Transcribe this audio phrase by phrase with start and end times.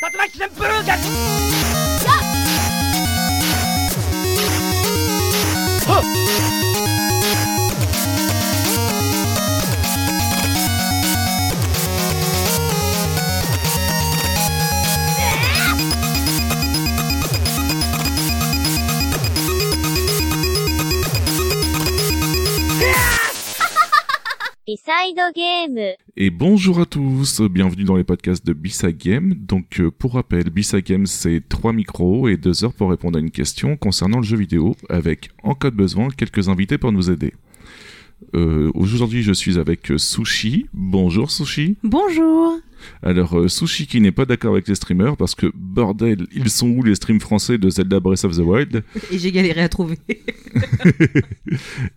[0.00, 1.77] 竜巻旋風が
[24.78, 25.94] B-Side Game.
[26.16, 29.34] Et bonjour à tous, bienvenue dans les podcasts de B-Side Game.
[29.34, 33.20] Donc euh, pour rappel, B-Side Game c'est trois micros et deux heures pour répondre à
[33.20, 37.10] une question concernant le jeu vidéo, avec en cas de besoin quelques invités pour nous
[37.10, 37.34] aider.
[38.34, 40.66] Euh, Aujourd'hui je suis avec euh, Sushi.
[40.72, 41.76] Bonjour Sushi.
[41.82, 42.58] Bonjour.
[43.02, 46.68] Alors euh, Sushi qui n'est pas d'accord avec les streamers parce que bordel, ils sont
[46.68, 48.82] où les streams français de Zelda Breath of the Wild?
[49.10, 49.98] Et j'ai galéré à trouver.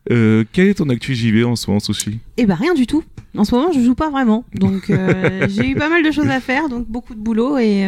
[0.09, 2.19] Euh, Quel est ton actu JV en ce moment Sushi?
[2.37, 3.03] Eh ben rien du tout.
[3.35, 4.45] En ce moment, je joue pas vraiment.
[4.53, 4.91] Donc
[5.49, 7.85] j'ai eu pas mal de choses à faire, donc beaucoup de boulot et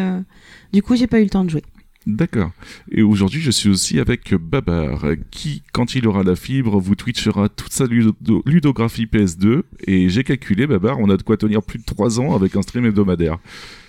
[0.73, 1.63] du coup, j'ai pas eu le temps de jouer.
[2.05, 2.51] D'accord.
[2.91, 7.47] Et aujourd'hui, je suis aussi avec Babar, qui, quand il aura la fibre, vous twitchera
[7.49, 9.61] toute sa ludo- ludographie PS2.
[9.87, 12.61] Et j'ai calculé, Babar, on a de quoi tenir plus de 3 ans avec un
[12.61, 13.37] stream hebdomadaire.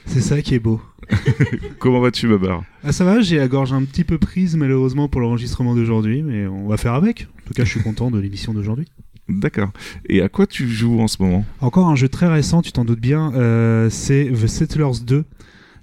[0.06, 0.80] C'est ça qui est beau.
[1.78, 2.62] Comment vas-tu, Babar?
[2.82, 6.46] Ah ça va, j'ai la gorge un petit peu prise malheureusement pour l'enregistrement d'aujourd'hui, mais
[6.46, 7.26] on va faire avec.
[7.44, 8.86] En tout cas, je suis content de l'émission d'aujourd'hui.
[9.28, 9.70] D'accord.
[10.08, 11.44] Et à quoi tu joues en ce moment?
[11.60, 15.24] Encore un jeu très récent, tu t'en doutes bien, euh, c'est The Settlers 2,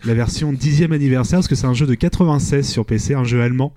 [0.06, 3.42] la version 10e anniversaire, parce que c'est un jeu de 96 sur PC, un jeu
[3.42, 3.74] allemand.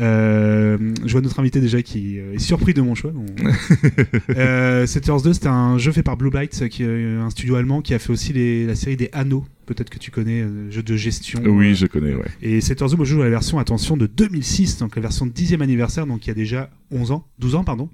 [0.00, 3.12] Euh, je vois notre invité déjà qui euh, est surpris de mon choix.
[4.30, 7.82] Euh, Settlers 2, c'était un jeu fait par Blue Byte, qui est un studio allemand
[7.82, 9.44] qui a fait aussi les- la série des Anneaux.
[9.66, 11.40] Peut-être que tu connais, euh, jeu de gestion.
[11.44, 12.24] Oui, euh, je connais, ouais.
[12.40, 15.26] Et Settlers 2, moi je joue à la version, attention, de 2006, donc la version
[15.26, 17.90] 10e anniversaire, donc il y a déjà 11 ans, 12 ans, pardon.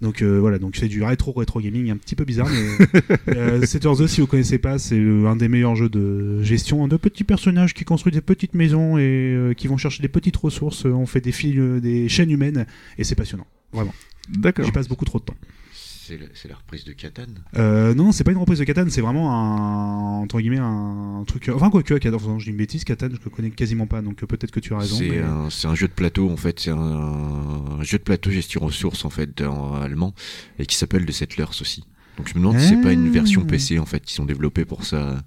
[0.00, 3.02] Donc euh, voilà, donc c'est du rétro rétro gaming un petit peu bizarre, mais
[3.34, 6.96] euh, Settlers 2, si vous connaissez pas, c'est un des meilleurs jeux de gestion, de
[6.96, 10.84] petits personnages qui construisent des petites maisons et euh, qui vont chercher des petites ressources.
[10.84, 13.92] On fait des fils, euh, des chaînes humaines, et c'est passionnant, vraiment.
[14.28, 14.64] D'accord.
[14.64, 15.36] J'y passe beaucoup trop de temps.
[16.34, 17.26] C'est la, reprise de Catan.
[17.56, 21.50] Euh, non, c'est pas une reprise de Catan, c'est vraiment un entre guillemets un, truc.
[21.54, 24.26] Enfin quoi que, je dis une bêtise, Catan, je le connais quasiment pas, donc euh,
[24.26, 24.96] peut-être que tu as raison.
[24.96, 28.60] C'est mais- un, jeu de plateau en fait, c'est un, un jeu de plateau gestion
[28.62, 30.14] ressources en fait en allemand
[30.58, 31.84] et qui s'appelle The Settlers aussi.
[32.16, 33.50] Donc je me demande si c'est pas une version Ah.
[33.50, 35.22] PC en fait qui sont développés pour ça.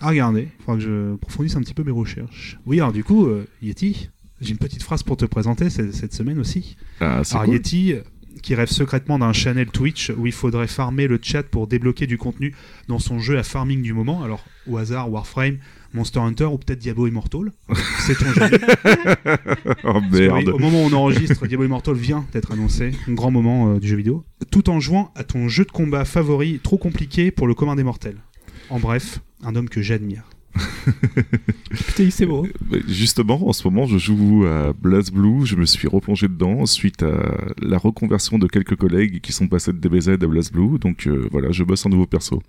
[0.00, 2.58] À regarder, il faudra que je approfondisse un petit peu mes recherches.
[2.66, 4.08] Oui, alors du coup, euh, Yeti,
[4.40, 6.76] j'ai une petite phrase pour te présenter cette, semaine aussi.
[7.00, 7.54] Ah, Alors cool.
[7.54, 7.94] Yeti,
[8.42, 12.18] qui rêve secrètement d'un channel Twitch où il faudrait farmer le chat pour débloquer du
[12.18, 12.54] contenu
[12.88, 14.22] dans son jeu à farming du moment.
[14.22, 15.58] Alors, au hasard, Warframe,
[15.94, 17.52] Monster Hunter ou peut-être Diablo Immortal.
[18.00, 18.58] C'est ton jeu.
[19.84, 20.48] Oh Parce que oui, merde.
[20.48, 23.88] au moment où on enregistre, Diablo Immortal vient d'être annoncé, un grand moment euh, du
[23.88, 27.54] jeu vidéo, tout en jouant à ton jeu de combat favori trop compliqué pour le
[27.54, 28.18] commun des mortels.
[28.70, 30.24] En bref, un homme que j'admire.
[31.70, 32.46] Putain, c'est beau.
[32.72, 35.44] Euh, Justement, en ce moment, je joue à BlazBlue.
[35.44, 39.72] Je me suis replongé dedans suite à la reconversion de quelques collègues qui sont passés
[39.72, 40.78] de DBZ à BlazBlue.
[40.78, 42.42] Donc euh, voilà, je bosse un nouveau perso.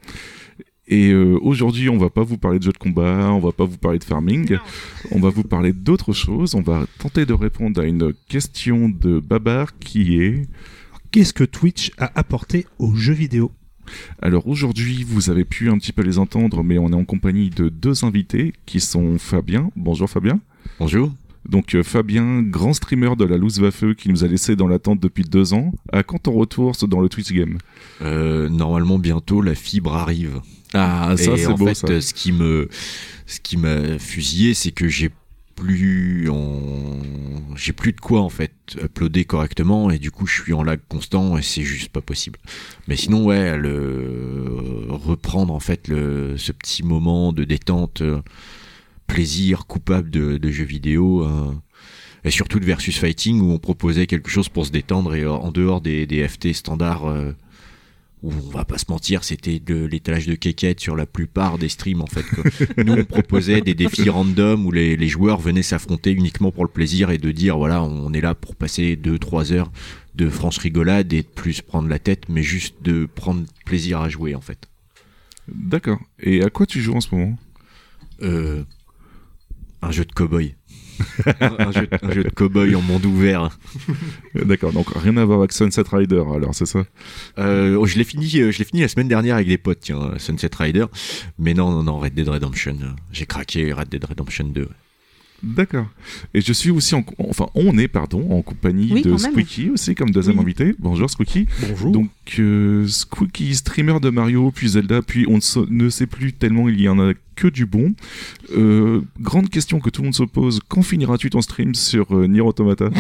[0.88, 3.66] Et euh, aujourd'hui, on va pas vous parler de jeux de combat, on va pas
[3.66, 4.58] vous parler de farming,
[5.12, 6.56] on va vous parler d'autre chose.
[6.56, 10.47] On va tenter de répondre à une question de Babar qui est
[11.12, 13.52] Qu'est-ce que Twitch a apporté aux jeux vidéo?
[14.22, 17.50] Alors aujourd'hui, vous avez pu un petit peu les entendre, mais on est en compagnie
[17.50, 19.72] de deux invités qui sont Fabien.
[19.76, 20.40] Bonjour Fabien.
[20.80, 21.12] Bonjour.
[21.48, 23.62] Donc euh, Fabien, grand streamer de la loose
[23.98, 25.74] qui nous a laissé dans l'attente depuis deux ans.
[25.92, 27.58] À quand ton retour dans le Twitch Game?
[28.02, 30.42] Euh, normalement bientôt la fibre arrive.
[30.74, 32.02] Ah, ça c'est en beau fait, ça.
[32.02, 32.70] ce qui me,
[33.26, 35.10] ce qui m'a fusillé, c'est que j'ai
[35.56, 37.00] plus en...
[37.59, 40.80] j'ai plus de quoi en fait uploader correctement et du coup je suis en lag
[40.88, 42.40] constant et c'est juste pas possible.
[42.88, 48.22] Mais sinon ouais, le reprendre en fait le ce petit moment de détente, euh,
[49.08, 51.24] plaisir coupable de, de jeux vidéo.
[51.24, 51.52] euh,
[52.24, 55.31] et surtout de versus fighting où on proposait quelque chose pour se détendre et euh,
[55.31, 57.31] en dehors des, des FT standards euh,
[58.22, 62.02] on va pas se mentir, c'était de l'étalage de quéquette sur la plupart des streams
[62.02, 62.24] en fait.
[62.24, 62.44] quoi.
[62.84, 66.70] Nous on proposait des défis random où les, les joueurs venaient s'affronter uniquement pour le
[66.70, 69.72] plaisir et de dire voilà on est là pour passer 2-3 heures
[70.16, 74.09] de franche rigolade et de plus prendre la tête mais juste de prendre plaisir à
[74.09, 74.67] jouer en fait.
[75.47, 75.99] D'accord.
[76.20, 77.38] Et à quoi tu joues en ce moment?
[78.22, 78.64] Euh,
[79.82, 80.55] un jeu de cow-boy.
[81.40, 83.49] un, jeu, un jeu de cow-boy en monde ouvert.
[84.35, 86.84] D'accord, donc rien à voir avec Sunset Rider, alors c'est ça?
[87.37, 89.79] Euh, oh, je l'ai fini, euh, je l'ai fini la semaine dernière avec des potes,
[89.81, 90.85] tiens, euh, Sunset Rider.
[91.37, 92.78] Mais non, non, non, Red Dead Redemption.
[93.11, 94.67] J'ai craqué Red Dead Redemption 2.
[95.41, 95.86] D'accord.
[96.34, 99.16] Et je suis aussi en, enfin, on est pardon en compagnie Oui, de.
[99.18, 100.44] Squeaky aussi comme deuxième Oui.
[100.44, 100.76] invité.
[100.80, 101.47] Bonjour Squeaky.
[101.70, 101.91] Bonjour.
[101.91, 102.09] Donc
[102.40, 106.68] euh, Squeaky, streamer de Mario, puis Zelda, puis on ne, sa- ne sait plus tellement
[106.68, 107.94] il y en a que du bon.
[108.58, 112.28] Euh, grande question que tout le monde se pose quand finiras-tu ton stream sur euh,
[112.28, 112.90] Nier Automata?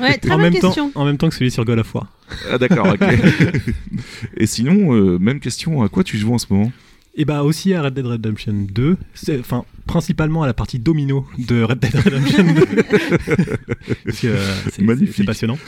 [0.00, 0.90] Ouais, très en, bonne même question.
[0.90, 2.06] temps, en même temps que celui sur God of War.
[2.50, 3.02] Ah d'accord, ok.
[4.36, 6.72] Et sinon, euh, même question, à quoi tu joues en ce moment?
[7.20, 11.26] Et bah aussi à Red Dead Redemption 2, c'est- enfin principalement à la partie domino
[11.36, 12.66] de Red Dead Redemption 2.
[14.04, 15.14] Parce que, euh, c'est- Magnifique.
[15.16, 15.58] c'est passionnant.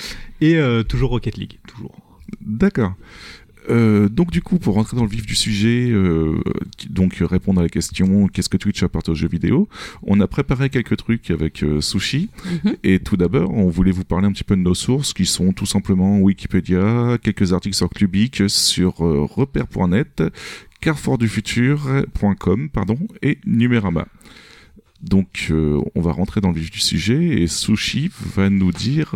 [0.41, 1.95] Et euh, toujours Rocket League, toujours.
[2.41, 2.95] D'accord.
[3.69, 6.41] Euh, donc du coup, pour rentrer dans le vif du sujet, euh,
[6.89, 9.69] donc répondre à la question qu'est-ce que Twitch apporte aux jeux vidéo,
[10.03, 12.31] on a préparé quelques trucs avec euh, Sushi.
[12.65, 12.77] Mhm.
[12.83, 15.53] Et tout d'abord, on voulait vous parler un petit peu de nos sources, qui sont
[15.53, 20.23] tout simplement Wikipédia, quelques articles sur Clubic, sur repère.net,
[20.81, 24.07] carrefourdufutur.com, pardon, et Numérama.
[25.03, 25.51] Donc,
[25.95, 29.15] on va rentrer dans le vif du sujet et Sushi va nous dire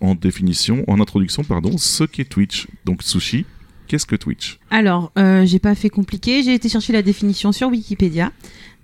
[0.00, 2.66] en définition, en introduction, pardon, ce qu'est Twitch.
[2.84, 3.44] Donc, Sushi,
[3.86, 4.58] qu'est-ce que Twitch?
[4.70, 8.32] Alors, euh, j'ai pas fait compliqué, j'ai été chercher la définition sur Wikipédia.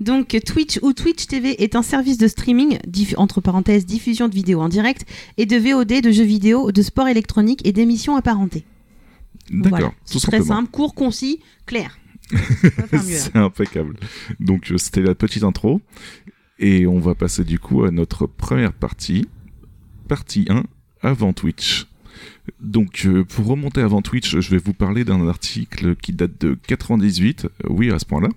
[0.00, 2.79] Donc, Twitch ou Twitch TV est un service de streaming,
[3.17, 5.05] entre parenthèses, diffusion de vidéos en direct,
[5.37, 8.64] et de VOD de jeux vidéo, de sport électronique et d'émissions apparentées.
[9.50, 9.87] D'accord, Voilà.
[9.88, 10.56] tout C'est très simplement.
[10.61, 11.99] simple, court, concis, clair.
[12.93, 13.00] Là.
[13.02, 13.97] C'est impeccable.
[14.38, 15.81] Donc euh, c'était la petite intro.
[16.61, 19.26] Et on va passer du coup à notre première partie.
[20.08, 20.62] Partie 1,
[21.02, 21.87] avant Twitch.
[22.61, 26.59] Donc euh, pour remonter avant Twitch, je vais vous parler d'un article qui date de
[26.67, 28.29] 98, euh, oui à ce point-là,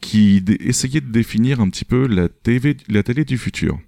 [0.00, 3.78] qui essayait de définir un petit peu la, TV, la télé du futur.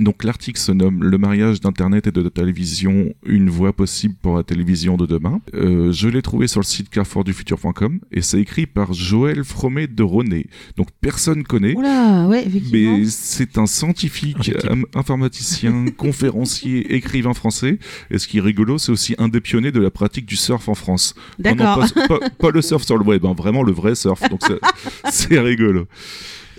[0.00, 4.36] Donc l'article se nomme Le mariage d'Internet et de la télévision, une voie possible pour
[4.36, 5.40] la télévision de demain.
[5.54, 10.02] Euh, je l'ai trouvé sur le site carrefourdufutur.com et c'est écrit par Joël Fromet de
[10.04, 10.46] René.
[10.76, 11.74] Donc personne connaît.
[11.74, 12.96] Oula, ouais, effectivement.
[12.98, 14.52] Mais c'est un scientifique,
[14.94, 17.78] informaticien, conférencier, écrivain français.
[18.10, 20.68] Et ce qui est rigolo, c'est aussi un des pionniers de la pratique du surf
[20.68, 21.14] en France.
[21.38, 21.84] D'accord.
[21.94, 24.20] pas, pas- pas le surf sur le web, hein, vraiment le vrai surf.
[24.30, 24.40] Donc
[25.10, 25.86] c'est rigolo.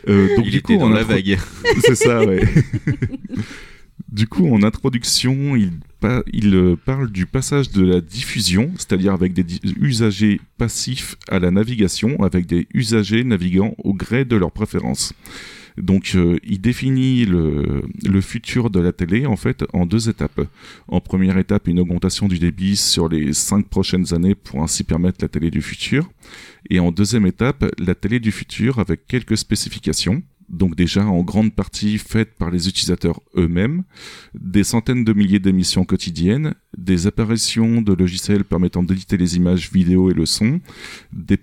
[0.10, 1.38] Euh, donc Il du était coup, dans la vague.
[1.86, 2.42] c'est ça, ouais.
[4.12, 9.14] du coup, en introduction, il, pa- il euh, parle du passage de la diffusion, c'est-à-dire
[9.14, 9.46] avec des
[9.80, 15.14] usagers passifs à la navigation, avec des usagers naviguant au gré de leurs préférences.
[15.78, 20.42] Donc, euh, il définit le, le futur de la télé en fait en deux étapes.
[20.90, 25.20] En première étape, une augmentation du débit sur les cinq prochaines années pour ainsi permettre
[25.22, 26.10] la télé du futur.
[26.70, 30.24] Et en deuxième étape, la télé du futur avec quelques spécifications.
[30.50, 33.84] Donc déjà en grande partie faites par les utilisateurs eux-mêmes,
[34.34, 40.10] des centaines de milliers d'émissions quotidiennes, des apparitions de logiciels permettant d'éditer les images, vidéos
[40.10, 40.60] et le son.
[41.14, 41.38] Des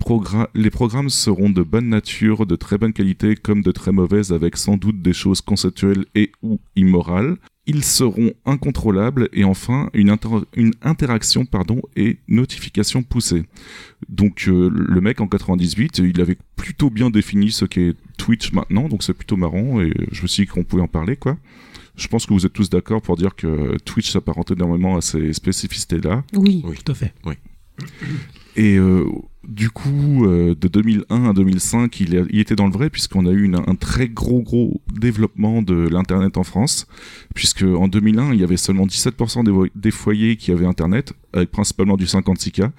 [0.55, 4.57] les programmes seront de bonne nature, de très bonne qualité comme de très mauvaise avec
[4.57, 7.37] sans doute des choses conceptuelles et ou immorales.
[7.69, 13.43] Ils seront incontrôlables et enfin une, inter- une interaction pardon, et notification poussée.
[14.09, 18.87] Donc euh, le mec en 98, il avait plutôt bien défini ce qu'est Twitch maintenant,
[18.87, 21.37] donc c'est plutôt marrant et je me suis dit qu'on pouvait en parler quoi.
[21.97, 25.33] Je pense que vous êtes tous d'accord pour dire que Twitch s'apparente énormément à ces
[25.33, 26.23] spécificités-là.
[26.33, 26.61] Oui.
[26.65, 26.77] Oui.
[26.83, 27.13] Tout à fait.
[28.57, 29.05] Et euh,
[29.47, 33.49] du coup, euh, de 2001 à 2005, il, était dans le vrai puisqu'on a eu
[33.55, 36.87] un très gros gros développement de l'internet en France,
[37.35, 41.13] puisque en 2001, il y avait seulement 17% des, vo- des foyers qui avaient internet,
[41.33, 42.71] avec principalement du 56K.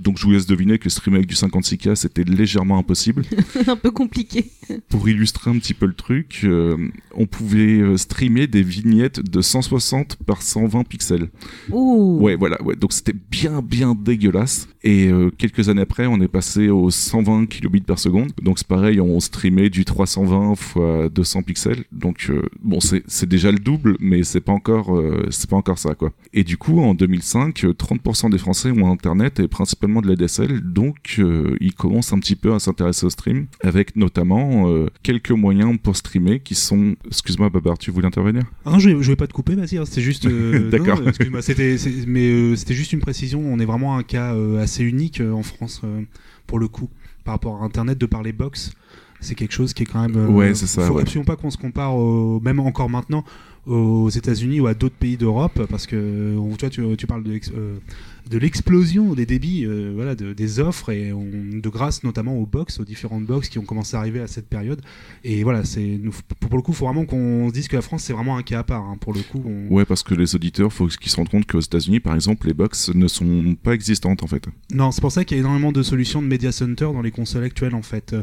[0.00, 3.24] Donc je vous laisse deviner que streamer avec du 56K, c'était légèrement impossible.
[3.66, 4.50] un peu compliqué.
[4.88, 6.76] Pour illustrer un petit peu le truc, euh,
[7.14, 11.28] on pouvait euh, streamer des vignettes de 160 par 120 pixels.
[11.70, 12.18] Ouh.
[12.20, 12.76] Ouais, voilà, ouais.
[12.76, 14.68] Donc c'était bien, bien dégueulasse.
[14.82, 18.32] Et euh, quelques années après, on est passé aux 120 kilobits par seconde.
[18.42, 21.84] Donc c'est pareil, on streamait du 320 fois 200 pixels.
[21.92, 24.98] Donc euh, bon, c'est déjà le double, mais c'est pas encore,
[25.30, 26.12] c'est pas encore ça, quoi.
[26.32, 30.14] Et du coup, en 2005, euh, 30% des Français ont Internet et principalement de la
[30.16, 30.60] DSL.
[30.60, 35.32] Donc euh, ils commencent un petit peu à s'intéresser au stream, avec notamment euh, quelques
[35.32, 36.94] moyens pour streamer qui sont.
[37.06, 38.44] Excuse-moi, Babar, tu voulais intervenir?
[38.64, 39.76] Ah non, je je vais pas te couper, vas-y.
[39.78, 40.26] hein, C'était juste.
[40.26, 41.00] euh, D'accord.
[41.00, 43.40] non, Excuse-moi, c'était, c'est- mais euh, c'était juste une précision.
[43.44, 45.82] On est vraiment un cas assez unique en France
[46.46, 46.88] pour le coup,
[47.24, 48.72] par rapport à Internet, de par les box.
[49.22, 50.16] C'est quelque chose qui est quand même.
[50.16, 51.02] euh, Ouais, c'est ça, Faut ouais.
[51.02, 53.22] absolument pas qu'on se compare, au- même encore maintenant.
[53.66, 57.76] Aux États-Unis ou à d'autres pays d'Europe parce que toi tu, tu parles de, euh,
[58.30, 61.28] de l'explosion des débits euh, voilà de- des offres et on-
[61.60, 64.48] de grâce notamment aux box aux différentes box qui ont commencé à arriver à cette
[64.48, 64.80] période
[65.24, 66.00] et voilà c'est
[66.40, 68.60] pour, le coup faut vraiment qu'on se dise que la France c'est vraiment un cas
[68.60, 68.96] à part hein.
[68.98, 71.60] pour le coup on- Ouais, parce que les auditeurs, faut qu'ils se rendent compte qu'aux
[71.60, 74.46] États-Unis, par exemple, les box ne sont pas existantes en fait.
[74.72, 77.10] Non, c'est pour ça qu'il y a énormément de solutions de media center dans les
[77.12, 78.14] consoles actuelles en fait.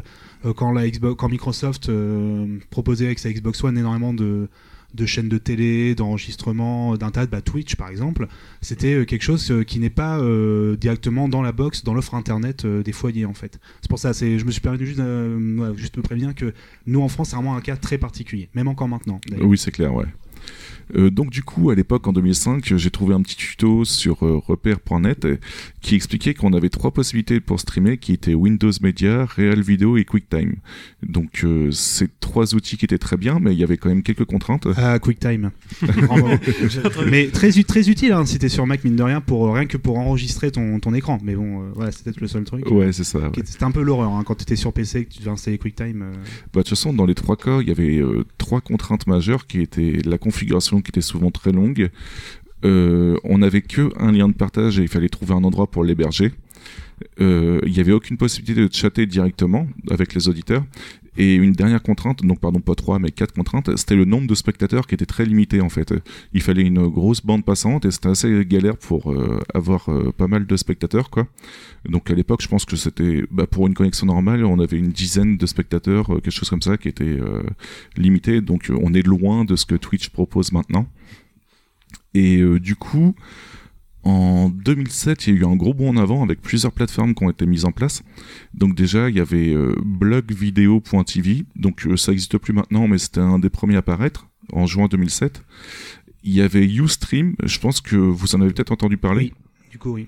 [0.44, 4.48] Euh, quand, la Xbox, quand Microsoft euh, proposait avec sa Xbox One énormément de,
[4.94, 8.26] de chaînes de télé, d'enregistrement, d'un tas de bah, Twitch par exemple,
[8.62, 12.14] c'était euh, quelque chose euh, qui n'est pas euh, directement dans la box, dans l'offre
[12.14, 13.60] internet euh, des foyers en fait.
[13.82, 16.54] C'est pour ça, c'est, je me suis permis de juste, euh, juste me prévenir que
[16.86, 19.20] nous en France c'est vraiment un cas très particulier, même encore maintenant.
[19.40, 20.06] Oui, c'est clair, ouais.
[20.96, 24.38] Euh, donc du coup, à l'époque, en 2005, j'ai trouvé un petit tuto sur euh,
[24.38, 25.36] repère.net euh,
[25.80, 30.04] qui expliquait qu'on avait trois possibilités pour streamer, qui étaient Windows Media, Real Video et
[30.04, 30.56] QuickTime.
[31.02, 34.02] Donc euh, c'est trois outils qui étaient très bien, mais il y avait quand même
[34.02, 34.66] quelques contraintes.
[34.76, 35.50] Ah, QuickTime.
[37.10, 39.98] Mais très, utile hein, si t'es sur Mac, mine de rien, pour, rien que pour
[39.98, 41.18] enregistrer ton, ton écran.
[41.22, 42.70] Mais bon, euh, voilà, c'est peut-être le seul truc.
[42.70, 43.18] Ouais, c'est ça.
[43.18, 43.30] ouais.
[43.44, 46.02] C'était un peu l'horreur hein, quand t'étais sur PC et que tu devais installer QuickTime.
[46.02, 46.12] euh.
[46.12, 46.18] Bah,
[46.54, 49.60] de toute façon, dans les trois cas, il y avait euh, trois contraintes majeures qui
[49.60, 51.90] étaient la configuration qui était souvent très longue.
[52.64, 55.84] Euh, on n'avait que un lien de partage et il fallait trouver un endroit pour
[55.84, 56.32] l'héberger.
[57.20, 60.64] Euh, Il n'y avait aucune possibilité de chatter directement avec les auditeurs.
[61.20, 64.36] Et une dernière contrainte, donc pardon, pas trois, mais quatre contraintes, c'était le nombre de
[64.36, 65.92] spectateurs qui était très limité en fait.
[66.32, 70.28] Il fallait une grosse bande passante et c'était assez galère pour euh, avoir euh, pas
[70.28, 71.26] mal de spectateurs quoi.
[71.88, 74.90] Donc à l'époque, je pense que c'était bah, pour une connexion normale, on avait une
[74.90, 77.42] dizaine de spectateurs, euh, quelque chose comme ça, qui était euh,
[77.96, 78.40] limité.
[78.40, 80.86] Donc on est loin de ce que Twitch propose maintenant.
[82.14, 83.14] Et du coup,
[84.04, 87.24] en 2007, il y a eu un gros bond en avant avec plusieurs plateformes qui
[87.24, 88.02] ont été mises en place.
[88.54, 91.44] Donc déjà, il y avait euh, blogvideo.tv.
[91.56, 94.86] Donc euh, ça n'existe plus maintenant, mais c'était un des premiers à apparaître en juin
[94.88, 95.42] 2007.
[96.24, 97.34] Il y avait Ustream.
[97.42, 99.32] Je pense que vous en avez peut-être entendu parler.
[99.32, 100.06] Oui, du coup, oui.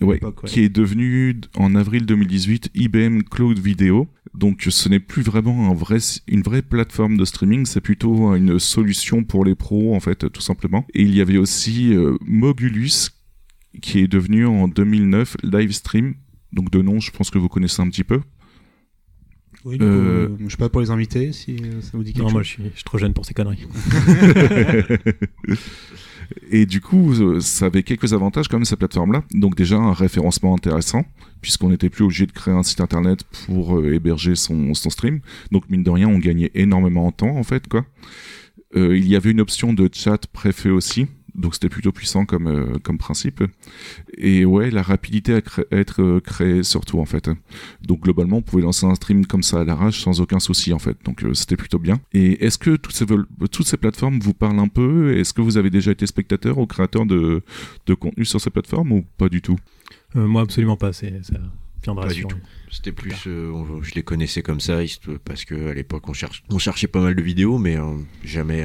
[0.00, 4.08] Ouais, qui est devenu en avril 2018 IBM Cloud Video.
[4.34, 8.58] Donc ce n'est plus vraiment un vrai, une vraie plateforme de streaming, c'est plutôt une
[8.58, 10.86] solution pour les pros en fait, tout simplement.
[10.94, 13.10] Et il y avait aussi euh, Mogulus
[13.80, 16.14] qui est devenu en 2009 Livestream.
[16.52, 18.20] Donc de nom, je pense que vous connaissez un petit peu.
[19.64, 22.22] Oui, coup, Euh, je sais pas pour les invités si euh, ça vous dit quelque
[22.22, 22.32] Non, chose.
[22.34, 23.66] moi je suis, je suis trop jeune pour ces conneries.
[26.50, 29.22] Et du coup, euh, ça avait quelques avantages quand même cette plateforme-là.
[29.34, 31.04] Donc déjà un référencement intéressant,
[31.40, 35.20] puisqu'on n'était plus obligé de créer un site internet pour euh, héberger son, son stream.
[35.50, 37.84] Donc mine de rien, on gagnait énormément en temps en fait, quoi.
[38.74, 42.46] Euh, il y avait une option de chat préfet aussi, donc c'était plutôt puissant comme
[42.46, 43.42] euh, comme principe.
[44.18, 47.30] Et ouais, la rapidité à, cré- être euh, créée surtout en fait.
[47.82, 50.78] Donc globalement, on pouvait lancer un stream comme ça à l'arrache sans aucun souci en
[50.78, 50.96] fait.
[51.04, 52.00] Donc euh, c'était plutôt bien.
[52.12, 53.06] Et est-ce que toutes ces
[53.50, 55.16] toutes ces plateformes vous parlent un peu?
[55.16, 57.42] Est-ce que vous avez déjà été spectateur ou créateur de
[57.86, 59.58] de contenu sur ces plateformes ou pas du tout?
[60.16, 60.92] Euh, moi, absolument pas.
[60.92, 61.34] C'est, ça
[61.82, 62.36] viendra Pas du tout.
[62.70, 64.78] C'était plus, euh, on- je les connaissais comme ça,
[65.24, 68.64] parce que à l'époque on, cherche, on cherchait pas mal de vidéos, mais euh, jamais.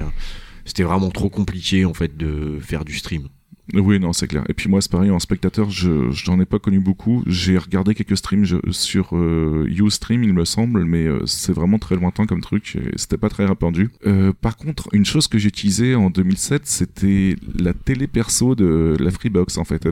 [0.67, 3.29] Euh, c'était vraiment trop compliqué en fait de faire du stream.
[3.73, 4.43] Oui, non, c'est clair.
[4.47, 7.23] Et puis moi, c'est pareil, en spectateur, je j'en ai pas connu beaucoup.
[7.27, 11.95] J'ai regardé quelques streams sur euh, Ustream, il me semble, mais euh, c'est vraiment très
[11.95, 12.77] lointain comme truc.
[12.95, 13.89] C'était pas très répandu.
[14.05, 18.95] Euh, par contre, une chose que j'ai utilisée en 2007, c'était la télé perso de
[18.99, 19.89] la Freebox, en fait.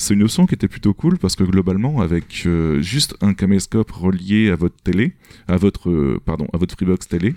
[0.00, 3.90] C'est une option qui était plutôt cool parce que globalement, avec euh, juste un caméscope
[3.90, 5.12] relié à votre télé,
[5.46, 7.34] à votre euh, pardon, à votre Freebox télé,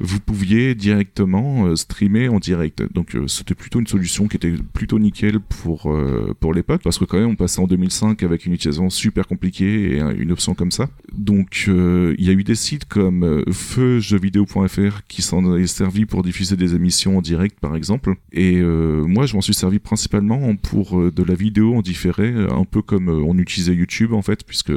[0.00, 2.82] vous pouviez directement euh, streamer en direct.
[2.92, 5.96] Donc c'était plutôt une solution qui était plutôt nickel pour
[6.40, 9.92] pour l'époque parce que quand même on passait en 2005 avec une utilisation super compliquée
[9.92, 10.88] et une option comme ça.
[11.12, 16.56] Donc il y a eu des sites comme feujeuxvideo.fr qui s'en est servi pour diffuser
[16.56, 18.16] des émissions en direct par exemple.
[18.32, 22.64] Et moi je m'en suis servi principalement pour de la vidéo en différé, euh, un
[22.64, 24.72] peu comme euh, on utilisait YouTube en fait puisque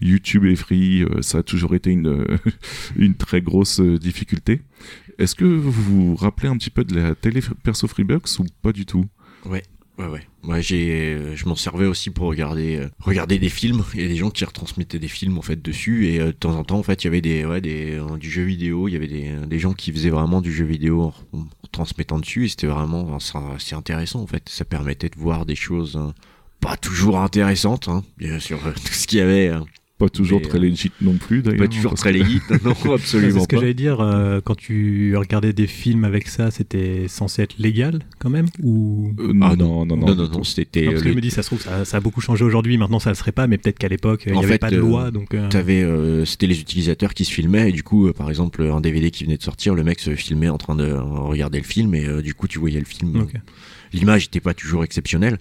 [0.00, 2.26] YouTube est free, euh, ça a toujours été une
[2.96, 4.62] une très grosse difficulté.
[5.18, 8.72] Est-ce que vous vous rappelez un petit peu de la télé perso Freebox ou pas
[8.72, 9.04] du tout?
[9.44, 9.62] Ouais,
[9.98, 10.26] ouais, ouais.
[10.42, 13.84] Moi, j'ai, je m'en servais aussi pour regarder, regarder des films.
[13.94, 16.56] Il y a des gens qui retransmettaient des films en fait dessus, et de temps
[16.56, 18.88] en temps, en fait, il y avait des, ouais, des, du jeu vidéo.
[18.88, 22.44] Il y avait des, des gens qui faisaient vraiment du jeu vidéo en, transmettant dessus,
[22.44, 23.18] et c'était vraiment,
[23.58, 24.48] c'est intéressant en fait.
[24.48, 26.14] Ça permettait de voir des choses hein,
[26.62, 29.48] pas toujours intéressantes, hein, bien sûr, euh, tout ce qu'il y avait.
[29.48, 29.64] hein.
[29.98, 31.58] Pas toujours Mais, très euh, legit non plus d'ailleurs.
[31.60, 35.52] Pas toujours très légit, non, C'est absolument ce que j'allais dire, euh, quand tu regardais
[35.52, 39.12] des films avec ça, c'était censé être légal quand même Ou?
[39.20, 40.38] Euh, non, Ah, non, non, non, non, non, tout.
[40.38, 40.86] non, c'était.
[40.86, 42.78] Non, parce que je me dis, ça se trouve, ça, ça a beaucoup changé aujourd'hui.
[42.78, 44.76] Maintenant, ça le serait pas, mais peut-être qu'à l'époque, il n'y avait fait, pas de
[44.76, 45.12] euh, loi.
[45.12, 48.28] Donc, euh, T'avais, euh, c'était les utilisateurs qui se filmaient et du coup, euh, par
[48.28, 51.58] exemple, un DVD qui venait de sortir, le mec se filmait en train de regarder
[51.58, 53.24] le film et euh, du coup, tu voyais le film.
[53.92, 55.38] L'image n'était pas toujours exceptionnelle,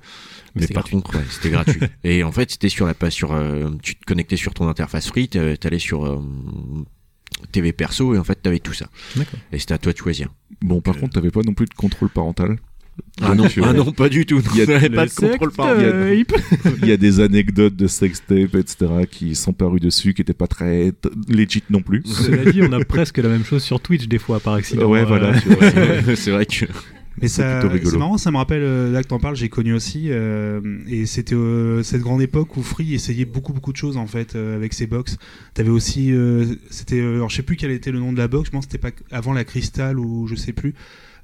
[0.55, 0.95] Mais mais, par gratuit.
[0.97, 1.79] contre, ouais, c'était gratuit.
[2.03, 5.07] et en fait, c'était sur la page, sur, euh, tu te connectais sur ton interface
[5.07, 6.19] free, t'a- t'allais sur euh,
[7.51, 8.87] TV perso et en fait, t'avais tout ça.
[9.51, 10.29] Et c'était à toi de choisir.
[10.61, 12.57] Bon, par euh, contre, t'avais pas non plus de contrôle parental.
[13.21, 14.41] Ah non, euh, ah non, pas du tout.
[14.53, 15.75] il y a- pas de contrôle par.
[16.83, 18.75] Il y a des anecdotes de sextape, etc.,
[19.09, 20.91] qui sont parues dessus, qui étaient pas très
[21.29, 22.03] legit non plus.
[22.05, 24.85] Cela dit, on a presque la même chose sur Twitch des fois par accident.
[24.87, 25.33] ouais, Euh, voilà.
[26.15, 26.65] c'est vrai que.
[27.19, 29.73] Mais C'est ça, c'est marrant, ça me rappelle, euh, là que t'en parles, j'ai connu
[29.73, 33.97] aussi, euh, et c'était euh, cette grande époque où Free essayait beaucoup beaucoup de choses
[33.97, 35.17] en fait euh, avec ses box.
[35.53, 38.29] T'avais aussi, euh, c'était, euh, alors je sais plus quel était le nom de la
[38.29, 40.73] box, je pense que c'était pas avant la Crystal ou je sais plus.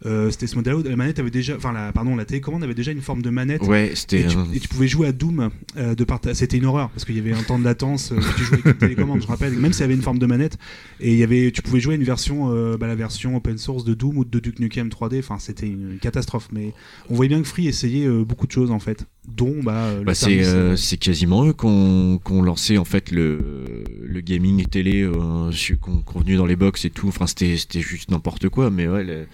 [0.06, 0.80] Euh, c'était ce modèle-là.
[0.80, 3.30] où La manette avait déjà, enfin la, pardon, la télécommande avait déjà une forme de
[3.30, 3.64] manette.
[3.64, 4.28] Ouais, Et c'était.
[4.28, 7.04] tu, et tu pouvais jouer à Doom euh, de par ta- C'était une horreur parce
[7.06, 8.12] qu'il y avait un temps de latence.
[8.12, 10.26] euh, tu jouais avec une télécommande, je rappelle, même s'il y avait une forme de
[10.28, 10.58] manette.
[11.00, 13.84] Et il y avait, tu pouvais jouer à une version, bah, la version open source
[13.86, 15.20] de Doom ou de Duke Nukem 3D.
[15.20, 16.50] Enfin, c'était une, catastrophe.
[16.52, 16.74] Mais
[17.10, 20.40] on voyait bien que Free essayait beaucoup de choses en fait, dont bah, Bah, c'est
[20.46, 25.52] euh, quasiment eux qu'on qu'on lancé en fait le, le gaming télé euh,
[25.82, 27.08] qu'on qu'on venu dans les box et tout.
[27.08, 28.70] Enfin c'était c'était juste n'importe quoi.
[28.70, 29.28] Mais ouais, le-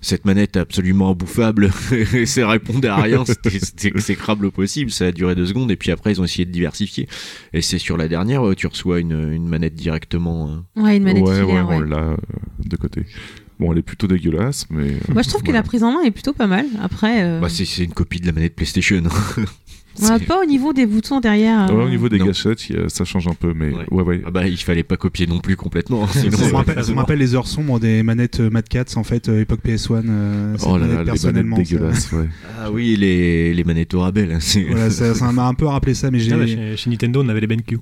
[0.00, 1.70] cette manette absolument imbouffable,
[2.14, 3.24] et ça répondait à rien.
[3.24, 4.90] C'était exécrable au possible.
[4.90, 7.08] Ça a duré deux secondes et puis après ils ont essayé de diversifier.
[7.52, 10.50] Et c'est sur la dernière où tu reçois une, une manette directement.
[10.76, 10.82] euh.
[10.82, 11.88] Ouais, une manette ouais, ouais, filaire, on ouais.
[11.88, 12.16] l'a euh,
[12.64, 13.02] de côté.
[13.58, 14.90] Bon, elle est plutôt dégueulasse, mais.
[14.90, 16.66] euh, Moi, je trouve que la prise en main est plutôt pas mal.
[16.82, 19.02] Après, euh, Bah, c'est c'est une copie de la manette PlayStation.
[20.00, 21.68] Ouais, C'est- pas au niveau des boutons derrière.
[21.70, 22.26] Ouais, euh, au niveau des Non.
[22.26, 23.84] gâchettes, ça change un peu, mais Ouais.
[23.90, 24.22] ouais, ouais.
[24.26, 26.04] Ah bah il fallait pas copier non plus complètement.
[26.04, 28.50] hein, Sinon, ça, me ça- rappelle, ça me rappelle les heures sombres des manettes euh,
[28.50, 30.02] Mad Cats en fait, euh, époque PS1.
[30.08, 32.28] euh, cette Oh là là, les manettes personnellement, dégueulasses, ouais.
[32.60, 34.38] Ah oui les les manettes au rabais là.
[34.70, 36.32] Voilà, ça ça m'a un peu rappelé ça, mais j'ai.
[36.32, 37.78] Ah bah, chez, chez Nintendo, on avait les BenQ.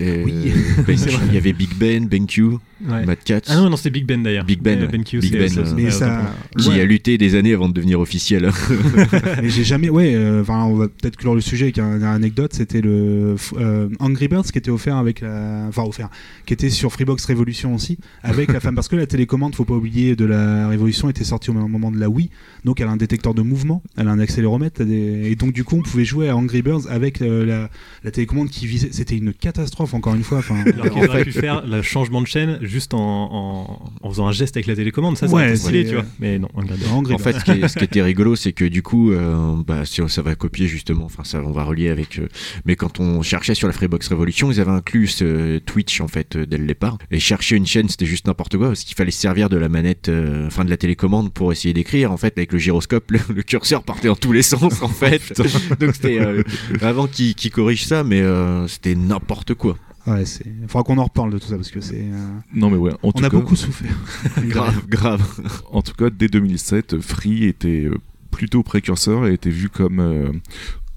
[0.00, 0.52] Euh, Oui.
[0.86, 2.42] Ben- C'est il y avait Big Ben, BenQ,
[2.84, 3.06] Ouais.
[3.06, 4.44] Mad Cats, Ah non, non, c'était Big Ben d'ailleurs.
[4.44, 4.84] Big Ben.
[4.88, 6.34] BenQ, Big c'est- Ben, c'est- euh, c'est- mais ouais, ça.
[6.58, 6.80] qui ouais.
[6.80, 8.50] a lutté des années avant de devenir officiel.
[9.42, 12.02] Mais j'ai jamais, ouais, euh, enfin, on va peut-être clore le sujet avec un- une
[12.02, 12.52] anecdote.
[12.54, 16.08] C'était le euh, Angry Birds qui était offert avec la, enfin offert,
[16.44, 19.74] qui était sur Freebox Révolution aussi, avec la femme, parce que la télécommande, faut pas
[19.74, 22.30] oublier, de la Révolution était sortie au même moment de la Wii,
[22.64, 25.62] donc elle a un détecteur de mouvement, elle a un accéléromètre, des- et donc du
[25.62, 27.70] coup on pouvait jouer à Angry Birds avec euh, la,
[28.02, 28.88] la télécommande qui visait.
[28.90, 29.61] C'était une catastrophe
[29.92, 30.38] encore une fois.
[30.38, 34.26] Enfin, Alors qu'ils auraient pu faire le changement de chaîne juste en, en, en faisant
[34.26, 36.04] un geste avec la télécommande, ça, Ouais, aurait été stylé, c'est- tu vois.
[36.20, 37.20] Mais non, en Birds.
[37.20, 40.00] fait, ce qui, est- ce qui était rigolo, c'est que du coup, euh, bah, si
[40.02, 42.18] on- ça va copier justement, enfin ça, on va relier avec.
[42.18, 42.28] euh,
[42.66, 46.36] mais quand on cherchait sur la Freebox Revolution, ils avaient inclus ce Twitch en fait
[46.36, 46.98] euh, dès le départ.
[47.10, 49.68] Et chercher une chaîne, c'était juste n'importe quoi parce qu'il fallait se servir de la
[49.68, 52.12] manette, euh, enfin de la télécommande pour essayer d'écrire.
[52.12, 55.32] En fait, avec le gyroscope, le, le curseur partait dans tous les sens en fait.
[55.80, 56.42] Donc c'était euh,
[56.80, 59.76] avant qu'ils qu'ils corrigent ça, mais euh, c'était n'importe quoi.
[60.06, 60.46] ouais, c'est.
[60.68, 62.02] Faudra qu'on en reparle de tout ça parce que c'est.
[62.02, 63.94] euh, Non, mais ouais, en On tout a cas, beaucoup souffert.
[64.46, 65.40] Grave, grave.
[65.70, 67.94] en tout cas, dès 2007, Free était euh,
[68.30, 70.30] plutôt précurseur et était vu comme euh,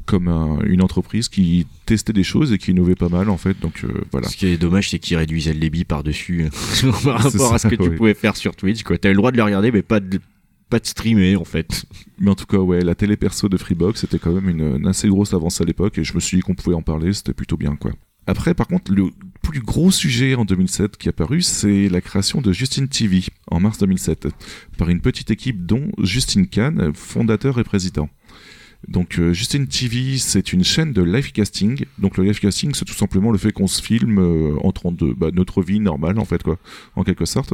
[0.06, 3.60] comme un- une entreprise qui testait des choses et qui innovait pas mal en fait.
[3.60, 4.28] Donc euh, voilà.
[4.30, 6.46] Ce qui est dommage, c'est qu'ils réduisaient le débit par-dessus
[7.04, 8.84] par rapport à ce que tu pouvais faire sur Twitch.
[8.84, 8.98] Quoi.
[8.98, 10.20] T'avais le droit de le regarder, mais pas de,
[10.70, 11.86] pas de streamer en fait.
[12.20, 14.88] Mais en tout cas, ouais, la télé perso de Freebox c'était quand même une, une
[14.88, 17.34] assez grosse avancée à l'époque et je me suis dit qu'on pouvait en parler, c'était
[17.34, 17.92] plutôt bien quoi.
[18.28, 19.10] Après, par contre, le
[19.42, 23.60] plus gros sujet en 2007 qui est apparu, c'est la création de Justin TV en
[23.60, 24.28] mars 2007
[24.78, 28.10] par une petite équipe dont Justin Kahn, fondateur et président.
[28.88, 31.86] Donc euh, Justin TV, c'est une chaîne de live casting.
[31.98, 34.92] Donc le live casting, c'est tout simplement le fait qu'on se filme euh, en train
[34.92, 36.58] de bah, notre vie normale en fait quoi,
[36.96, 37.54] en quelque sorte.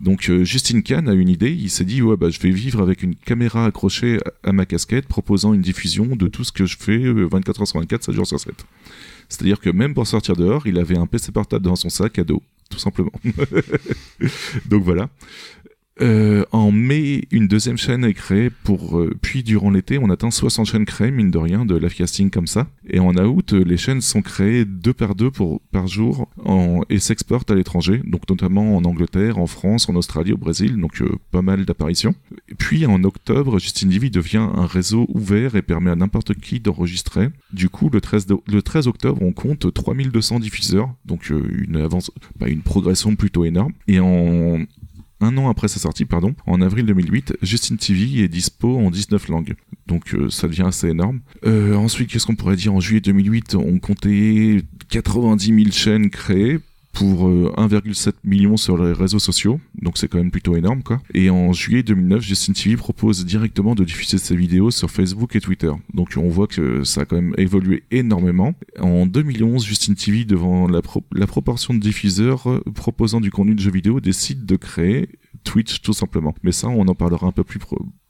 [0.00, 2.80] Donc euh, Justin Kahn a une idée, il s'est dit ouais bah je vais vivre
[2.82, 6.76] avec une caméra accrochée à ma casquette, proposant une diffusion de tout ce que je
[6.76, 8.54] fais euh, 24 heures sur 24, 7 jours sur 7.
[9.28, 12.24] C'est-à-dire que même pour sortir dehors, il avait un PC portable dans son sac à
[12.24, 13.12] dos, tout simplement.
[14.66, 15.08] Donc voilà.
[16.00, 18.98] Euh, en mai, une deuxième chaîne est créée pour.
[18.98, 22.30] euh, puis durant l'été, on atteint 60 chaînes créées, mine de rien, de live casting
[22.30, 22.66] comme ça.
[22.88, 26.98] Et en août, les chaînes sont créées deux par deux pour, par jour en, et
[26.98, 31.12] s'exportent à l'étranger, donc notamment en Angleterre, en France, en Australie, au Brésil, donc euh,
[31.30, 32.14] pas mal d'apparitions.
[32.58, 37.28] Puis en octobre, Justin TV devient un réseau ouvert et permet à n'importe qui d'enregistrer.
[37.52, 41.76] Du coup, le 13, de- le 13 octobre, on compte 3200 diffuseurs, donc euh, une
[41.76, 43.72] avance, bah, une progression plutôt énorme.
[43.86, 44.58] Et en
[45.20, 49.28] un an après sa sortie, pardon, en avril 2008, Justin TV est dispo en 19
[49.28, 49.54] langues.
[49.86, 51.20] Donc euh, ça devient assez énorme.
[51.46, 52.74] Euh, ensuite, qu'est-ce qu'on pourrait dire?
[52.74, 56.58] En juillet 2008, on comptait 90 000 chaînes créées
[56.94, 61.02] pour euh, 1,7 million sur les réseaux sociaux, donc c'est quand même plutôt énorme quoi.
[61.12, 65.40] Et en juillet 2009, Justin TV propose directement de diffuser ses vidéos sur Facebook et
[65.40, 65.72] Twitter.
[65.92, 68.54] Donc on voit que ça a quand même évolué énormément.
[68.80, 73.54] En 2011, Justin TV, devant la, pro- la proportion de diffuseurs euh, proposant du contenu
[73.54, 75.08] de jeux vidéo, décide de créer
[75.42, 76.34] Twitch tout simplement.
[76.42, 77.58] Mais ça, on en parlera un peu plus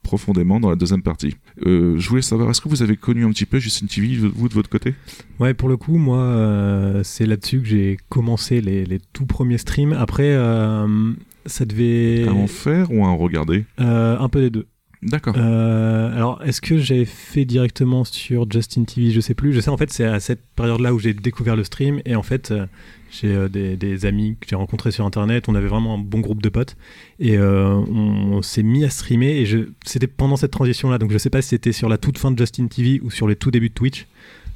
[0.05, 1.35] profondément dans la deuxième partie.
[1.65, 4.47] Euh, je voulais savoir, est-ce que vous avez connu un petit peu Justin TV, vous
[4.47, 4.93] de votre côté?
[5.39, 9.57] Ouais, pour le coup, moi, euh, c'est là-dessus que j'ai commencé les, les tout premiers
[9.57, 9.93] streams.
[9.93, 11.11] Après, euh,
[11.45, 14.67] ça devait À en faire ou à en regarder un peu des deux.
[15.01, 15.35] D'accord.
[15.37, 19.53] Euh, alors, est-ce que j'ai fait directement sur Justin TV Je sais plus.
[19.53, 22.23] Je sais en fait, c'est à cette période-là où j'ai découvert le stream et en
[22.23, 22.65] fait, euh,
[23.11, 25.47] j'ai euh, des, amis que j'ai rencontrés sur Internet.
[25.47, 26.75] On avait vraiment un bon groupe de potes
[27.19, 29.41] et on, s'est mis à streamer.
[29.41, 32.31] Et c'était pendant cette transition-là, donc je sais pas si c'était sur la toute fin
[32.31, 34.07] de Justin TV ou sur les tout débuts de Twitch.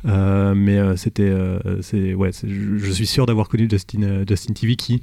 [0.04, 5.02] Mais c'était, ouais, je, je suis sûr d'avoir connu Justin, Justin TV qui,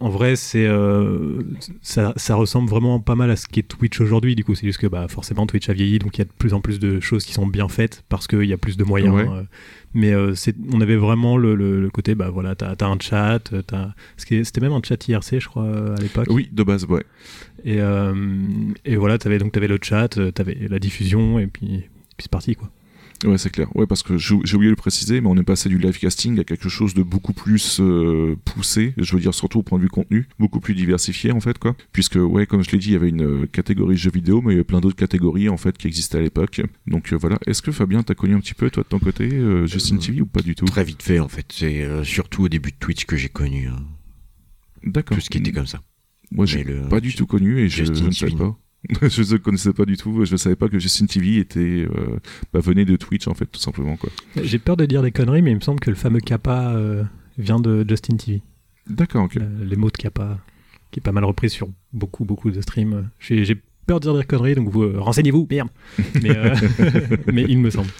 [0.00, 1.42] en vrai, c'est, euh,
[1.82, 4.34] ça, ça ressemble vraiment pas mal à ce qu'est Twitch aujourd'hui.
[4.34, 6.32] Du coup, c'est juste que bah, forcément Twitch a vieilli, donc il y a de
[6.38, 8.84] plus en plus de choses qui sont bien faites parce qu'il y a plus de
[8.84, 9.14] moyens.
[9.14, 9.26] Ouais.
[9.28, 9.42] euh,
[9.94, 10.34] mais euh,
[10.72, 13.50] on avait vraiment le, le- le côté, bah voilà, t'as, t'as un chat,
[14.16, 16.26] c'était même un chat IRC, je crois, à l'époque.
[16.30, 17.04] Oui, de base, ouais.
[17.64, 17.78] Et,
[18.84, 21.86] et voilà, t'avais donc t'avais le chat, t'avais la diffusion, et puis, puis
[22.18, 22.70] c'est parti quoi.
[23.24, 23.74] Ouais, c'est clair.
[23.74, 26.38] Ouais, parce que j'ai oublié de le préciser, mais on est passé du live casting
[26.38, 28.94] à quelque chose de beaucoup plus euh, poussé.
[28.96, 31.76] Je veux dire surtout au point de vue contenu, beaucoup plus diversifié en fait, quoi.
[31.92, 34.52] Puisque ouais, comme je l'ai dit, il y avait une euh, catégorie jeux vidéo, mais
[34.52, 36.60] il y avait plein d'autres catégories en fait qui existaient à l'époque.
[36.86, 37.38] Donc euh, voilà.
[37.46, 40.20] Est-ce que Fabien, t'as connu un petit peu toi de ton côté euh, Justin TV
[40.20, 40.66] ou pas du tout?
[40.66, 41.46] Très vite fait en fait.
[41.50, 43.76] C'est surtout au début de Twitch que j'ai connu hein,
[44.84, 45.16] D'accord.
[45.16, 45.80] tout ce qui était comme ça.
[46.30, 48.56] Moi, j'ai pas du tout connu et je, Justin je ne savais pas.
[49.02, 50.24] je ne connaissais pas du tout.
[50.24, 52.18] Je ne savais pas que Justin TV était euh,
[52.52, 54.10] bah, venait de Twitch en fait, tout simplement quoi.
[54.42, 57.04] J'ai peur de dire des conneries, mais il me semble que le fameux Kappa euh,
[57.38, 58.42] vient de Justin TV.
[58.88, 59.36] D'accord, ok.
[59.36, 60.38] Euh, les mots de Kappa,
[60.90, 63.10] qui est pas mal repris sur beaucoup, beaucoup de streams.
[63.18, 65.68] J'ai j'ai peur de dire des conneries, donc vous euh, renseignez-vous, merde.
[66.22, 66.54] Mais, euh,
[67.32, 67.90] mais il me semble.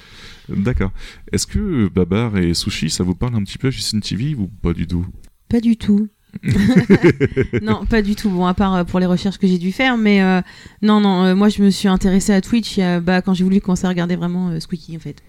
[0.48, 0.92] D'accord.
[1.30, 4.72] Est-ce que Babar et Sushi, ça vous parle un petit peu Justin TV ou pas
[4.72, 5.06] du tout?
[5.48, 6.08] Pas du tout.
[7.62, 8.30] non, pas du tout.
[8.30, 10.40] Bon, à part euh, pour les recherches que j'ai dû faire, mais euh,
[10.82, 11.24] non, non.
[11.24, 14.16] euh, moi, je me suis intéressée à Twitch bah, quand j'ai voulu commencer à regarder
[14.16, 15.22] vraiment euh, Squeaky, en fait.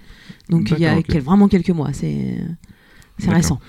[0.50, 1.92] Donc il y a quel- vraiment quelques mois.
[1.94, 2.38] C'est
[3.18, 3.60] c'est récent.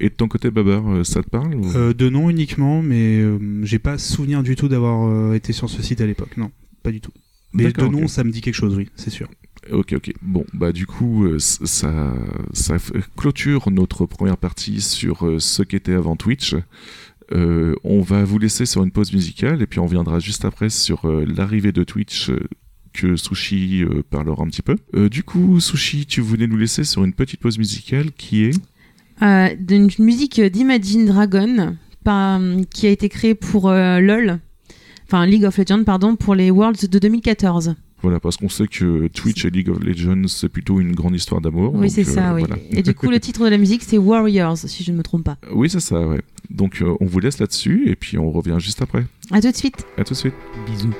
[0.00, 3.38] Et de ton côté, Babar, ça te parle ou- Euh, de nom uniquement, mais euh,
[3.64, 6.36] j'ai pas souvenir du tout d'avoir euh, été sur ce site à l'époque.
[6.36, 6.50] Non,
[6.82, 7.12] pas du tout.
[7.54, 9.28] Mais de D'accord, nom, ça me dit quelque chose, oui, c'est sûr.
[9.70, 10.12] Ok, ok.
[10.22, 12.14] Bon, bah du coup, euh, ça,
[13.16, 16.56] clôture notre première partie sur euh, ce qu'était avant Twitch.
[17.30, 20.68] Euh, on va vous laisser sur une pause musicale et puis on viendra juste après
[20.68, 22.30] sur l'arrivée de Twitch
[22.92, 24.76] que Sushi parlera un petit peu.
[25.08, 29.56] Du coup, Sushi, tu voulais nous laisser sur une petite pause musicale qui est...
[29.60, 31.76] D'une musique d'Imagine Dragon
[32.70, 34.40] qui a été créée pour LOL,
[35.06, 37.76] enfin League of Legends, pardon, pour les Worlds de 2014.
[38.02, 41.40] Voilà, parce qu'on sait que Twitch et League of Legends, c'est plutôt une grande histoire
[41.40, 41.72] d'amour.
[41.74, 42.40] Oui, c'est ça, euh, oui.
[42.46, 42.60] voilà.
[42.72, 45.24] Et du coup, le titre de la musique, c'est Warriors, si je ne me trompe
[45.24, 45.36] pas.
[45.52, 46.20] Oui, c'est ça, ouais.
[46.50, 49.04] Donc euh, on vous laisse là-dessus et puis on revient juste après.
[49.30, 49.86] À tout de suite.
[49.96, 50.34] À tout de suite.
[50.66, 50.90] Bisous.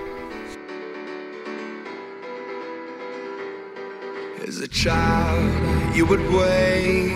[4.46, 7.12] As a child, you would wait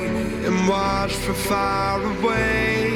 [0.46, 2.95] and watch from far away.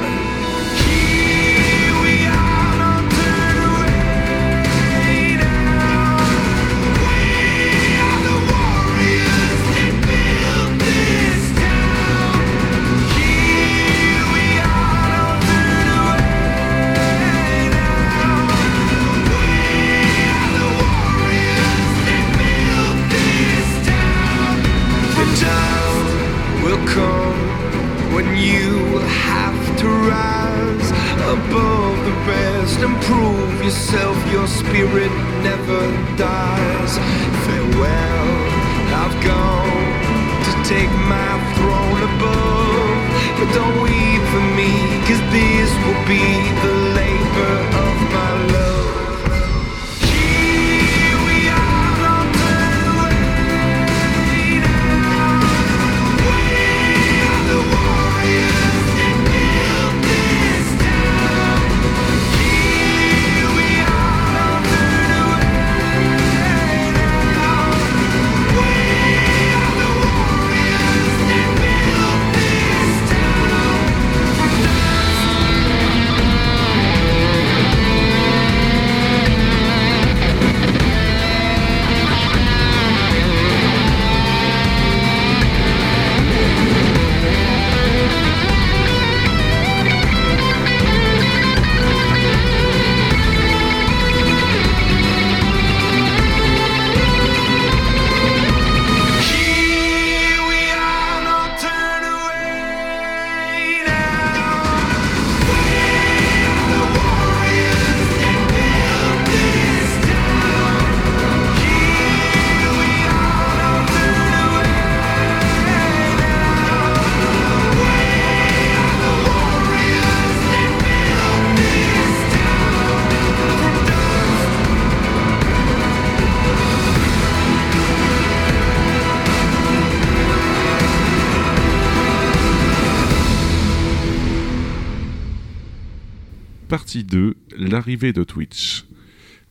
[137.91, 138.85] L'arrivée de Twitch.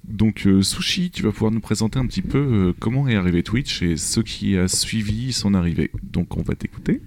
[0.09, 3.43] Donc euh, Sushi, tu vas pouvoir nous présenter un petit peu euh, comment est arrivé
[3.43, 5.91] Twitch et ce qui a suivi son arrivée.
[6.03, 7.03] Donc on va t'écouter.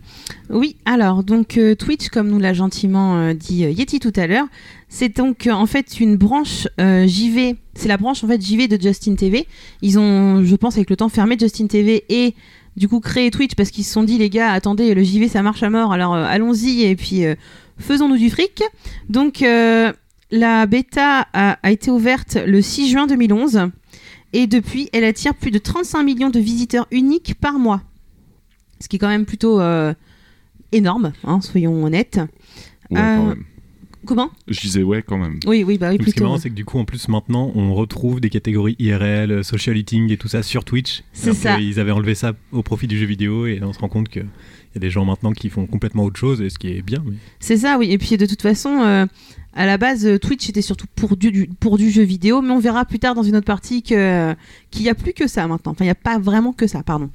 [0.52, 4.46] Oui, alors donc euh, Twitch, comme nous l'a gentiment dit Yeti tout à l'heure,
[4.90, 7.56] c'est donc en fait une branche JV.
[7.74, 9.48] C'est la branche en fait JV de Justin TV.
[9.82, 12.36] Ils ont, je pense, avec le temps fermé Justin TV et
[12.78, 15.42] du coup créé Twitch parce qu'ils se sont dit les gars, attendez, le JV ça
[15.42, 17.24] marche à mort, alors allons-y et puis
[17.80, 18.62] faisons-nous du fric.
[19.10, 19.44] Donc
[20.36, 23.70] la bêta a, a été ouverte le 6 juin 2011
[24.34, 27.82] et depuis elle attire plus de 35 millions de visiteurs uniques par mois.
[28.80, 29.94] Ce qui est quand même plutôt euh,
[30.72, 32.20] énorme, hein, soyons honnêtes.
[32.90, 33.44] Ouais, Euh, quand même.
[34.06, 34.32] Comment?
[34.50, 35.40] Je disais ouais quand même.
[35.48, 36.24] Oui, oui, bah oui, Donc, ce qui est plutôt.
[36.26, 40.12] marrant, c'est que du coup, en plus, maintenant, on retrouve des catégories IRL, social eating
[40.12, 41.04] et tout ça sur Twitch.
[41.14, 41.56] C'est ça.
[41.56, 44.26] qu'ils avaient enlevé ça au profit du jeu vidéo et on se rend compte qu'il
[44.76, 47.04] y a des gens maintenant qui font complètement autre chose, et ce qui est bien.
[47.40, 47.92] C'est ça, oui.
[47.92, 49.06] Et puis de toute façon, euh,
[49.54, 52.60] à la base, euh, Twitch était surtout pour du, pour du jeu vidéo, mais on
[52.60, 54.36] verra plus tard dans une autre partie que-
[54.72, 55.72] qu'il n'y a plus que ça maintenant.
[55.74, 57.10] Enfin, il n'y a pas vraiment que ça, pardon.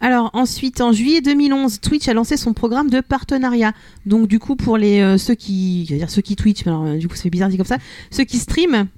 [0.00, 3.72] Alors ensuite, en juillet 2011, Twitch a lancé son programme de partenariat.
[4.06, 6.96] Donc du coup, pour les euh, ceux qui, dire ceux qui Twitch, mais alors euh,
[6.96, 7.78] du coup, fait bizarre dit comme ça,
[8.10, 8.88] ceux qui streament,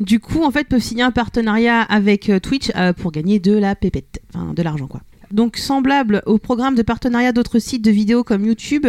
[0.00, 3.52] du coup, en fait, peuvent signer un partenariat avec euh, Twitch euh, pour gagner de
[3.52, 5.02] la pépette, enfin de l'argent quoi.
[5.30, 8.86] Donc semblable au programme de partenariat d'autres sites de vidéos comme YouTube,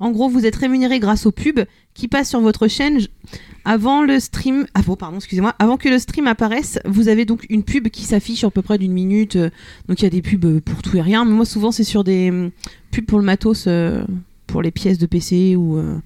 [0.00, 1.64] en gros, vous êtes rémunéré grâce aux pubs
[1.94, 3.00] qui passent sur votre chaîne
[3.64, 4.66] avant le stream.
[4.74, 5.54] Ah bon, pardon, excusez-moi.
[5.58, 8.78] Avant que le stream apparaisse, vous avez donc une pub qui s'affiche à peu près
[8.78, 9.36] d'une minute.
[9.36, 11.24] Donc il y a des pubs pour tout et rien.
[11.24, 12.50] Mais moi, souvent, c'est sur des hum,
[12.92, 14.04] pubs pour le matos, euh,
[14.46, 16.00] pour les pièces de PC ou, euh, ou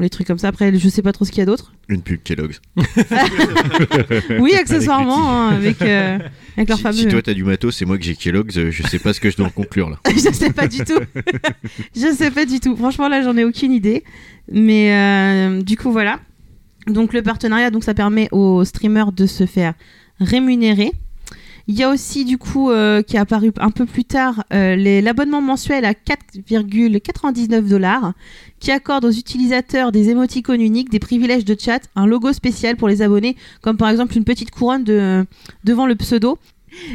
[0.00, 0.48] les trucs comme ça.
[0.48, 1.72] Après, je sais pas trop ce qu'il y a d'autre.
[1.88, 2.60] Une pub Kellogg's.
[4.40, 6.18] Oui, accessoirement, hein, avec, euh,
[6.56, 6.96] avec leur Si, fameux.
[6.96, 9.20] si toi t'as du matos et moi que j'ai Kellogg's, euh, je sais pas ce
[9.20, 9.98] que je dois en conclure là.
[10.10, 10.98] je sais pas du tout.
[11.96, 12.76] je sais pas du tout.
[12.76, 14.04] Franchement, là, j'en ai aucune idée.
[14.50, 16.18] Mais euh, du coup, voilà.
[16.86, 19.74] Donc, le partenariat, donc, ça permet aux streamers de se faire
[20.18, 20.92] rémunérer.
[21.68, 24.76] Il y a aussi, du coup, euh, qui est apparu un peu plus tard, euh,
[25.00, 28.14] l'abonnement mensuel à 4,99 dollars,
[28.58, 32.88] qui accorde aux utilisateurs des émoticônes uniques, des privilèges de chat, un logo spécial pour
[32.88, 35.24] les abonnés, comme par exemple une petite couronne de,
[35.64, 36.38] devant le pseudo.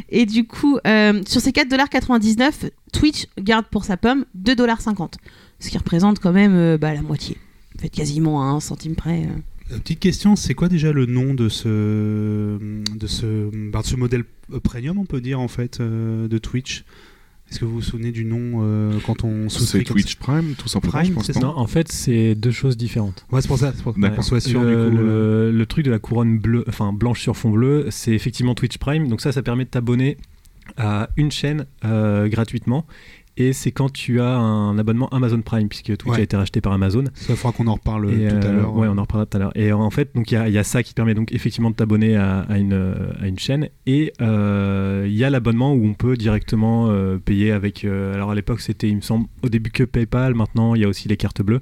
[0.09, 5.13] Et du coup, euh, sur ces 4,99$, Twitch garde pour sa pomme 2,50$.
[5.59, 7.37] Ce qui représente quand même bah, la moitié.
[7.83, 9.27] En quasiment un centime près.
[9.71, 9.75] Euh.
[9.75, 11.67] Euh, Petite question, c'est quoi déjà le nom de ce,
[12.97, 14.23] de ce, bah, de ce modèle
[14.63, 16.83] premium, on peut dire, en fait, euh, de Twitch?
[17.49, 20.91] Est-ce que vous vous souvenez du nom euh, quand on C'est Twitch Prime, tout simplement,
[20.91, 21.25] Prime, je pense.
[21.27, 23.25] c'est non en fait, c'est deux choses différentes.
[23.31, 24.97] Ouais, c'est pour ça, pour soit sûr le, du coup.
[25.03, 25.49] euh.
[25.51, 28.77] le- le truc de la couronne bleue, enfin blanche sur fond bleu, c'est effectivement Twitch
[28.79, 29.07] Prime.
[29.07, 30.17] Donc ça, ça permet de t'abonner
[30.75, 32.85] à une chaîne euh, gratuitement.
[33.39, 36.19] Et c'est quand tu as un abonnement Amazon Prime, puisque Twitch Ouais.
[36.19, 37.03] a été racheté par Amazon.
[37.13, 38.75] Ça, faudra qu'on en reparle Et, tout à euh, l'heure.
[38.75, 39.51] Ouais, on en reparlera tout à l'heure.
[39.55, 41.69] Et en fait, donc il y, a- il y a ça qui permet donc effectivement
[41.69, 43.69] de t'abonner à, à une, euh, à une chaîne.
[43.85, 47.85] Et euh, il y a l'abonnement où on peut directement euh, payer avec.
[47.85, 50.33] euh, alors à l'époque, c'était, il me semble, au début que PayPal.
[50.33, 51.61] Maintenant, il y a aussi les cartes bleues.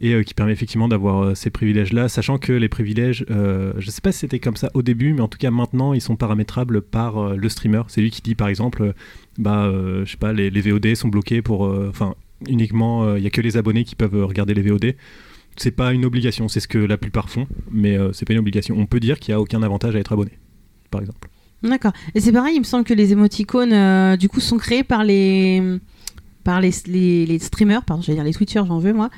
[0.00, 3.90] Et euh, qui permet effectivement d'avoir euh, ces privilèges-là, sachant que les privilèges, euh, je
[3.90, 6.16] sais pas si c'était comme ça au début, mais en tout cas maintenant, ils sont
[6.16, 7.82] paramétrables par le streamer.
[7.88, 8.94] C'est lui qui dit par exemple,
[9.38, 9.70] bah,
[10.04, 12.14] je sais pas, les, VOD sont bloqués pour, enfin,
[12.46, 14.94] uniquement, il y a que les abonnés qui peuvent regarder les VOD
[15.58, 18.76] c'est pas une obligation, c'est ce que la plupart font, mais c'est pas une obligation.
[18.78, 20.32] On peut dire qu'il n'y a aucun avantage à être abonné,
[20.90, 21.30] par exemple.
[21.62, 21.92] D'accord.
[22.14, 25.78] Et c'est pareil, il me semble que les émoticônes, du coup, sont créés par les,
[26.44, 29.08] par les, les, les streamers, pardon, j'allais dire les Twitchers, j'en veux moi.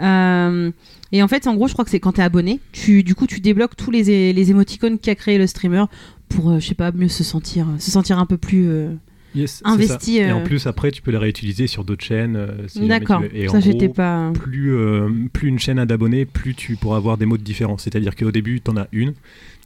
[0.00, 0.70] Euh,
[1.12, 3.26] et en fait, en gros, je crois que c'est quand t'es abonné, tu, du coup,
[3.26, 5.84] tu débloques tous les, les émoticônes qu'a créé le streamer
[6.28, 8.66] pour, euh, je sais pas, mieux se sentir, se sentir un peu plus.
[8.68, 8.94] euh,
[9.34, 10.18] Yes, Investi.
[10.18, 10.34] Et euh.
[10.34, 12.36] en plus, après, tu peux les réutiliser sur d'autres chaînes.
[12.36, 13.22] euh, si D'accord.
[13.34, 14.30] Et Ça, j'étais pas.
[14.34, 17.78] plus, euh, plus une chaîne a d'abonnés, plus tu pourras avoir des modes différents.
[17.78, 19.14] C'est-à-dire qu'au début, tu en as une.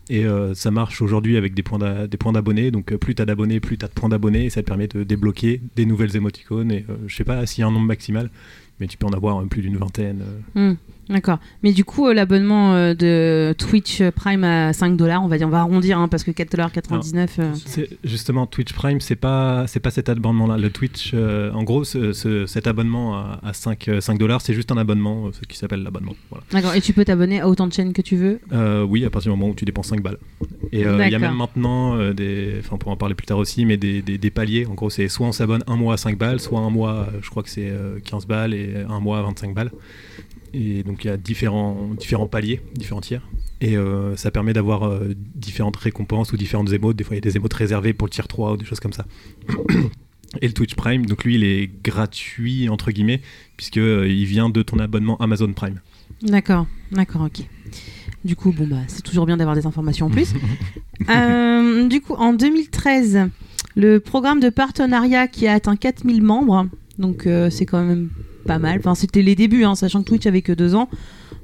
[0.08, 2.70] Et euh, ça marche aujourd'hui avec des points d'a- des points d'abonnés.
[2.70, 4.44] Donc euh, plus tu as d'abonnés, plus tu as de points d'abonnés.
[4.44, 6.70] Et ça te permet de débloquer des nouvelles émoticônes.
[6.70, 8.30] Et euh, je sais pas s'il y a un nombre maximal,
[8.80, 10.22] mais tu peux en avoir euh, plus d'une vingtaine.
[10.56, 10.74] euh.
[11.08, 11.38] D'accord.
[11.62, 15.46] Mais du coup, euh, l'abonnement euh, de Twitch Prime à 5 dollars, on va dire,
[15.46, 17.28] on va arrondir hein, parce que 4,99$.
[17.38, 20.58] euh, C'est justement Twitch Prime, c'est pas c'est pas cet abonnement-là.
[20.58, 24.40] Le Twitch, euh, en gros, ce- ce- cet abonnement à, à 5 euh, 5 dollars,
[24.40, 26.14] c'est juste un abonnement, ce qui s'appelle l'abonnement.
[26.30, 26.44] Voilà.
[26.50, 26.74] D'accord.
[26.74, 28.40] Et tu peux t'abonner à autant de chaînes que tu veux?
[28.52, 30.18] Euh, oui, à partir du moment où tu dépenses 5 balles.
[30.72, 33.26] Et euh, il y a même maintenant euh, des, enfin on pourra en parler plus
[33.26, 34.66] tard aussi, mais des, des, des paliers.
[34.66, 37.30] En gros, c'est soit on s'abonne un mois à 5 balles, soit un mois, je
[37.30, 39.70] crois que c'est euh, 15 balles et un mois à 25 balles.
[40.58, 43.28] Et donc il y a différents, différents paliers, différents tiers.
[43.60, 46.96] Et euh, ça permet d'avoir euh, différentes récompenses ou différentes émotes.
[46.96, 48.80] Des fois, il y a des émotes réservées pour le tier 3 ou des choses
[48.80, 49.04] comme ça.
[50.40, 51.04] et le Twitch Prime.
[51.04, 53.20] Donc lui, il est gratuit entre guillemets
[53.58, 55.80] puisque euh, il vient de ton abonnement Amazon Prime.
[56.22, 57.44] D'accord, d'accord, ok.
[58.24, 60.32] Du coup, bon bah, c'est toujours bien d'avoir des informations en plus.
[61.88, 63.28] Du coup, en 2013,
[63.76, 66.66] le programme de partenariat qui a atteint 4000 membres,
[66.98, 68.08] donc c'est quand même
[68.46, 68.78] pas mal.
[68.78, 70.88] Enfin, c'était les débuts, hein, sachant que Twitch avait que deux ans.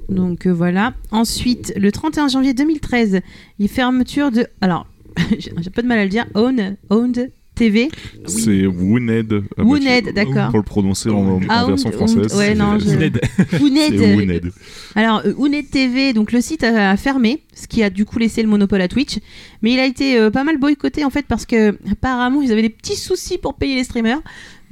[0.09, 0.93] Donc euh, voilà.
[1.11, 3.21] Ensuite, le 31 janvier 2013,
[3.59, 4.47] il fermeture de.
[4.61, 4.87] Alors,
[5.37, 6.25] j'ai pas de mal à le dire.
[6.35, 7.89] Own, owned TV.
[8.25, 9.31] C'est Wooned.
[9.31, 10.49] ah bah, Wooned, d'accord.
[10.49, 12.35] Pour le prononcer en, en Ah, version française.
[12.35, 12.89] ouais, non, je-.
[12.89, 13.21] Wooned.
[13.61, 14.51] Wooned.
[14.95, 18.17] Alors, euh, Ounet TV, donc le site a, a fermé, ce qui a du coup
[18.17, 19.19] laissé le monopole à Twitch.
[19.61, 22.61] Mais il a été euh, pas mal boycotté en fait parce que apparemment ils avaient
[22.63, 24.19] des petits soucis pour payer les streamers.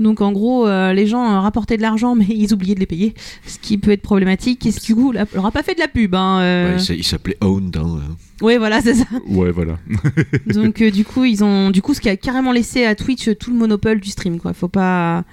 [0.01, 2.85] Donc en gros, euh, les gens euh, rapportaient de l'argent mais ils oubliaient de les
[2.85, 3.13] payer,
[3.45, 4.65] ce qui peut être problématique.
[4.65, 6.13] Et ce qui du coup la- leur a pas fait de la pub.
[6.15, 6.67] Hein, euh.
[6.69, 7.75] Ouais, il s'a- il s'appelait Owned.
[7.77, 7.99] hein.
[8.41, 9.05] Ouais, voilà, c'est ça.
[9.27, 9.77] Ouais, voilà.
[10.53, 13.29] Donc euh, du coup, ils ont du coup ce qui a carrément laissé à Twitch
[13.39, 14.53] tout le monopole du stream quoi.
[14.53, 15.23] Faut pas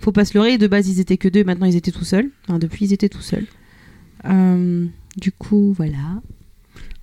[0.00, 2.30] faut pas se leurrer, de base ils étaient que deux, maintenant ils étaient tout seuls.
[2.48, 3.46] Enfin, depuis ils étaient tout seuls.
[4.26, 4.86] Euh,
[5.16, 6.20] du coup, voilà.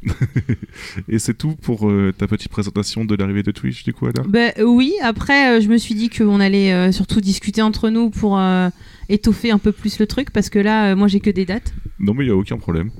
[1.09, 4.23] Et c'est tout pour euh, ta petite présentation de l'arrivée de Twitch, du coup, Ada
[4.27, 7.89] Ben, euh, oui, après, euh, je me suis dit qu'on allait euh, surtout discuter entre
[7.89, 8.69] nous pour euh,
[9.09, 11.73] étoffer un peu plus le truc, parce que là, euh, moi, j'ai que des dates.
[11.99, 12.91] Non, mais il n'y a aucun problème.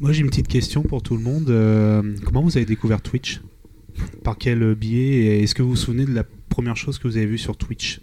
[0.00, 1.48] Moi, j'ai une petite question pour tout le monde.
[1.50, 3.40] Euh, comment vous avez découvert Twitch?
[4.24, 4.98] Par quel biais?
[5.38, 7.56] Et Est-ce que vous vous souvenez de la première chose que vous avez vue sur
[7.56, 8.00] Twitch?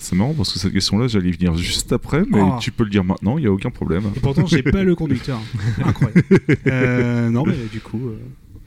[0.00, 2.56] C'est marrant parce que cette question-là, j'allais y venir juste après, mais Oh.
[2.60, 4.04] tu peux le dire maintenant, il n'y a aucun problème.
[4.16, 5.40] Et pourtant, j'ai pas le conducteur.
[5.84, 6.22] Incroyable.
[6.66, 8.18] Euh, non, mais du coup, euh,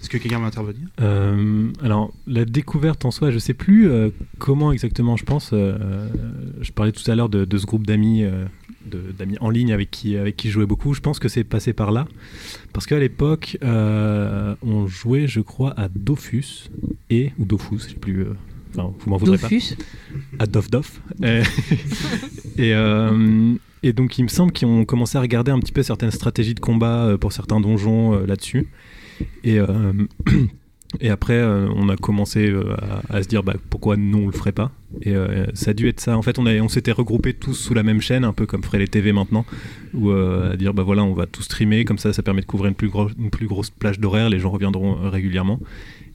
[0.02, 0.88] est-ce que quelqu'un va intervenir?
[1.02, 5.52] Euh, alors, la découverte en soi, je sais plus euh, comment exactement, je pense.
[5.54, 6.08] euh,
[6.62, 8.46] je parlais tout à l'heure de, de ce groupe d'amis euh,
[9.18, 10.94] d'amis en ligne avec qui, avec qui je jouais beaucoup.
[10.94, 12.08] Je pense que c'est passé par là.
[12.74, 16.70] Parce qu'à l'époque, euh, on jouait, je crois, à Dofus
[17.10, 17.32] et.
[17.38, 18.26] ou Dofus, je sais plus.
[18.72, 19.48] Enfin, vous m'en voudrez pas.
[20.40, 21.02] À Dof Dof.
[21.24, 21.44] Euh,
[22.58, 23.54] et, euh,
[23.84, 26.54] et donc, il me semble qu'ils ont commencé à regarder un petit peu certaines stratégies
[26.56, 28.68] de combat euh, pour certains donjons euh, là-dessus.
[29.44, 29.94] Et, euh,
[31.02, 32.52] et après, on a commencé
[33.10, 34.72] à, à se dire bah, pourquoi nous on le ferait pas.
[35.04, 36.18] Et euh, ça a dû être ça.
[36.18, 38.64] En fait, on, a- on s'était regroupés tous sous la même chaîne, un peu comme
[38.64, 39.46] ferait les TV maintenant,
[39.94, 42.46] où euh, à dire bah voilà, on va tout streamer, comme ça, ça permet de
[42.48, 45.60] couvrir une plus, gros- une plus grosse plage d'horaire, les gens reviendront régulièrement.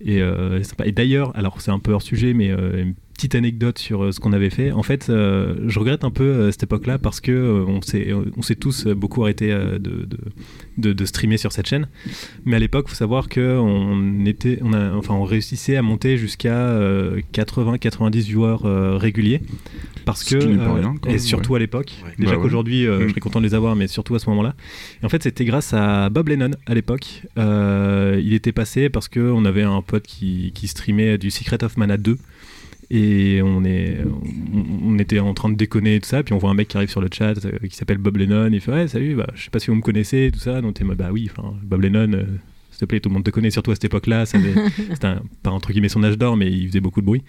[0.05, 0.62] Et, euh.
[0.85, 4.20] Et d'ailleurs, alors c'est un peu hors sujet, mais euh, petite anecdote sur euh, ce
[4.20, 4.72] qu'on avait fait.
[4.72, 8.12] En fait, euh, je regrette un peu euh, cette époque-là parce que euh, on s'est
[8.37, 10.18] on s'est tous beaucoup arrêté euh, de, de,
[10.79, 11.88] de- de streamer sur cette chaîne.
[12.44, 16.16] Mais à l'époque, faut savoir que on était, on a, enfin, on réussissait à monter
[16.18, 16.70] jusqu'à
[17.33, 19.40] 80-90 viewers euh, réguliers
[20.05, 21.92] parce Ce que euh, rien, et même, surtout à l'époque.
[22.05, 22.11] Ouais.
[22.18, 22.42] Déjà Bah ouais.
[22.42, 23.03] qu'aujourd'hui, euh, Mm.
[23.05, 24.55] je serais content de les avoir, mais surtout à ce moment-là.
[25.03, 27.22] Et en fait, c'était grâce à Bob Lennon à l'époque.
[27.38, 31.62] Euh, il était passé parce que on avait un pote qui, qui streamait du Secret
[31.64, 32.18] of Mana 2.
[32.90, 33.99] Et on, est,
[34.85, 36.23] on, était en train de déconner et tout ça.
[36.23, 38.51] Puis on voit un mec qui arrive sur le chat euh, qui s'appelle Bob Lennon.
[38.53, 40.61] Il fait Ouais, salut, bah, je sais pas si vous me connaissez, tout ça.
[40.61, 41.31] Donc t'es bah oui,
[41.62, 42.25] Bob Lennon, euh,
[42.85, 44.25] te plaît, tout le monde te connaît, surtout à cette époque-là.
[44.27, 47.23] C'était un- pas entre guillemets son âge d'or, mais il faisait beaucoup de bruit.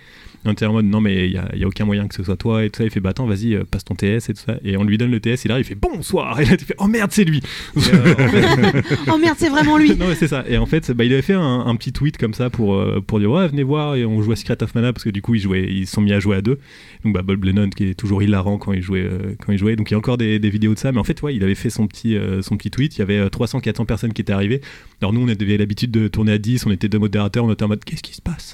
[0.46, 2.14] Et on était en mode Non, mais il y a, y a aucun moyen que
[2.16, 2.84] ce soit toi et tout ça.
[2.84, 4.58] Il fait Bah attends, vas-y, euh, passe ton TS et tout ça.
[4.64, 6.40] Et on lui donne le TS, il arrive, il fait Bonsoir.
[6.42, 7.42] Et là, tu fais Oh merde, c'est lui.
[7.78, 9.96] Euh, en fait- Oh merde, c'est vraiment lui.
[9.96, 10.44] non, c'est ça.
[10.48, 13.02] Et en fait, bah, il avait fait un, un petit tweet comme ça pour, euh,
[13.06, 13.96] pour dire Ouais, venez voir.
[13.96, 15.94] Et on joue à Secret of Mana parce que du coup, ils, jouaient, ils se
[15.94, 16.60] sont mis à jouer à deux.
[17.04, 19.02] Donc, bah, Bob Lennon qui est toujours hilarant quand il jouait.
[19.02, 19.76] euh, quand il jouait.
[19.76, 20.92] Donc, il y a encore des, des vidéos de ça.
[20.92, 22.96] Mais en fait, ouais, il avait fait son petit, euh, son petit tweet.
[22.98, 24.62] Il y avait 300-400 personnes qui étaient arrivées.
[25.02, 26.66] Alors, nous, on avait l'habitude de tourner à 10.
[26.66, 27.46] On était deux modérateurs.
[27.46, 28.54] On était en mode Qu'est-ce qui se passe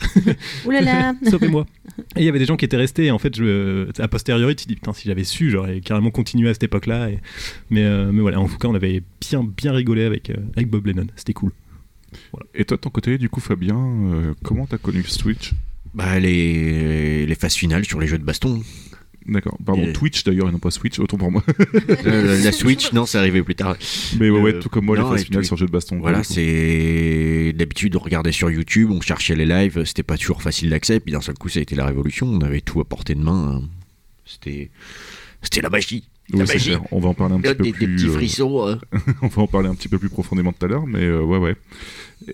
[0.65, 1.13] Ouh là là.
[1.29, 1.65] Sauvez-moi.
[2.15, 3.05] Et il y avait des gens qui étaient restés.
[3.05, 6.11] Et en fait, je, a posteriori, tu te dis Putain, si j'avais su, j'aurais carrément
[6.11, 7.09] continué à cette époque-là.
[7.09, 7.19] Et-
[7.69, 10.69] Mais, euh, mais voilà, en tout cas, on avait bien, bien rigolé avec, euh, avec
[10.69, 11.07] Bob Lennon.
[11.15, 11.51] C'était cool.
[12.53, 15.53] Et toi, de ton côté, du coup, Fabien, euh, comment t'as connu Twitch
[15.93, 18.61] Bah, les, les phases finales sur les jeux de baston.
[19.27, 19.57] D'accord.
[19.65, 21.43] Pardon, Et- Twitch d'ailleurs, et non pas Switch, autant pour moi.
[22.05, 23.75] Euh, la Switch, non, c'est arrivé plus tard.
[24.19, 25.67] Mais ouais, ouais, Euh, tout comme moi, non, les phases et finales tout- sur jeu
[25.67, 25.99] de baston.
[25.99, 30.69] Voilà, c'est d'habitude on regardait sur YouTube, on cherchait les lives, c'était pas toujours facile
[30.69, 33.13] d'accès, puis d'un seul coup ça a été la révolution, on avait tout à portée
[33.15, 33.61] de main.
[33.61, 33.67] hein.
[34.25, 34.69] C'était
[35.41, 36.03] c'était la magie.
[36.33, 36.65] Oui, la c'est magie.
[36.69, 36.81] clair.
[36.91, 37.95] On va en parler un petit Des, peu des plus.
[37.95, 38.67] petits euh, frissons.
[38.67, 38.75] euh.
[39.21, 41.37] on va en parler un petit peu plus profondément tout à l'heure, mais euh, ouais,
[41.37, 41.55] ouais.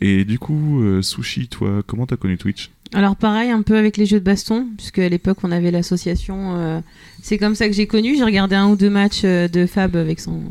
[0.02, 2.70] Et du coup, euh, Sushi, toi, comment t'as connu Twitch?
[2.94, 6.56] Alors pareil, un peu avec les jeux de baston, puisque à l'époque on avait l'association.
[6.58, 6.80] euh,
[7.22, 8.16] c'est comme ça que j'ai connu.
[8.16, 10.42] J'ai regardé un ou deux matchs euh, de Fab avec son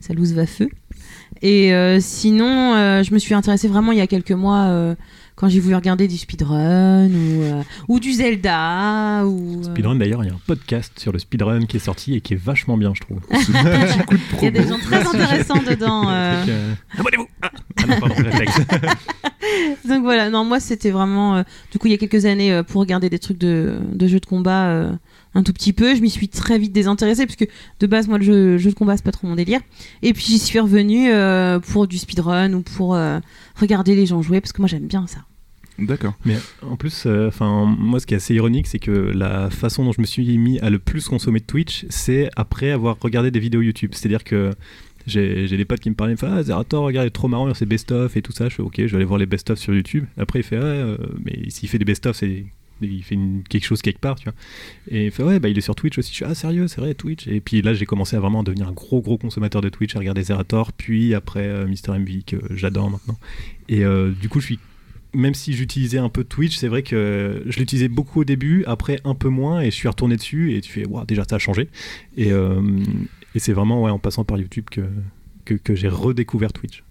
[0.00, 0.68] sa loose va feu.
[1.42, 4.94] Et euh, sinon, je me suis intéressée vraiment il y a quelques mois
[5.38, 9.60] quand j'ai voulu regarder du speedrun ou, euh, ou du Zelda ou.
[9.60, 12.20] euh, Speedrun d'ailleurs, il y a un podcast sur le speedrun qui est sorti et
[12.20, 13.20] qui est vachement bien, je trouve.
[13.30, 16.06] Il y a des gens très intéressants dedans.
[16.08, 16.74] euh.
[16.98, 17.50] Abonnez-vous ah.
[19.88, 21.36] Donc voilà, non, moi c'était vraiment.
[21.36, 24.18] euh, du coup, il y a quelques années, pour regarder des trucs de, de jeux
[24.18, 24.90] de combat
[25.34, 27.44] un tout petit peu, je m'y suis très vite désintéressée, parce que
[27.80, 29.60] de base, moi, le jeu, jeu de combat, c'est pas trop mon délire.
[30.02, 33.20] Et puis j'y suis revenue euh, pour du speedrun ou pour euh,
[33.56, 35.20] regarder les gens jouer, parce que moi j'aime bien ça.
[35.78, 36.14] D'accord.
[36.24, 39.84] Mais en plus, euh, enfin, moi, ce qui est assez ironique, c'est que la façon
[39.84, 43.30] dont je me suis mis à le plus consommer de Twitch, c'est après avoir regardé
[43.30, 43.90] des vidéos YouTube.
[43.94, 44.50] C'est-à-dire que
[45.06, 47.28] j'ai des potes qui me parlaient, ils me font, ah, Zerator, regarde, il est trop
[47.28, 48.48] marrant, c'est best-of et tout ça.
[48.48, 50.04] Je fais, ok, je vais aller voir les best-of sur YouTube.
[50.18, 52.22] Après, il fait, ouais, euh, mais s'il fait des best-of.
[52.80, 53.18] Il fait
[53.48, 54.34] quelque chose quelque part, tu vois.
[54.88, 56.10] Et il fait, ouais, bah il est sur Twitch aussi.
[56.10, 57.26] Je suis, ah, sérieux, c'est vrai, Twitch.
[57.26, 59.98] Et puis là, j'ai commencé à vraiment devenir un gros, gros consommateur de Twitch, à
[59.98, 63.18] regarder Zerator, puis après euh, Mister MV, que j'adore maintenant.
[63.68, 64.58] Et euh, du coup, je suis
[65.14, 69.00] même si j'utilisais un peu Twitch, c'est vrai que je l'utilisais beaucoup au début, après
[69.04, 71.68] un peu moins, et je suis retourné dessus, et tu fais, déjà ça a changé.
[72.16, 72.60] Et, euh,
[73.36, 74.64] c'est vraiment en passant par YouTube
[75.44, 76.82] que j'ai redécouvert Twitch.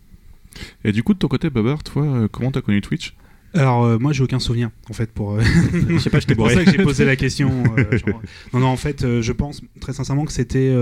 [0.84, 3.13] Et du coup, de ton côté, Babar, toi, euh, comment t'as connu Twitch?
[3.54, 5.34] Alors, euh, moi, j'ai aucun souvenir, en fait, pour.
[5.34, 5.41] euh,
[5.89, 7.52] je sais pas, je t'ai C'est pour ça que j'ai posé la question.
[7.78, 8.22] euh, genre,
[8.54, 10.74] Non, non, en fait, euh, je pense très sincèrement que c'était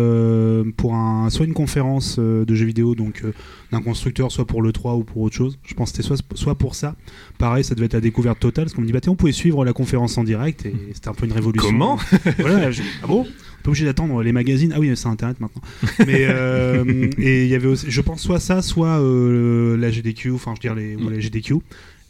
[0.77, 3.23] pour un, soit une conférence de jeux vidéo, donc
[3.71, 5.57] d'un constructeur, soit pour le 3 ou pour autre chose.
[5.65, 6.95] Je pense que c'était soit, soit pour ça.
[7.37, 9.63] Pareil, ça devait être la découverte totale, parce qu'on me dit, bah, on pouvait suivre
[9.63, 11.69] la conférence en direct, et c'était un peu une révolution.
[11.69, 11.97] Comment
[12.39, 13.25] voilà, je- Ah bon?
[13.63, 14.71] Pas obligé d'attendre les magazines.
[14.75, 15.61] Ah oui, c'est internet maintenant.
[16.05, 20.31] Mais euh, et il y avait aussi, je pense soit ça, soit euh, la GDQ,
[20.33, 21.55] enfin je veux dire les, ou la GDQ.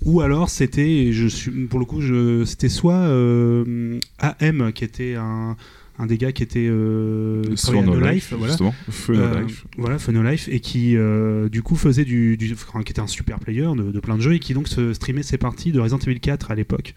[0.04, 4.84] Ou alors c'était, et je suis pour le coup, je, c'était soit euh, AM qui
[4.84, 5.56] était un,
[5.98, 8.56] un des gars qui était euh, Sur No Life, voilà.
[9.10, 9.66] Euh, Life.
[9.78, 13.40] Voilà, Fun Life, et qui euh, du coup faisait du, du- qui était un super
[13.40, 15.98] player de, de plein de jeux et qui donc se streamait ses parties de Resident
[16.00, 16.94] Evil 4 à l'époque.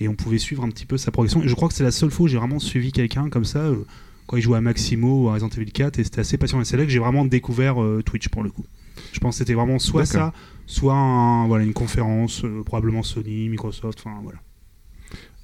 [0.00, 1.42] Et on pouvait suivre un petit peu sa progression.
[1.42, 3.60] Et je crois que c'est la seule fois où j'ai vraiment suivi quelqu'un comme ça,
[3.60, 3.76] euh,
[4.26, 6.62] quand il jouait à Maximo ou à Resident Evil 4, et c'était assez passionnant.
[6.62, 8.64] Et c'est là que j'ai vraiment découvert Twitch pour le coup.
[9.12, 10.32] Je pense que c'était vraiment soit D'accord.
[10.32, 10.34] ça,
[10.70, 14.38] soit voilà, une conférence, euh, probablement Sony, Microsoft, enfin voilà.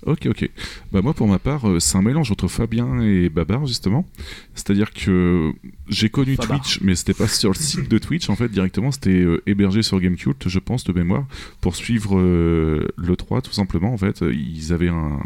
[0.07, 0.49] Ok, ok.
[0.93, 4.09] Bah moi, pour ma part, euh, c'est un mélange entre Fabien et Babar, justement.
[4.55, 5.53] C'est-à-dire que
[5.89, 6.37] j'ai connu.
[6.37, 8.93] Twitch, mais c'était pas sur le site de Twitch, en fait, directement.
[8.93, 11.27] C'était euh, hébergé sur Gamecult, je pense, de mémoire,
[11.61, 13.93] pour suivre euh, le 3, tout simplement.
[13.93, 15.19] En fait, ils avaient un,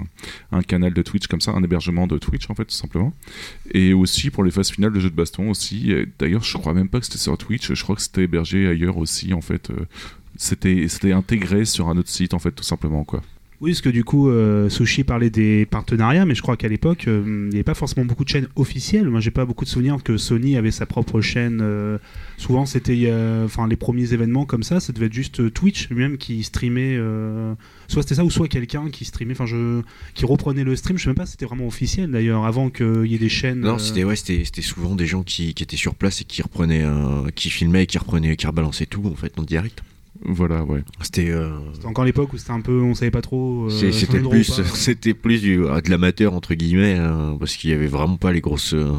[0.50, 3.12] un canal de Twitch comme ça, un hébergement de Twitch, en fait, tout simplement.
[3.74, 5.92] Et aussi pour les phases finales de jeux de baston aussi.
[6.18, 8.96] D'ailleurs, je crois même pas que c'était sur Twitch, je crois que c'était hébergé ailleurs
[8.96, 9.70] aussi, en fait.
[10.36, 13.20] C'était c'était intégré sur un autre site, en fait, tout simplement, quoi.
[13.60, 17.04] Oui, parce que du coup, euh, Sushi parlait des partenariats, mais je crois qu'à l'époque,
[17.08, 19.06] euh, il n'y avait pas forcément beaucoup de chaînes officielles.
[19.10, 21.60] Moi, j'ai pas beaucoup de souvenirs que Sony avait sa propre chaîne.
[21.60, 21.98] euh,
[22.38, 23.12] souvent, c'était,
[23.44, 26.98] enfin, les premiers événements comme ça, ça devait être juste Twitch lui-même qui streamait.
[27.88, 29.82] soit c'était ça, ou soit quelqu'un qui streamait, enfin, je,
[30.14, 30.96] qui reprenait le stream.
[30.96, 33.60] Je sais même pas si c'était vraiment officiel d'ailleurs, avant qu'il y ait des chaînes.
[33.60, 36.86] Non, c'était ouais, c'était souvent des gens qui, qui étaient sur place et qui reprenaient,
[37.34, 39.82] qui filmaient, et qui reprenaient, qui rebalançaient tout en fait en direct.
[40.22, 40.82] Voilà, ouais.
[41.02, 43.66] C'était euh, C'était encore l'époque où c'était un peu, on savait pas trop.
[43.66, 47.72] euh, c'était plus, c'était plus du, euh, de l'amateur entre guillemets, hein, parce qu'il y
[47.72, 48.74] avait vraiment pas les grosses.
[48.74, 48.92] euh,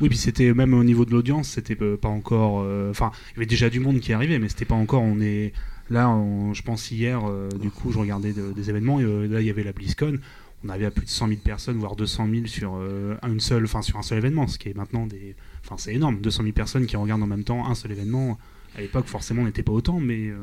[0.00, 2.62] Oui, puis c'était même au niveau de l'audience, c'était pas encore.
[2.64, 5.02] euh, Enfin, il y avait déjà du monde qui arrivait, mais c'était pas encore.
[5.02, 5.52] On est
[5.90, 9.00] là, on- je pense hier, euh, du coup, je regardais de- des événements.
[9.00, 10.18] Et, euh, là, il y avait la BlizzCon.
[10.64, 13.64] On avait à plus de 100 000 personnes, voire 200 000 sur euh, une seule,
[13.64, 15.36] enfin sur un seul événement, ce qui est maintenant des.
[15.62, 18.38] Enfin, c'est énorme, 200 000 personnes qui regardent en même temps un seul événement.
[18.76, 20.34] À l'époque, forcément, on n'était pas autant, mais euh,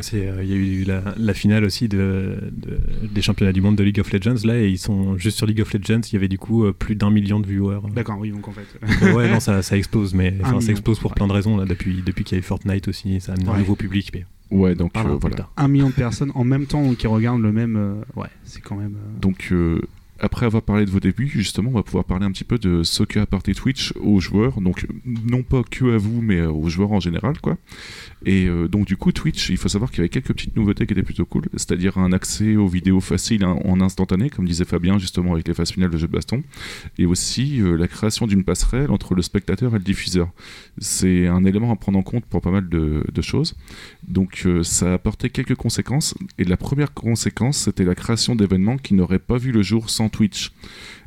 [0.00, 2.78] C'est, euh, Il y a eu la, la finale aussi de, de-
[3.08, 5.60] des championnats du monde de League of Legends là et ils sont juste sur League
[5.60, 7.80] of Legends il y avait du coup euh, plus d'un million de viewers.
[7.94, 8.66] d'accord, oui, donc en fait.
[9.04, 11.14] Donc, ouais non ça, ça explose mais enfin, ça explose pour ouais.
[11.16, 13.48] plein de raisons là depuis depuis qu'il y a eu Fortnite aussi ça a amené
[13.48, 13.58] un Ouais.
[13.58, 15.48] nouveau public mais Ouais, donc euh, voilà.
[15.56, 17.74] un million de personnes en même temps qui regardent le même.
[17.76, 18.96] euh, ouais, c'est quand même.
[18.96, 19.80] euh, Donc, euh,
[20.22, 22.84] après avoir parlé de vos débuts, justement, on va pouvoir parler un petit peu de
[22.84, 24.60] ce qu'a apporté Twitch aux joueurs.
[24.60, 27.58] Donc, non pas que à vous, mais euh, aux joueurs en général, quoi.
[28.24, 30.86] Et euh, donc, du coup, Twitch, il faut savoir qu'il y avait quelques petites nouveautés
[30.86, 31.46] qui étaient plutôt cool.
[31.54, 35.72] C'est-à-dire un accès aux vidéos faciles en instantané, comme disait Fabien, justement, avec les phases
[35.72, 36.44] finales de jeux de baston.
[36.98, 40.30] Et aussi euh, la création d'une passerelle entre le spectateur et le diffuseur.
[40.78, 43.56] C'est un élément à prendre en compte pour pas mal de choses.
[44.06, 46.14] Donc, euh, ça a apporté quelques conséquences.
[46.38, 50.08] Et la première conséquence, c'était la création d'événements qui n'auraient pas vu le jour sans
[50.08, 50.52] Twitch.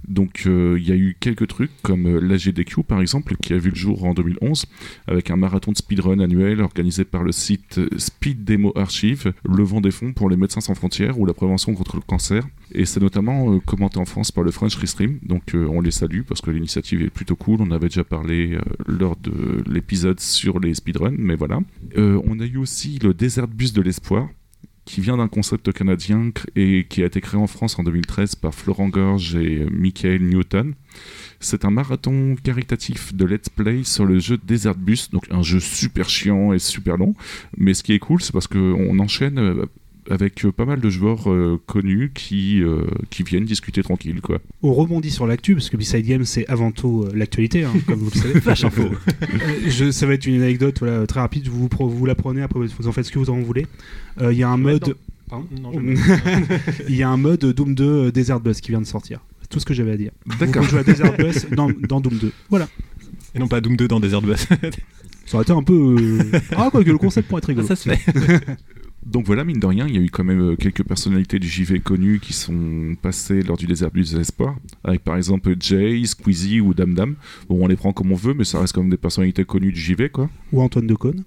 [0.07, 3.53] Donc euh, il y a eu quelques trucs comme euh, la GDQ par exemple qui
[3.53, 4.65] a vu le jour en 2011
[5.07, 9.91] avec un marathon de speedrun annuel organisé par le site Speed Demo Archive, levant des
[9.91, 12.43] fonds pour les médecins sans frontières ou la prévention contre le cancer.
[12.71, 16.21] Et c'est notamment euh, commenté en France par le French Restream, donc on les salue
[16.21, 17.61] parce que l'initiative est plutôt cool.
[17.61, 21.59] On avait déjà parlé lors de l'épisode sur les speedruns, mais voilà.
[21.95, 24.27] On a eu aussi le Desert Bus de l'espoir
[24.85, 28.53] qui vient d'un concept canadien et qui a été créé en France en 2013 par
[28.53, 30.75] Florent Gorge et euh, Michael Newton.
[31.39, 35.59] C'est un marathon caritatif de let's play sur le jeu Desert Bus, donc un jeu
[35.59, 37.15] super chiant et super long.
[37.57, 39.65] Mais ce qui est cool, c'est parce qu'on enchaîne euh,
[40.09, 44.21] avec euh, pas mal de joueurs euh, connus qui, euh, qui viennent discuter tranquille.
[44.21, 44.39] Quoi.
[44.61, 47.99] On rebondit sur l'actu, parce que Beside Game, c'est avant tout euh, l'actualité, hein, comme
[47.99, 48.39] vous le savez.
[48.41, 48.83] Flash info.
[48.83, 49.27] Euh,
[49.67, 52.59] je, ça va être une anecdote voilà, très rapide, vous, vous, vous la prenez, après
[52.59, 53.65] vous en faites ce que vous en voulez.
[54.21, 54.95] Euh, Il y a un mode...
[56.87, 59.21] Il y a un mode Doom 2 euh, Desert Bus qui vient de sortir.
[59.41, 60.11] C'est tout ce que j'avais à dire.
[60.25, 60.61] Vous D'accord.
[60.61, 62.31] pouvez jouer à Desert Bus dans, dans Doom 2.
[62.51, 62.67] Voilà.
[63.33, 64.47] Et non pas Doom 2 dans Desert Bus.
[65.25, 66.19] Ça aurait été un peu...
[66.55, 67.65] Ah, quoi que le concept pourrait être rigolo.
[67.65, 67.99] ça se fait.
[69.05, 71.47] Donc voilà, mine de rien, il y a eu quand même euh, quelques personnalités du
[71.47, 76.59] JV connues qui sont passées lors du désert des espoirs, avec par exemple Jay, Squeezie
[76.59, 77.15] ou Dam Dam.
[77.47, 79.71] Bon, on les prend comme on veut, mais ça reste quand même des personnalités connues
[79.71, 80.29] du JV, quoi.
[80.51, 81.23] Ou Antoine Decaune.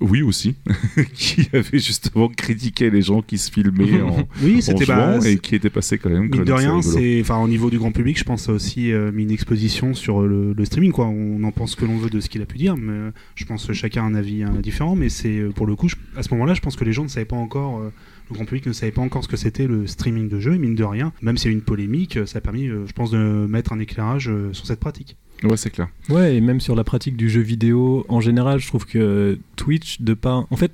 [0.00, 0.54] Oui, aussi.
[1.14, 4.84] qui avait justement critiqué les gens qui se filmaient en, Oui, en c'était...
[4.84, 6.28] jouant Bah, et qui était passé quand même.
[6.28, 9.22] Mine de rien, c'est, enfin, au niveau du grand public, je pense aussi euh, mis
[9.22, 10.92] une exposition sur le, le streaming.
[10.92, 11.06] Quoi.
[11.06, 13.44] On en pense que l'on veut de ce qu'il a pu dire, mais euh, je
[13.44, 14.96] pense que chacun a un avis euh, différent.
[14.96, 17.08] Mais c'est pour le coup, je- à ce moment-là, je pense que les gens ne
[17.08, 17.92] savaient pas encore, euh,
[18.30, 20.54] le grand public ne savait pas encore ce que c'était le streaming de jeux.
[20.54, 22.92] Et mine de rien, même s'il y a eu une polémique, ça a permis, je
[22.94, 25.16] pense, de mettre un éclairage sur cette pratique.
[25.42, 25.88] Ouais, c'est clair.
[26.08, 30.00] Ouais, et même sur la pratique du jeu vidéo en général, je trouve que Twitch,
[30.00, 30.46] de pas.
[30.50, 30.72] En fait,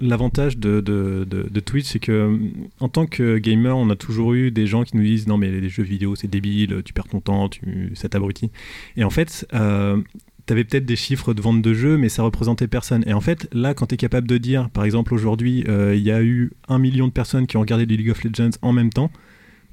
[0.00, 2.38] l'avantage de, de, de- Twitch, c'est que
[2.80, 5.50] en tant que gamer, on a toujours eu des gens qui nous disent non, mais
[5.50, 8.50] les jeux vidéo, c'est débile, tu perds ton temps, tu, ça t'abrutit.
[8.96, 9.98] Et en fait, euh,
[10.46, 13.04] T'avais peut-être des chiffres de vente de jeux, mais ça représentait personne.
[13.06, 16.00] Et en fait, là, quand tu es capable de dire, par exemple, aujourd'hui, euh, il
[16.02, 18.72] y a eu un million de personnes qui ont regardé du League of Legends en
[18.72, 19.10] même temps,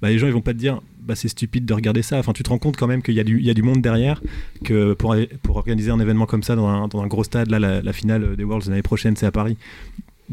[0.01, 2.17] bah, les gens ils vont pas te dire bah, c'est stupide de regarder ça.
[2.19, 3.63] Enfin, tu te rends compte quand même qu'il y, a du- il y a du
[3.63, 4.21] monde derrière,
[4.63, 7.59] que pour, pour organiser un événement comme ça dans un, dans un gros stade, là,
[7.59, 9.57] la, finale des Worlds l'année prochaine, c'est à Paris.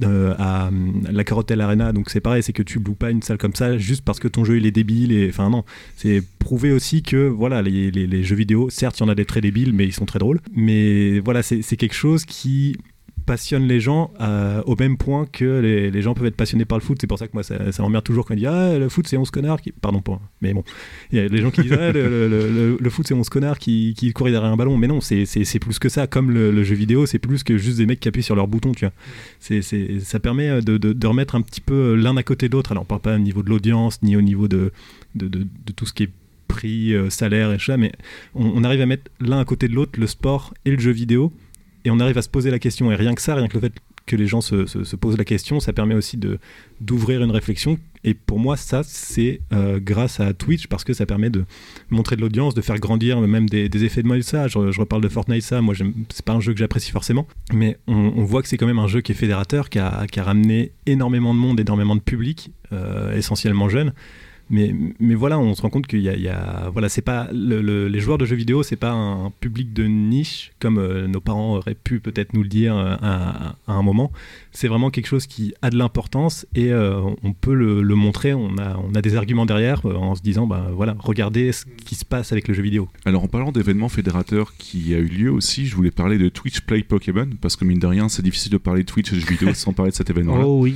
[0.02, 0.70] euh, à
[1.10, 3.76] la Carotel Arena, donc c'est pareil, c'est que tu loues pas une salle comme ça
[3.76, 5.12] juste parce que ton jeu il est débile.
[5.12, 5.64] Et enfin, non,
[5.96, 9.14] c'est prouver aussi que voilà, les, les- les jeux vidéo, certes, il y en a
[9.14, 10.40] des très débiles, mais ils sont très drôles.
[10.54, 12.76] Mais voilà, c'est quelque chose qui
[13.22, 16.78] passionne les gens euh, au même point que les, les gens peuvent être passionnés par
[16.78, 16.98] le foot.
[17.00, 19.06] C'est pour ça que moi, ça, ça m'emmerde toujours quand on dit Ah, le foot,
[19.08, 19.60] c'est 11 connards.
[19.80, 20.20] Pardon, pour.
[20.40, 20.64] Mais bon,
[21.10, 23.94] il y a des gens qui disent Ah, le, le- foot, c'est 11 connards qui,
[23.96, 24.76] qui courent derrière un ballon.
[24.76, 26.06] Mais non, c'est plus que ça.
[26.06, 28.72] Comme le, jeu vidéo, c'est plus que juste des mecs qui appuient sur leur bouton,
[28.72, 28.92] tu vois.
[29.40, 32.52] C'est c'est- ça permet de, de- de remettre un petit peu l'un à côté de
[32.54, 32.72] l'autre.
[32.72, 34.72] Alors, on parle pas au niveau de l'audience, ni au niveau de,
[35.14, 36.10] de, de- tout ce qui est
[36.48, 37.92] prix, euh, salaire et tout ça, mais
[38.34, 41.32] on arrive à mettre l'un à côté de l'autre le sport et le jeu vidéo
[41.84, 42.90] et on arrive à se poser la question.
[42.92, 43.72] Et rien que ça, rien que le fait
[44.06, 46.38] que les gens se, se- se posent la question, ça permet aussi de
[46.80, 47.78] d'ouvrir une réflexion.
[48.04, 51.44] Et pour moi, ça, c'est euh, grâce à Twitch parce que ça permet de
[51.90, 54.22] montrer de l'audience, de faire grandir même des, effets de mode.
[54.22, 55.60] Ça, je, reparle de Fortnite, ça.
[55.60, 55.74] Moi,
[56.12, 58.88] c'est pas un jeu que j'apprécie forcément, mais on, voit que c'est quand même un
[58.88, 62.50] jeu qui est fédérateur, qui a, qui a ramené énormément de monde, énormément de public,
[62.72, 63.92] euh, essentiellement jeunes.
[64.52, 67.00] Mais, mais voilà, on se rend compte qu'il y a, il y a- voilà, c'est
[67.02, 70.78] pas le- le- les joueurs de jeux vidéo, c'est pas un public de niche comme
[70.78, 74.12] euh, nos parents auraient pu peut-être nous le dire euh, à, à un moment.
[74.52, 78.34] C'est vraiment quelque chose qui a de l'importance et euh, on peut le, le montrer.
[78.34, 81.64] On a, on a des arguments derrière euh, en se disant, bah voilà, regardez ce
[81.86, 82.88] qui se passe avec le jeu vidéo.
[83.06, 86.60] Alors en parlant d'événements fédérateurs qui a eu lieu aussi, je voulais parler de Twitch
[86.60, 89.20] Play Pokémon, parce que mine de rien, c'est difficile de parler de Twitch et de
[89.20, 90.44] jeux vidéo sans parler de cet événement-là.
[90.46, 90.74] Oh oui,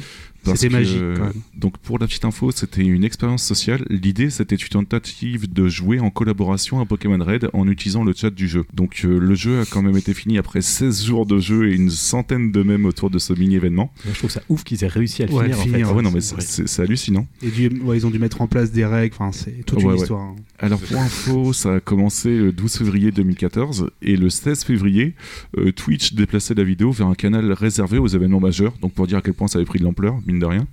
[0.55, 1.43] c'était que, magique quand même.
[1.57, 3.85] Donc pour la petite info, c'était une expérience sociale.
[3.91, 8.31] L'idée, c'était une tentative de jouer en collaboration à Pokémon Red en utilisant le chat
[8.31, 8.65] du jeu.
[8.75, 11.75] Donc euh, le jeu a quand même été fini après 16 jours de jeu et
[11.75, 13.93] une centaine de mèmes autour de ce mini-événement.
[14.07, 15.93] Je trouve ça ouf qu'ils aient réussi à le Ouais, finir, en finir, fait.
[15.93, 17.27] Ah ouais, non mais c'est hallucinant.
[17.43, 19.85] Et du- ouais, ils ont dû mettre en place des règles, enfin, c'est toute Ouais,
[19.85, 19.97] une ouais.
[19.97, 20.21] histoire.
[20.23, 20.37] hein.
[20.59, 25.15] Alors pour info, ça a commencé le 12 février 2014 et le 16 février,
[25.59, 29.19] euh, Twitch déplaçait la vidéo vers un canal réservé aux événements majeurs, donc pour dire
[29.19, 30.67] à quel point ça avait pris de l'ampleur, de rien.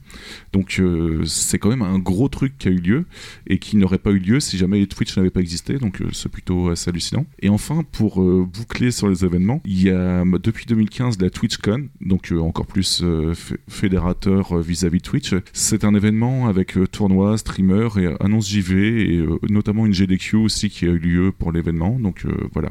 [0.51, 3.05] Donc euh, c'est quand même un gros truc qui a eu lieu
[3.47, 6.30] et qui n'aurait pas eu lieu si jamais Twitch n'avait pas existé, donc euh, c'est
[6.30, 7.26] plutôt assez hallucinant.
[7.41, 11.88] Et enfin, pour euh, boucler sur les événements, il y a depuis 2015 la TwitchCon,
[12.01, 13.03] donc encore plus
[13.34, 15.34] fé- fédérateur vis-à-vis de Twitch.
[15.53, 20.38] C'est un événement avec euh, tournoi, streamer et euh, annonce JV et notamment une GDQ
[20.38, 21.99] aussi qui a eu lieu pour l'événement.
[21.99, 22.70] Donc voilà,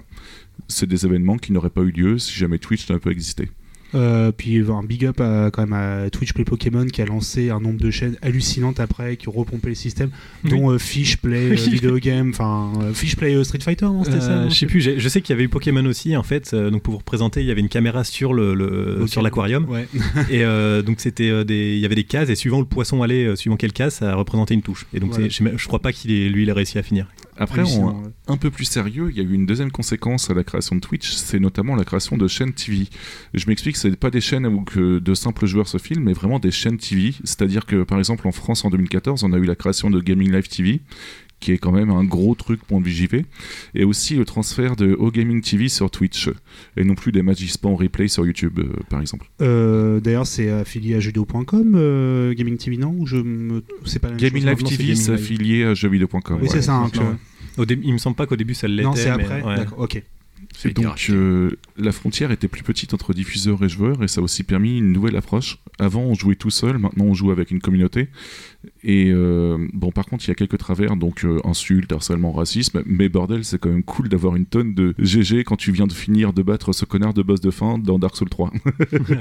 [0.69, 3.51] c'est des événements qui n'auraient pas eu lieu si jamais Twitch n'avait pas existé.
[3.95, 7.51] Euh, puis un big up à, quand même à Twitch Play Pokémon qui a lancé
[7.51, 10.11] un nombre de chaînes hallucinantes après, qui ont repompé le système,
[10.45, 11.55] dont euh, Fish Play euh.
[11.71, 14.81] Video Game, enfin euh, Fish Play Street Fighter, non c'était ça non je sais plus,
[14.81, 16.55] je sais qu'il y avait eu Pokémon aussi en fait.
[16.55, 19.87] donc pour vous représenter, il y avait une caméra sur le, sur l'aquarium Ouais.
[20.31, 20.43] et
[20.85, 23.73] donc c'était des, il y avait des cases et suivant le poisson allait, suivant quelle
[23.73, 24.87] case, ça représentait une touche.
[24.95, 25.29] Et donc Voilà.
[25.29, 27.07] je, je crois pas qu'il ait, lui il a réussi à finir.
[27.39, 30.45] Après, on- un peu plus sérieux, il y a eu une deuxième conséquence à la
[30.45, 32.87] création de Twitch, c'est notamment la création de chaînes TV.
[33.35, 36.39] Je m'explique, c'est pas des chaînes où que de simples joueurs se filment, mais vraiment
[36.39, 37.15] des chaînes TV.
[37.25, 40.31] C'est-à-dire que, par exemple, en France en 2014, on a eu la création de Gaming
[40.31, 40.83] Live TV,
[41.43, 43.27] qui est quand même un gros truc pour le JV,
[43.75, 46.31] et aussi le transfert de O Gaming TV sur Twitch,
[46.77, 49.29] et non plus des matchs e en replay sur YouTube, euh, par exemple.
[49.43, 52.95] Euh, D'ailleurs, c'est affilié à jeuxvideo.com, euh, Gaming TV, non?
[52.97, 53.63] Ou je me...
[53.85, 56.37] c'est pas la même Gaming chose Live non, TV, c'est affilié à jeuxvideo.com.
[56.37, 56.49] Oui, ouais.
[56.49, 56.75] c'est ça.
[56.77, 58.83] hein, que- il me semble pas qu'au début ça l'était.
[58.85, 59.43] Non, c'est après.
[59.43, 59.57] ouais.
[59.57, 60.03] D'accord, ok.
[60.65, 64.25] Et donc euh, la frontière était plus petite entre diffuseurs et joueurs et ça a
[64.25, 65.59] aussi permis une nouvelle approche.
[65.79, 68.09] Avant on jouait tout seul, maintenant on joue avec une communauté.
[68.85, 72.83] Et euh, bon par contre il y a quelques travers, donc euh, insultes, harcèlement, racisme,
[72.87, 75.93] mais bordel c'est quand même cool d'avoir une tonne de GG quand tu viens de
[75.93, 78.53] finir de battre ce connard de boss de fin dans Dark Souls 3.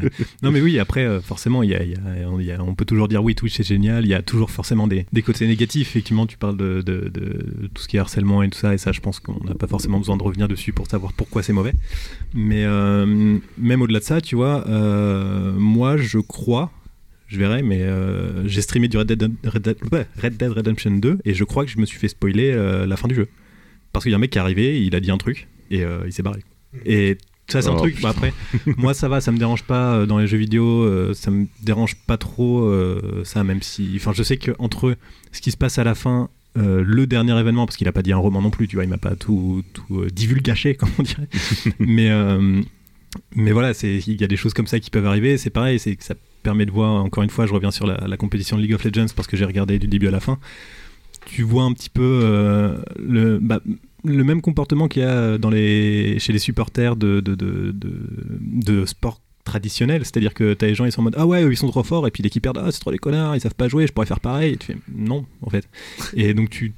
[0.43, 2.75] Non mais oui, après euh, forcément, y a- y a- on, il y a- on
[2.75, 5.47] peut toujours dire oui, Twitch c'est génial, il y a toujours forcément des, des côtés
[5.47, 5.89] négatifs.
[5.89, 8.77] Effectivement, tu parles de, de- de tout ce qui est harcèlement et tout ça, et
[8.77, 11.53] ça je pense qu'on n'a pas forcément besoin de revenir dessus pour savoir pourquoi c'est
[11.53, 11.73] mauvais.
[12.33, 12.65] Mais
[13.57, 14.65] même au-delà de ça, tu vois,
[15.57, 16.71] moi je crois,
[17.31, 20.91] je verrai, mais euh, j'ai streamé du Red Dead, Red, Dead, ouais, Red Dead Redemption
[20.91, 23.27] 2 et je crois que je me suis fait spoiler euh, la fin du jeu.
[23.93, 25.83] Parce qu'il y a un mec qui est arrivé, il a dit un truc et
[25.83, 26.43] euh, il s'est barré.
[26.85, 27.17] Et
[27.49, 28.33] ça c'est un truc, bah, après,
[28.77, 31.47] moi ça va, ça me dérange pas euh, dans les jeux vidéo, euh, ça me
[31.63, 33.91] dérange pas trop euh, ça, même si.
[33.95, 34.95] Enfin, je sais que entre
[35.31, 38.01] ce qui se passe à la fin, euh, le dernier événement, parce qu'il a pas
[38.03, 40.89] dit un roman non plus, tu vois, il m'a pas tout, tout euh, divulgaché, comme
[40.99, 41.27] on dirait.
[41.79, 42.61] mais, euh,
[43.35, 45.79] mais voilà, c'est- il y a des choses comme ça qui peuvent arriver, c'est pareil,
[45.79, 48.61] c'est que ça permet de voir, encore une fois, je reviens sur la, compétition de
[48.61, 50.39] League of Legends parce que j'ai regardé du début à la fin.
[51.25, 53.39] Tu vois un petit peu euh, le.
[53.39, 53.59] bah,
[54.03, 60.33] le même comportement qu'il y a chez les supporters de, de, de, sport traditionnel, c'est-à-dire
[60.33, 62.11] que t'as les gens ils sont en mode ah ouais ils sont trop forts et
[62.11, 64.05] puis dès qu'ils perdent ah c'est trop les connards ils savent pas jouer je pourrais
[64.05, 65.67] faire pareil et tu fais non en fait
[66.15, 66.73] et donc tu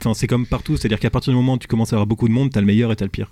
[0.00, 2.26] enfin c'est comme partout c'est-à-dire qu'à partir du moment où tu commences à avoir beaucoup
[2.26, 3.30] de monde t'as le meilleur et t'as le pire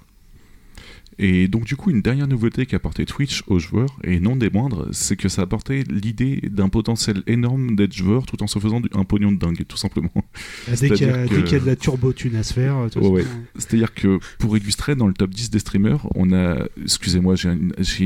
[1.18, 4.48] Et donc du coup, une dernière nouveauté qu'a apporté Twitch aux joueurs, et non des
[4.50, 8.58] moindres, c'est que ça a apporté l'idée d'un potentiel énorme d'être joueur tout en se
[8.58, 10.10] faisant un pognon de dingue, tout simplement.
[10.80, 13.24] Dès qu'il y, a- que- y de la turbo-thune à se faire, toute Ouais,
[13.56, 17.50] C'est-à-dire que pour illustrer, dans le top 10 des streamers, on a, excusez-moi, j'ai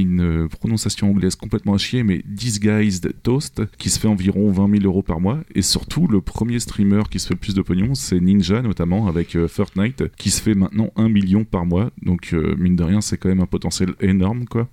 [0.00, 4.70] une, euh, prononciation anglaise complètement à chier, mais Disguised Toast, qui se fait environ 20
[4.70, 5.40] 000 euros par mois.
[5.54, 9.06] Et surtout, le premier streamer qui se fait le plus de pognon, c'est Ninja, notamment,
[9.08, 11.90] avec euh, Fortnite, qui se fait maintenant 1 million par mois.
[12.02, 14.68] Donc, euh, mine de rien, c'est quand même un potentiel énorme, quoi.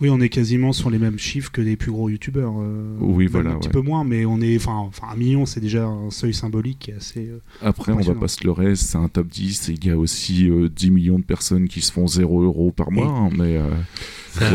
[0.00, 2.54] Oui, on est quasiment sur les mêmes chiffres que les plus gros youtubeurs.
[2.58, 4.56] euh, Oui, voilà, Un petit peu moins, mais on est.
[4.56, 7.28] Enfin, un million, c'est déjà un seuil symbolique qui est assez.
[7.28, 9.96] euh, Après, on va pas se leurrer, c'est un top 10, et il y a
[9.96, 13.56] aussi euh, 10 millions de personnes qui se font 0 euros par mois, hein, mais...
[13.56, 13.70] euh,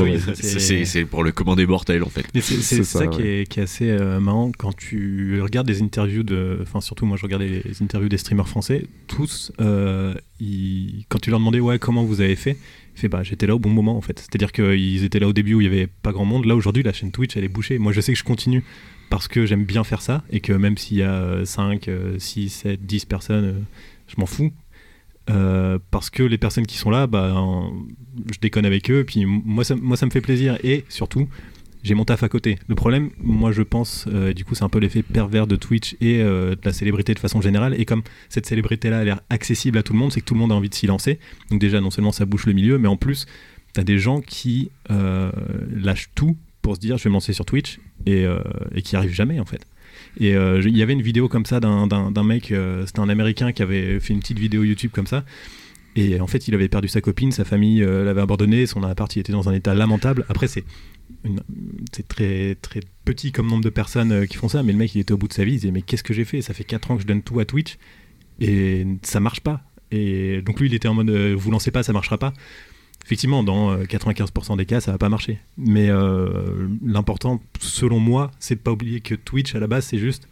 [0.03, 2.25] oui, ça, C'est- pour le commander mortel en fait.
[2.41, 6.23] C'est ça, ça, qui, est, qui est assez euh, marrant quand tu regardes des interviews
[6.23, 6.59] de.
[6.61, 8.85] Enfin, surtout moi, je regardais les interviews des streamers français.
[9.07, 12.57] Tous, euh, ils- quand tu leur demandais, ouais, comment vous avez fait
[13.07, 14.19] bah, j'étais là au bon moment en fait.
[14.19, 16.45] C'est-à-dire qu'ils étaient là au début où il y avait pas grand monde.
[16.45, 17.79] Là, aujourd'hui, la chaîne Twitch, elle est bouchée.
[17.79, 18.63] Moi, je sais que je continue
[19.09, 22.85] parce que j'aime bien faire ça et que même s'il y a 5, 6, 7,
[22.85, 23.59] 10 personnes, euh,
[24.07, 24.51] je m'en fous.
[25.29, 27.35] Euh, parce que les personnes qui sont là, bah,
[28.33, 30.57] je déconne avec eux, puis moi ça me fait plaisir.
[30.63, 31.29] Et surtout,
[31.83, 32.57] j'ai mon taf à côté.
[32.67, 35.95] Le problème, moi je pense, euh, du coup c'est un peu l'effet pervers de Twitch
[36.01, 37.73] et euh, de la célébrité de façon générale.
[37.79, 40.39] Et comme cette célébrité-là a l'air accessible à tout le monde, c'est que tout le
[40.39, 41.19] monde a envie de s'y lancer.
[41.49, 43.27] Donc déjà, non seulement ça bouche le milieu, mais en plus,
[43.73, 45.31] t'as des gens qui euh,
[45.73, 48.25] lâchent tout pour se dire je vais me lancer sur Twitch et,
[48.83, 49.65] qui arrivent jamais en fait.
[50.19, 52.53] Et il y avait une vidéo comme ça d'un- mec,
[52.85, 55.23] c'était un américain qui avait fait une petite vidéo YouTube comme ça.
[55.95, 59.31] Et en fait, il avait perdu sa copine, sa famille l'avait abandonné, son appart était
[59.31, 60.25] dans un état lamentable.
[60.29, 60.63] Après, c'est
[61.91, 64.95] c'est très très petit comme nombre de personnes euh, qui font ça, mais le mec
[64.95, 66.41] il était au bout de sa vie, il disait mais qu'est-ce que j'ai fait?
[66.41, 67.77] Ça fait 4 ans que je donne tout à Twitch
[68.39, 69.61] et ça marche pas.
[69.91, 72.33] Et donc lui il était en mode euh, vous lancez pas, ça marchera pas.
[73.05, 75.39] Effectivement, dans euh, 95% des cas, ça va pas marcher.
[75.57, 79.97] Mais euh, l'important, selon moi, c'est de pas oublier que Twitch à la base, c'est
[79.97, 80.27] juste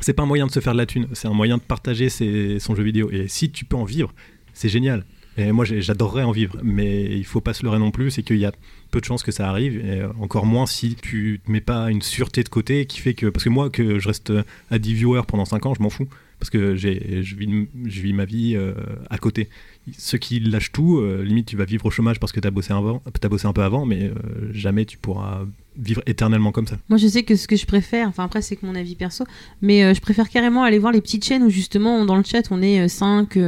[0.00, 2.08] c'est pas un moyen de se faire de la thune, c'est un moyen de partager
[2.10, 3.10] son jeu vidéo.
[3.10, 4.12] Et si tu peux en vivre,
[4.52, 5.04] c'est génial.
[5.36, 8.38] Et moi, j'adorerais en vivre, mais il faut pas se leurrer non plus, c'est qu'il
[8.38, 8.52] y a
[8.90, 12.02] peu de chances que ça arrive, et encore moins si tu te mets pas une
[12.02, 13.26] sûreté de côté qui fait que.
[13.26, 14.32] Parce que moi, que je reste
[14.70, 16.08] à 10 viewers pendant 5 ans, je m'en fous,
[16.38, 18.74] parce que je vis, je vis ma vie euh,
[19.08, 19.48] à côté.
[19.96, 22.50] Ceux qui lâchent tout, euh, limite, tu vas vivre au chômage parce que tu as,
[22.50, 22.74] bossé
[23.20, 24.14] t'as bossé un peu avant, mais euh,
[24.52, 25.46] jamais tu pourras
[25.78, 26.76] vivre éternellement comme ça.
[26.88, 29.24] Moi, je sais que ce que je préfère, enfin après, c'est que mon avis perso,
[29.62, 32.62] mais je préfère carrément aller voir les petites chaînes où justement, dans le chat, on
[32.62, 33.38] est 5,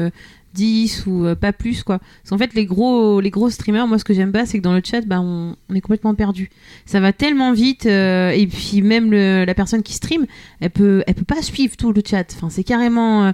[0.55, 1.99] 10 ou euh, pas plus, quoi.
[1.99, 4.63] Parce qu'en fait, les gros, les gros streamers, moi, ce que j'aime pas, c'est que
[4.63, 6.51] dans le chat, bah, on, on est complètement perdu.
[6.87, 10.27] Ça va tellement vite, euh, et puis même le- la personne qui stream,
[10.61, 12.25] elle peut, elle peut pas suivre tout le chat.
[12.35, 13.27] Enfin, c'est carrément.
[13.27, 13.33] euh,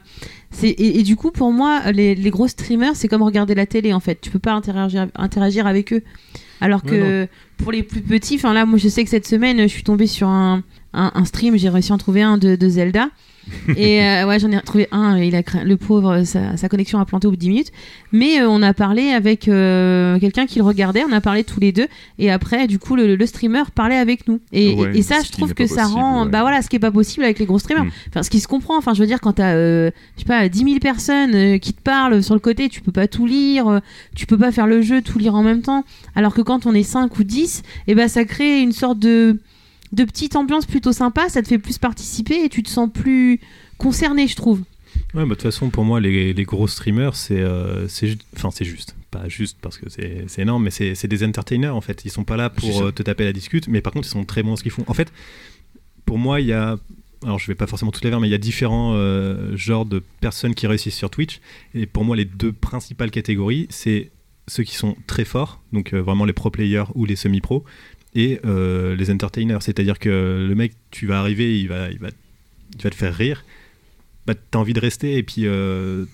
[0.50, 3.66] c'est, et, et du coup, pour moi, les, les gros streamers, c'est comme regarder la
[3.66, 4.20] télé, en fait.
[4.20, 6.02] Tu peux pas interagir, interagir avec eux.
[6.60, 7.26] Alors que
[7.58, 10.06] pour les plus petits, enfin là, moi je sais que cette semaine, je suis tombée
[10.06, 10.62] sur un,
[10.94, 13.08] un, un stream, j'ai réussi à en trouver un de, de Zelda.
[13.76, 15.18] et euh, ouais, j'en ai trouvé un.
[15.18, 17.72] Il a cra- le pauvre, sa, sa connexion a planté au bout de 10 minutes.
[18.10, 21.04] Mais euh, on a parlé avec euh, quelqu'un qui le regardait.
[21.06, 21.86] On a parlé tous les deux.
[22.18, 24.40] Et après, du coup, le, le streamer parlait avec nous.
[24.52, 26.24] Et, Ouais, et ça, je trouve que ça possible, rend.
[26.24, 26.30] ouais.
[26.30, 27.84] Bah voilà, ce qui est pas possible avec les gros streamers.
[27.84, 27.90] Mm.
[28.08, 28.78] Enfin, ce qui se comprend.
[28.78, 32.22] Enfin, je veux dire, quand t'as, je sais pas, 10 000 personnes qui te parlent
[32.22, 33.82] sur le côté, tu peux pas tout lire.
[34.16, 35.84] tu peux pas faire le jeu, tout lire en même temps.
[36.14, 39.38] Alors que quand on est 5 ou 10, et ben ça crée une sorte de
[39.92, 43.40] de petite ambiance plutôt sympa, ça te fait plus participer et tu te sens plus
[43.78, 44.60] concerné, je trouve.
[45.12, 48.18] Ouais, bah, de toute façon, pour moi, les, les gros streamers, c'est euh, c'est ju-
[48.36, 48.94] enfin, c'est juste.
[49.10, 52.04] Pas juste parce que c'est c'est énorme, mais c'est c'est des entertainers en fait.
[52.04, 54.24] Ils sont pas là pour euh, te taper la discute, mais par contre, ils sont
[54.24, 54.82] très bons dans ce qu'ils font.
[54.88, 55.12] En fait,
[56.04, 56.76] pour moi, il y a.
[57.22, 59.86] Alors, je vais pas forcément toutes les vers, mais il y a différents euh, genres
[59.86, 61.40] de personnes qui réussissent sur Twitch.
[61.74, 64.10] Et pour moi, les deux principales catégories, c'est
[64.46, 67.64] ceux qui sont très forts, donc euh, vraiment les pro players ou les semi-pro,
[68.14, 69.62] et euh, les entertainers.
[69.62, 72.08] C'est-à-dire que le mec, tu vas arriver, il va, il va,
[72.76, 73.44] il va te faire rire.
[74.26, 76.06] Bah, t'as envie de rester et puis euh,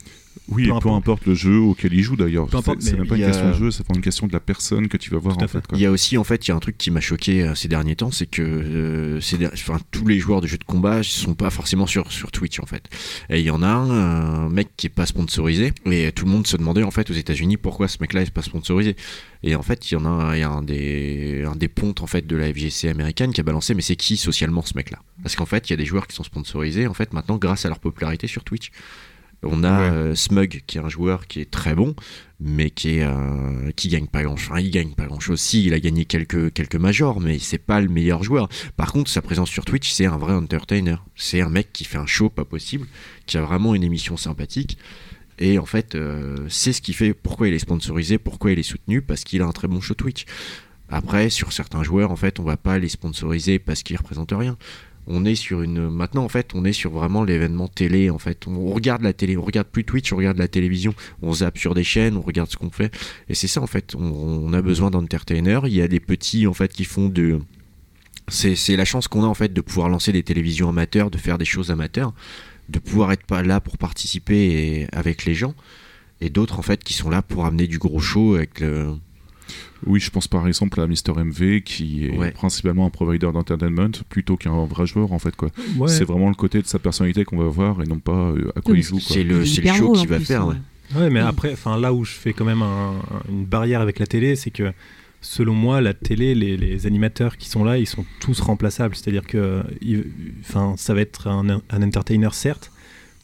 [0.51, 0.97] Oui, Peu et peu importe.
[0.97, 2.49] importe le jeu auquel il joue d'ailleurs.
[2.81, 4.89] C'est même pas une a- question de jeu, c'est pas une question de la personne
[4.89, 5.49] que tu vas voir en fait.
[5.49, 5.67] fait.
[5.67, 5.79] quoi.
[5.79, 7.55] Il y a aussi en fait, il y a un truc qui m'a choqué euh,
[7.55, 10.65] ces derniers temps, c'est que euh, ces der- enfin, tous les joueurs de jeux de
[10.65, 12.89] combat ne sont pas forcément sur, sur Twitch en fait.
[13.29, 13.91] Et il y en a un,
[14.47, 17.15] un mec qui est pas sponsorisé, et tout le monde se demandait en fait aux
[17.15, 18.97] États-Unis pourquoi ce mec-là est pas sponsorisé.
[19.43, 21.69] Et en fait, il y en a, un- il y a un des, un des
[21.69, 24.77] pontes en fait de la FGC américaine qui a balancé, mais c'est qui socialement ce
[24.77, 24.99] mec-là?
[25.23, 27.65] Parce qu'en fait, il y a des joueurs qui sont sponsorisés en fait maintenant grâce
[27.65, 28.71] à leur popularité sur Twitch.
[29.43, 29.97] On a Ouais.
[29.97, 31.95] euh, Smug qui est un joueur qui est très bon,
[32.41, 34.59] mais qui est euh, qui gagne pas grand chose.
[34.61, 35.41] il gagne pas grand chose.
[35.41, 38.49] Si, il a gagné quelques quelques majors, mais c'est pas le meilleur joueur.
[38.77, 40.97] Par contre, sa présence sur Twitch, c'est un vrai entertainer.
[41.17, 42.87] C'est un mec qui fait un show pas possible,
[43.27, 44.77] qui a vraiment une émission sympathique.
[45.39, 48.63] Et en fait, euh, c'est ce qui fait pourquoi il est sponsorisé, pourquoi il est
[48.63, 50.27] soutenu, parce qu'il a un très bon show Twitch.
[50.91, 54.59] Après, sur certains joueurs, en fait, on va pas les sponsoriser parce qu'ils représentent rien.
[55.07, 55.89] On est sur une.
[55.89, 58.11] Maintenant, en fait, on est sur vraiment l'événement télé.
[58.11, 61.33] En fait, on regarde la télé, on regarde plus Twitch, on regarde la télévision, on
[61.33, 62.95] zappe sur des chaînes, on regarde ce qu'on fait.
[63.29, 63.95] Et c'est ça, en fait.
[63.97, 65.67] On, a besoin d'entertainers.
[65.67, 67.41] Il y a des petits, en fait, qui font de.
[68.29, 71.19] C'est c'est la chance qu'on a, en fait, de pouvoir lancer des télévisions amateurs, de
[71.19, 72.13] faire des choses amateurs,
[72.69, 75.55] de pouvoir être pas là pour participer et- avec les gens.
[76.21, 78.95] Et d'autres, en fait, qui sont là pour amener du gros show avec le.
[79.87, 82.31] Oui, je pense par exemple à Mister MV qui est Ouais.
[82.31, 85.51] principalement un provider d'entertainment plutôt qu'un vrai joueur en fait quoi.
[85.79, 85.89] ouais.
[85.89, 88.61] C'est vraiment le côté de sa personnalité qu'on va voir et non pas euh, à
[88.61, 89.07] quoi Oui, il joue quoi.
[89.09, 90.43] C'est le, show qu'il va plus, faire.
[90.43, 90.57] hein.
[90.95, 91.01] ouais.
[91.03, 91.27] Ouais, mais Mm.
[91.27, 94.35] après, enfin là où je fais quand même un- un- une barrière avec la télé,
[94.37, 94.73] c'est que
[95.23, 98.97] selon moi, la télé, les, les animateurs qui sont là, ils sont tous remplaçables.
[98.97, 99.63] C'est-à-dire que,
[100.41, 102.70] enfin, ça va être un, un entertainer certes,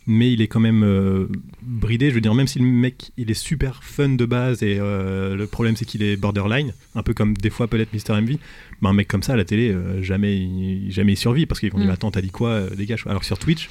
[0.06, 1.26] mais il est quand même euh,
[1.62, 2.10] bridé.
[2.10, 5.34] Je veux dire, même si le mec, il est super fun de base et euh,
[5.34, 8.36] le problème c'est qu'il est borderline, un peu comme des fois peut être Mr MV.
[8.82, 11.60] Mais un mec comme ça à la télé, euh, jamais, il, jamais il survit parce
[11.60, 13.04] qu'ils vont dire attends, t'as dit quoi, dégage.
[13.06, 13.68] Alors que sur Twitch,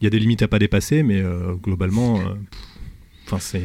[0.00, 2.20] il y a des limites à pas dépasser, mais euh, globalement.
[3.32, 3.58] Enfin,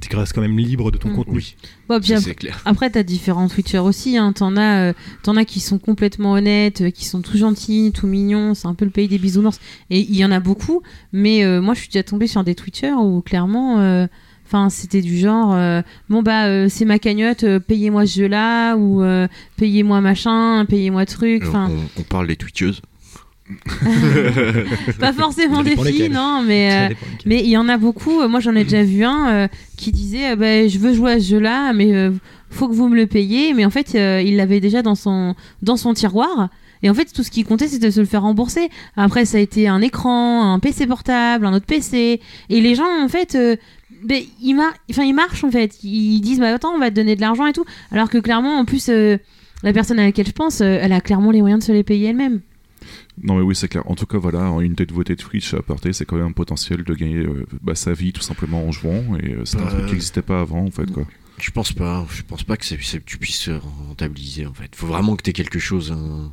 [0.00, 1.14] tu restes quand même libre de ton Mm.
[1.16, 1.44] contenu.
[1.88, 2.60] Bon, puis Ça, ap- c'est clair.
[2.64, 4.16] après, t'as différents Twitchers aussi.
[4.18, 4.32] Hein.
[4.32, 4.92] T'en as, euh,
[5.22, 8.54] t'en as qui sont complètement honnêtes, euh, qui sont tout gentils, tout mignons.
[8.54, 9.58] C'est un peu le pays des bisounours.
[9.90, 10.82] Et il y en a beaucoup.
[11.12, 13.78] Mais euh, moi, je suis déjà tombée sur des Twitchers où clairement.
[13.80, 14.06] euh,
[14.52, 18.74] Enfin, c'était du genre, euh, bon bah euh, c'est ma cagnotte, euh, payez-moi ce jeu-là
[18.74, 21.42] ou euh, payez-moi machin, payez-moi truc.
[21.42, 22.82] Alors, Enfin, on, on parle des twitcheuses.
[24.98, 26.94] pas forcément des filles, non, mais euh,
[27.26, 28.20] mais il y en a beaucoup.
[28.20, 31.20] euh, Moi, j'en ai déjà vu un euh, qui disait bah, Je veux jouer à
[31.20, 32.10] ce jeu-là, mais euh,
[32.50, 33.54] faut que vous me le payiez.
[33.54, 36.48] Mais en fait, il l'avait déjà dans son, dans son tiroir.
[36.82, 38.70] Et en fait, tout ce qui comptait, c'était de se le faire rembourser.
[38.96, 42.20] Après, ça a été un écran, un PC portable, un autre PC.
[42.48, 43.36] Et les gens, en fait,
[44.02, 45.72] ben, ils, mar- enfin, ils marchent, en fait.
[45.84, 47.64] Ils disent bah, Attends, on va te donner de l'argent et tout.
[47.92, 49.18] Alors que clairement, en plus, euh,
[49.62, 51.82] la personne à laquelle je pense, euh, elle a clairement les moyens de se les
[51.82, 52.40] payer elle-même.
[53.22, 53.82] Non mais oui c'est clair.
[53.90, 56.32] En tout cas voilà, une des nouveautés de Twitch à apporter, c'est quand même un
[56.32, 59.64] potentiel de gagner euh, bah, sa vie tout simplement en jouant et euh, c'est un
[59.64, 61.04] Bah, truc qui n'existait pas avant en fait quoi.
[61.38, 62.06] Je pense pas.
[62.10, 63.48] Je pense pas que c'est- tu puisses
[63.88, 64.74] rentabiliser en fait.
[64.76, 65.90] Faut vraiment que tu aies quelque chose.
[65.92, 66.32] hein.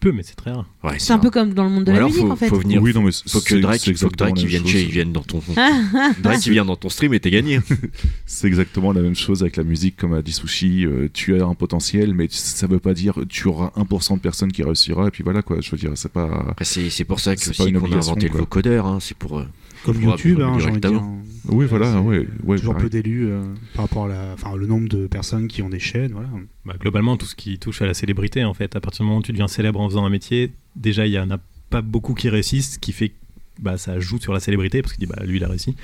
[0.00, 0.64] Tu peux, mais c'est très rare.
[0.84, 2.36] Ouais, C'est un peu comme dans le monde de Ou la alors, musique, faut, en
[2.36, 2.48] fait.
[2.48, 2.80] faut venir.
[2.80, 5.22] oui non mais faut que Drake, faut que Drake il vienne, chez, il vienne dans
[5.22, 5.42] ton.
[6.22, 7.58] Drake il vient dans ton stream et t'es gagné.
[8.26, 10.84] C'est exactement la même chose avec la musique, comme a dit Sushi.
[10.86, 14.52] euh, tu as un potentiel, mais ça veut pas dire tu auras 1% de personnes
[14.52, 15.08] qui réussira.
[15.08, 15.56] Et puis voilà quoi.
[15.60, 16.54] Je veux dire, c'est pas.
[16.62, 18.40] C'est c'est pour ça que C'est aussi pas une qu'on a inventé le quoi.
[18.42, 18.86] vocodeur.
[18.86, 19.40] Hein, c'est pour.
[19.40, 19.46] euh,
[19.84, 21.02] Comme YouTube, hein, j'ai envie de dire.
[21.50, 22.58] Oui, voilà, c'est ouais, ouais.
[22.58, 22.90] Toujours pareil.
[22.90, 23.42] peu d'élus euh,
[23.74, 26.12] par rapport à la, enfin, le nombre de personnes qui ont des chaînes.
[26.12, 26.28] Voilà.
[26.66, 29.20] Bah, globalement, tout ce qui touche à la célébrité, en fait, à partir du moment
[29.20, 31.38] où tu deviens célèbre en faisant un métier, déjà, il y en a
[31.70, 33.14] pas beaucoup qui réussissent, ce qui fait que
[33.60, 35.74] bah, ça joue sur la célébrité, parce qu'il dit, bah, lui, il a réussi.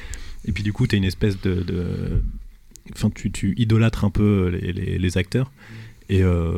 [0.45, 1.63] Et puis, du coup, tu as une espèce de.
[1.63, 2.23] de-
[2.93, 5.51] Enfin, tu, tu idolâtres un peu les, les- les acteurs.
[6.11, 6.53] Et euh,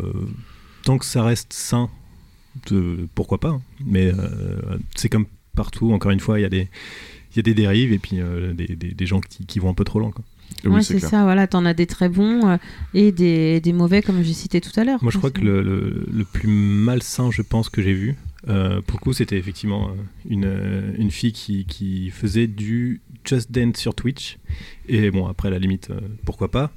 [0.83, 1.89] tant que ça reste sain,
[2.69, 3.51] de- pourquoi pas.
[3.51, 3.63] hein.
[3.85, 6.69] Mais euh, c'est comme partout, encore une fois, il y a des,
[7.37, 9.75] y a des dérives et puis euh, des, des- des gens qui, qui vont un
[9.75, 10.11] peu trop loin.
[10.11, 10.25] Quoi.
[10.65, 12.57] Oui, ouais, c'est ça, voilà, t'en as des très bons euh,
[12.95, 15.03] et des, des mauvais, comme j'ai cité tout à l'heure.
[15.03, 18.15] Moi, je crois que le, le- le plus malsain, je pense, que j'ai vu,
[18.49, 19.93] euh, pour le coup, c'était effectivement euh,
[20.29, 24.39] une, euh, une fille qui, qui faisait du Just Dance sur Twitch.
[24.89, 26.73] Et bon, après, à la limite, euh, pourquoi pas.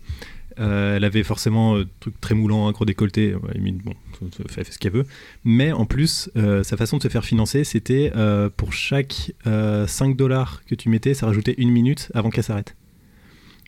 [0.59, 3.33] Euh, elle avait forcément euh, truc très moulant, un gros décolleté.
[3.55, 5.05] limite, bon, elle fait, fait ce qu'elle veut.
[5.45, 9.87] Mais en plus, euh, sa façon de se faire financer, c'était euh, pour chaque euh,
[9.87, 12.75] 5 dollars que tu mettais, ça rajoutait une minute avant qu'elle s'arrête.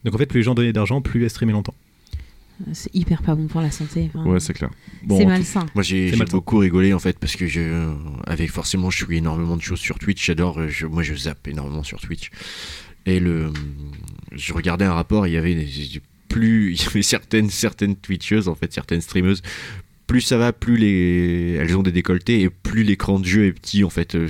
[0.04, 1.76] Donc en fait, plus les gens donnaient d'argent, plus elle streamait longtemps.
[2.74, 4.12] C'est hyper pas bon pour la santé.
[4.14, 4.70] enfin, Ouais, c'est clair.
[5.04, 5.66] Bon, c'est malsain.
[5.74, 7.92] Moi j'ai beaucoup rigolé en fait parce que je
[8.28, 11.48] avec forcément je suis énormément de choses sur Twitch, j'adore euh, je- moi je zappe
[11.48, 12.30] énormément sur Twitch.
[13.08, 13.52] Et le
[14.34, 16.02] je regardais un rapport, il y avait des-
[16.32, 19.42] plus il y avait certaines certaines Twitcheuses en fait, certaines streameuses
[20.12, 23.54] plus ça va, plus les elles ont des décolletés et plus l'écran de jeu est
[23.54, 24.16] petit en fait.
[24.16, 24.28] Euh,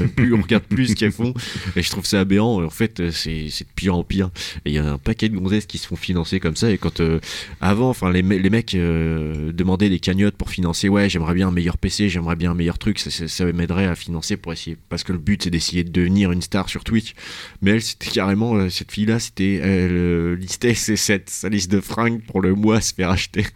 [0.00, 1.34] même plus on regarde plus ce qu'elles font
[1.76, 2.64] et je trouve ça aberrant.
[2.64, 4.30] En fait, euh, c'est de pire en pire.
[4.66, 6.98] Il y a un paquet de gonzesses qui se font financer comme ça et quand
[6.98, 7.20] euh,
[7.60, 10.88] avant, enfin les, les mecs demandaient des cagnottes pour financer.
[10.88, 12.98] Ouais, j'aimerais bien un meilleur PC, j'aimerais bien un meilleur truc.
[12.98, 14.76] Ça, m'aiderait à financer pour essayer.
[14.88, 17.14] Parce que le but c'est d'essayer de devenir une star sur Twitch.
[17.62, 22.20] Mais elle, c'était carrément cette fille-là, c'était elle listait ses sets, sa liste de fringues
[22.20, 23.46] pour le mois se faire acheter.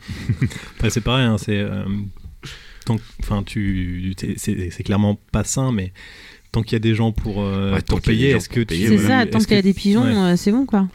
[0.89, 1.64] C'est pareil, hein, c'est.
[1.65, 1.85] Euh,
[2.87, 4.15] tant que- Enfin, tu.
[4.37, 5.93] c'est- clairement pas sain, mais
[6.53, 8.75] tant qu'il y a des gens pour, euh, Ouais, pour payer, est-ce que tu.
[8.77, 10.33] C'est ça, tant est-ce qu'il y a que- des pigeons, ouais.
[10.33, 10.89] euh, c'est bon quoi.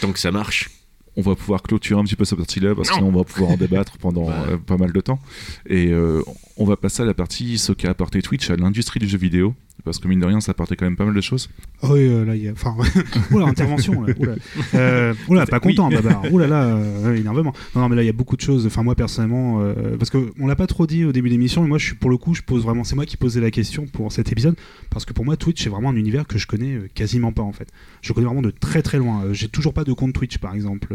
[0.00, 0.70] Tant que ça marche.
[1.16, 3.52] on va pouvoir clôturer un petit peu cette partie-là parce que sinon on va pouvoir
[3.52, 4.46] en débattre pendant Bah.
[4.48, 5.20] euh, pas mal de temps.
[5.64, 6.20] Et euh,
[6.56, 9.54] on va passer à la partie ce qu'a apporté Twitch à l'industrie du jeu vidéo.
[9.84, 11.50] Parce que mine de rien, ça apportait quand même pas mal de choses.
[11.82, 12.52] Ah oui, euh, là, il y a.
[12.52, 12.74] Enfin,
[13.30, 14.14] oula, intervention, là.
[14.18, 14.34] Oula,
[14.74, 15.74] Euh, oula pas Oui.
[15.74, 16.32] content, Babar.
[16.32, 17.52] Oula, là, euh, énervement.
[17.74, 18.64] Non, non, mais là, il y a beaucoup de choses.
[18.64, 21.68] Enfin, moi, personnellement, euh, parce qu'on l'a pas trop dit au début de l'émission, mais
[21.68, 22.82] moi, je suis, pour le coup, je pose vraiment.
[22.82, 24.56] C'est moi qui posais la question pour cet épisode.
[24.88, 27.52] Parce que pour moi, Twitch, c'est vraiment un univers que je connais quasiment pas, en
[27.52, 27.68] fait.
[28.00, 29.24] Je connais vraiment de très très loin.
[29.32, 30.94] J'ai toujours pas de compte Twitch, par exemple,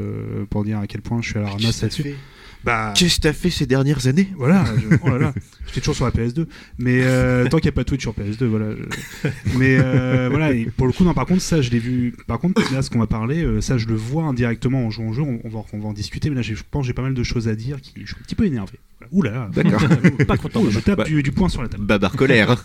[0.50, 2.16] pour dire à quel point je suis à la ramasse là-dessus.
[2.64, 2.94] Bah.
[2.96, 4.28] Qu'est-ce que t'as fait ces dernières années?
[4.38, 5.34] Voilà, je- oh là là,
[5.68, 6.46] j'étais toujours sur la PS2.
[6.78, 8.72] Mais euh, tant qu'il n'y a pas Twitch sur PS2, voilà.
[8.76, 12.16] je- Mais euh, voilà, et pour le coup, non, par contre, ça, je l'ai vu.
[12.28, 15.10] Par contre, là, ce qu'on va parler, euh, ça, je le vois indirectement en jouant
[15.10, 15.22] au jeu.
[15.22, 17.14] On, on va, on va en discuter, mais là, je pense que j'ai pas mal
[17.14, 17.94] de choses à dire qui.
[18.02, 18.74] Je suis un petit peu énervé.
[19.12, 19.50] Là.
[19.54, 19.82] D'accord.
[20.28, 20.62] Pas content.
[20.64, 21.04] Oh, je tape Bah.
[21.04, 21.84] du, du poing sur la table.
[21.86, 22.64] Babar colère.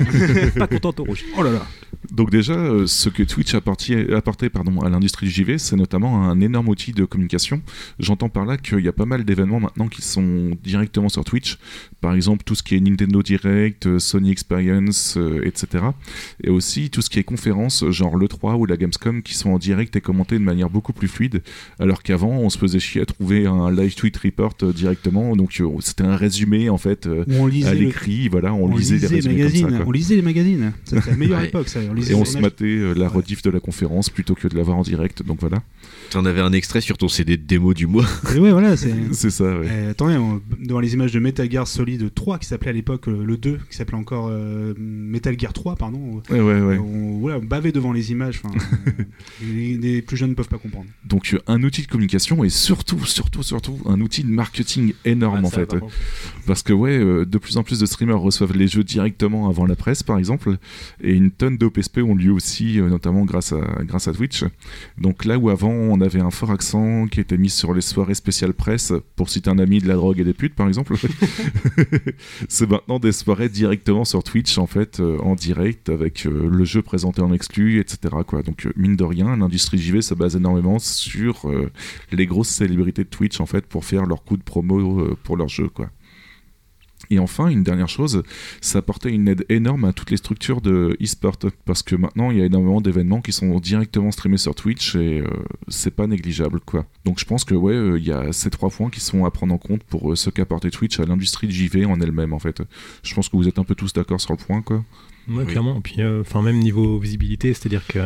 [0.58, 1.24] pas content au rouge.
[1.36, 1.62] Oh là là.
[2.10, 5.76] Donc déjà, euh, ce que Twitch a apporté, apporté, pardon, à l'industrie du JV, c'est
[5.76, 7.62] notamment un énorme outil de communication.
[7.98, 11.58] J'entends par là qu'il y a pas mal d'événements maintenant qui sont directement sur Twitch.
[12.00, 15.84] Par exemple, tout ce qui est Nintendo Direct, euh, Sony Experience, euh, etc.
[16.42, 19.58] Et aussi tout ce qui est conférences, genre l'E3 ou la Gamescom, qui sont en
[19.58, 21.42] direct et commentées de manière beaucoup plus fluide.
[21.78, 25.34] Alors qu'avant, on se faisait chier à trouver un live tweet report directement.
[25.36, 28.28] Donc c'était un résumé, en fait, euh, on à le- l'écrit.
[28.28, 29.62] Voilà, on, on lisait, lisait les résumés magazines.
[29.62, 29.76] comme ça.
[29.78, 29.86] quoi.
[29.88, 30.72] on lisait les magazines.
[30.84, 31.46] C'était la meilleure Ouais.
[31.48, 31.80] époque, ça.
[31.90, 33.16] On lisait Et on se matait euh, la Ouais.
[33.16, 35.22] rediff de la conférence plutôt que de l'avoir en direct.
[35.24, 35.62] Donc voilà.
[36.10, 38.06] T'en avais un extrait sur ton CD de démo du mois.
[38.34, 38.92] Et ouais, voilà, c'est.
[39.30, 39.66] Ça, ouais.
[39.68, 43.08] Euh, attendez, on- devant les images de Metal Gear Solid 3 qui s'appelait à l'époque
[43.08, 46.20] euh, le 2, qui s'appelait encore euh, Metal Gear 3, pardon.
[46.30, 46.78] Ouais, ouais, ouais.
[46.78, 48.40] On, voilà, on bavait devant les images.
[49.42, 50.86] les, les plus jeunes ne peuvent pas comprendre.
[51.04, 55.50] Donc un outil de communication et surtout, surtout, surtout un outil de marketing énorme en
[55.50, 55.73] fait.
[56.46, 59.66] Parce que ouais, euh, de plus en plus de streamers reçoivent les jeux directement avant
[59.66, 60.56] la presse par exemple,
[61.02, 64.44] et une tonne d'OPSP ont lieu aussi, euh, notamment grâce à, grâce à Twitch.
[64.98, 68.14] Donc là où avant on avait un fort accent qui était mis sur les soirées
[68.14, 70.94] spéciales presse, pour citer un ami de la drogue et des putes par exemple,
[72.48, 76.64] c'est maintenant des soirées directement sur Twitch en fait, euh, en direct avec euh, le
[76.64, 78.14] jeu présenté en exclu, etc.
[78.26, 78.42] Quoi.
[78.42, 81.70] Donc euh, mine de rien, l'industrie JV se base énormément sur euh,
[82.12, 85.36] les grosses célébrités de Twitch en fait pour faire leur coup de promo euh, pour
[85.36, 85.90] leur jeu quoi.
[87.10, 88.22] Et enfin, une dernière chose,
[88.62, 91.36] ça apportait une aide énorme à toutes les structures de e-sport
[91.66, 95.20] parce que maintenant il y a énormément d'événements qui sont directement streamés sur Twitch et
[95.20, 95.26] euh,
[95.68, 96.86] c'est pas négligeable quoi.
[97.04, 99.30] Donc je pense que ouais, euh, il y a ces trois points qui sont à
[99.30, 102.38] prendre en compte pour euh, ce qu'apportait Twitch à l'industrie de JV en elle-même en
[102.38, 102.62] fait.
[103.02, 104.82] Je pense que vous êtes un peu tous d'accord sur le point quoi.
[105.28, 105.46] Ouais, Oui.
[105.46, 105.82] clairement.
[105.82, 107.98] Puis, euh, enfin, même niveau visibilité, c'est-à-dire que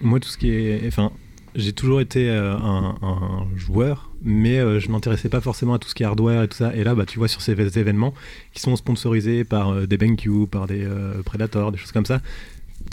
[0.00, 1.12] moi, tout ce qui est, enfin,
[1.54, 5.94] j'ai toujours été euh, un, joueur, mais euh, je m'intéressais pas forcément à tout ce
[5.94, 6.74] qui est hardware et tout ça.
[6.74, 8.14] Et là, bah, tu vois, sur ces événements
[8.52, 12.20] qui sont sponsorisés par euh, des BenQ, par des euh, Predator, des choses comme ça,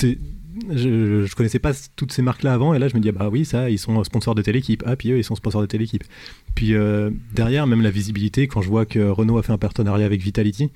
[0.02, 3.30] je, je connaissais pas toutes ces marques-là avant, et là, je me dis, ah bah
[3.32, 4.84] oui, ça, ils sont sponsors de telle équipe.
[4.86, 6.04] Ah, puis eux, ils sont sponsors de telle équipe.
[6.56, 6.74] Puis
[7.36, 10.72] derrière, même la visibilité, quand je vois que Renault a fait un partenariat avec Vitality,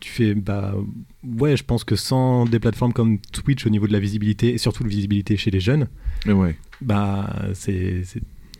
[0.00, 0.74] tu fais bah
[1.38, 4.58] ouais je pense que sans des plateformes comme Twitch au niveau de la visibilité et
[4.58, 5.88] surtout de visibilité chez les jeunes
[6.26, 6.56] ouais.
[6.80, 8.02] bah c'est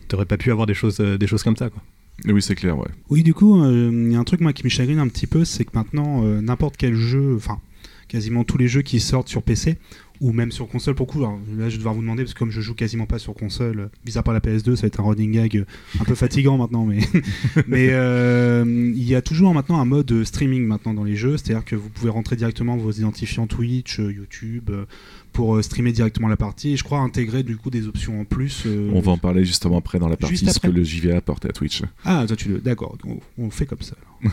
[0.09, 1.81] t'aurais pas pu avoir des choses euh, des choses comme ça quoi
[2.25, 2.89] Oui, c'est clair, ouais.
[3.09, 5.27] Oui, du coup, euh, il y a un truc moi qui me chagrine un petit
[5.27, 7.59] peu, c'est que maintenant, euh, n'importe quel jeu, enfin,
[8.09, 9.77] quasiment tous les jeux qui sortent sur PC
[10.21, 11.19] ou même sur console pour coup.
[11.19, 13.33] alors, là, je vais devoir vous demander parce que comme je joue quasiment pas sur
[13.33, 15.65] console, euh, mis à part la PS2, ça va être un running gag euh,
[15.99, 16.99] un peu fatigant maintenant, mais
[17.67, 21.65] mais euh, il y a toujours maintenant un mode streaming maintenant dans les jeux, c'est-à-dire
[21.65, 24.71] que vous pouvez rentrer directement vos identifiants Twitch, euh, YouTube.
[25.33, 28.25] Pour euh, streamer directement la partie et je crois intégrer du coup des options en
[28.25, 31.17] plus euh, On va en parler justement après dans la partie ce que le JVA
[31.17, 31.81] apporte à Twitch.
[32.05, 33.95] ah toi tu le d'accord on, on fait comme ça.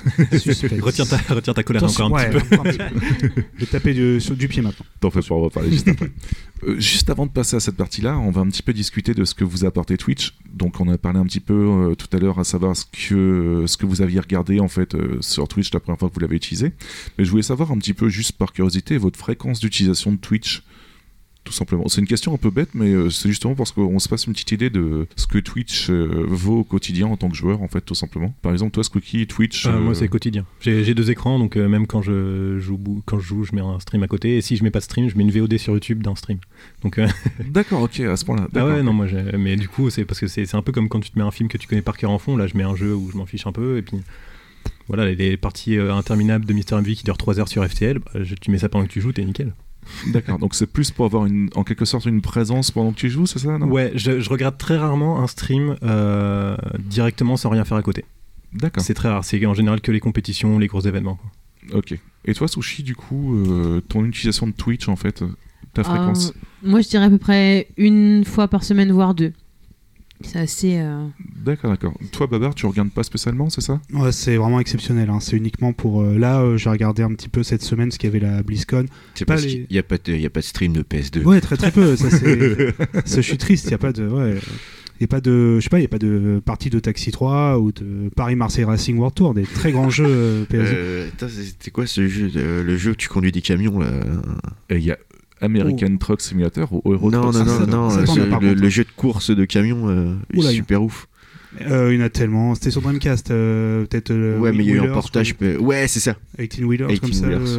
[0.83, 2.55] Retiens ta, retiens ta colère encore un ouais, petit peu.
[2.57, 2.79] encore un petit
[3.29, 3.43] peu.
[3.55, 4.85] Je vais taper du, sur- du pied maintenant.
[5.01, 6.11] T'en fais pas, on va parler juste après.
[6.67, 9.27] Euh, juste avant de passer à cette partie-là, on va un petit peu discuter de
[9.27, 10.33] ce que vous apportez Twitch.
[10.55, 13.65] Donc, on a parlé un petit peu euh, tout à l'heure à savoir ce que,
[13.67, 16.21] ce que vous aviez regardé en fait euh, sur Twitch la première fois que vous
[16.21, 16.73] l'avez utilisé.
[17.19, 20.63] Mais je voulais savoir un petit peu, juste par curiosité, votre fréquence d'utilisation de Twitch.
[21.47, 21.87] Tout simplement.
[21.87, 24.33] C'est une question un peu bête, mais euh, c'est justement parce qu'on se passe une
[24.33, 27.69] petite idée de ce que Twitch euh, vaut au quotidien en tant que joueur, en
[27.69, 28.35] fait, tout simplement.
[28.43, 29.65] Par exemple, toi, Skooky, Twitch.
[29.65, 30.45] Euh, euh, moi, c'est quotidien.
[30.59, 33.79] J'ai deux écrans, donc euh, même quand je, joue, quand je joue, je mets un
[33.79, 34.37] stream à côté.
[34.39, 36.39] Et si je mets pas de stream, je mets une VOD sur YouTube d'un stream.
[36.83, 37.07] Donc, euh,
[37.51, 38.49] D'accord, ok, à ce point-là.
[38.57, 39.07] ah ouais, non, moi,
[39.39, 41.31] mais du coup, c'est parce que c'est un peu comme quand tu te mets un
[41.31, 42.37] film que tu connais par cœur en fond.
[42.37, 43.77] Là, je mets un jeu où je m'en fiche un peu.
[43.79, 43.99] Et puis,
[44.89, 48.01] voilà, les, les parties euh, interminables de Mister MV qui durent 3 heures sur FTL,
[48.01, 49.53] bah, je- tu mets ça pendant que tu joues, t'es nickel.
[50.09, 53.11] D'accord, donc c'est plus pour avoir une, en quelque sorte une présence pendant que tu
[53.11, 53.67] joues, c'est ça non?
[53.67, 58.05] Ouais, je, je regarde très rarement un stream euh, directement sans rien faire à côté.
[58.53, 58.83] D'accord.
[58.83, 59.25] C'est très rare.
[59.25, 61.17] C'est en général que les compétitions, les gros événements.
[61.17, 61.79] quoi.
[61.79, 61.99] Ok.
[62.25, 65.23] Et toi, Sushi, du coup, euh, ton utilisation de Twitch, en fait,
[65.75, 66.31] ta fréquence?
[66.31, 69.33] Euh, moi, je dirais à peu près une fois par semaine, voire deux.
[70.23, 70.79] C'est assez.
[70.79, 71.07] euh,
[71.45, 71.95] D'accord, d'accord.
[72.13, 73.81] Toi, Babar, tu regardes pas spécialement, c'est ça?
[73.93, 75.11] Ouais, c'est vraiment exceptionnel.
[75.11, 75.21] hein.
[75.21, 76.03] C'est uniquement pour.
[76.03, 78.43] euh, là, euh, j'ai regardé un petit peu cette semaine ce qu'il y avait la
[78.43, 78.87] BlizzCon.
[79.15, 80.73] C'est Pas parce les- qu'il n'y a, pas de- il y a pas de stream
[80.73, 81.23] de PS2.
[81.25, 81.97] Ouais, très très peu.
[81.97, 82.75] Ça, c'est.
[83.05, 83.67] ça, je suis triste.
[83.67, 84.07] Il y a pas de.
[84.09, 84.37] Ouais.
[84.99, 86.79] Il y a pas de, je sais pas, il y a pas de partie de
[86.79, 90.57] Taxi 3 ou de Paris-Marseille Racing World Tour, des très grands jeux euh, PS2.
[90.75, 93.89] Euh, attends, C'était quoi ce jeu euh, Le jeu où tu conduis des camions là?
[94.71, 94.97] Il y a
[95.41, 98.91] American Truck Simulator ou Euro Non, non, non, non, euh, par le, le jeu de
[98.97, 101.09] course de camions euh, est Oula, super ouf.
[101.63, 102.55] Euh, il y en a tellement.
[102.55, 104.11] C'était sur Dreamcast, euh, peut-être.
[104.11, 105.35] euh, ouais, mais il y a eu un portage.
[105.61, 106.17] Ouais, c'est ça.
[106.39, 107.27] 18 Wheelers, 18 comme ça.
[107.29, 107.57] Wheelers.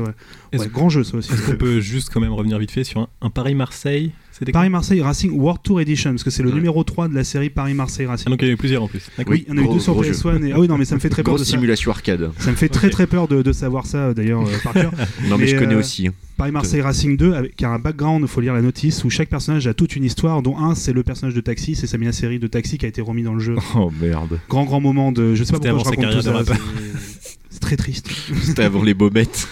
[0.54, 0.68] ouais, ouais.
[0.68, 1.32] Grand jeu, ça aussi.
[1.34, 4.12] Est-ce qu'on peut juste quand même revenir vite fait sur un, un Paris-Marseille
[4.46, 6.56] Paris-Marseille Racing World Tour Edition, parce que c'est le Ouais.
[6.56, 8.30] numéro 3 de la série Paris-Marseille Ah, Racing.
[8.30, 9.10] donc il y en a eu plusieurs en plus.
[9.28, 10.12] Oui, il y en a eu deux sur gros jeu.
[10.12, 10.44] PS1.
[10.46, 10.52] Et...
[10.54, 11.54] Ah oui, non, mais ça me fait très peur de Grosse ça.
[11.56, 12.32] simulation arcade.
[12.40, 14.92] Ça me fait très très peur de, de savoir ça, d'ailleurs, euh, par cœur.
[15.28, 16.08] Non, mais, Mais, je connais euh, aussi.
[16.08, 16.14] hein.
[16.38, 19.30] Paris-Marseille Racing 2, avec, qui a un background, il faut lire la notice, où chaque
[19.30, 22.38] personnage a toute une histoire, dont un, c'est le personnage de Taxi, c'est Samina Série
[22.38, 23.56] de Taxi qui a été remis dans le jeu.
[23.76, 24.40] Oh merde.
[24.48, 25.34] Grand, grand moment de.
[25.34, 26.44] Je sais pas pourquoi je raconte tout ça.
[27.58, 28.10] c'est- très triste.
[28.44, 29.48] C'était avant les baumettes.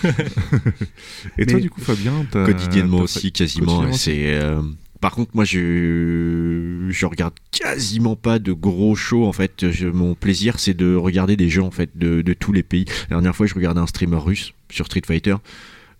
[1.38, 3.91] Et toi, du coup, Fabien, quotidiennement aussi, quasiment.
[3.93, 4.36] C'est.
[4.36, 4.62] euh,
[5.01, 9.26] Par contre, moi, je je regarde quasiment pas de gros shows.
[9.26, 12.53] En fait, Je- mon plaisir, c'est de regarder des jeux en fait de, de tous
[12.53, 12.86] les pays.
[13.10, 15.36] La dernière fois, je regardais un streamer russe sur Street Fighter.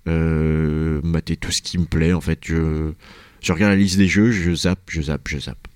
[0.08, 2.14] Euh, mater tout ce qui me plaît.
[2.14, 2.92] En fait, je
[3.42, 5.68] je regarde la liste des jeux, je zappe, je zappe, je zappe.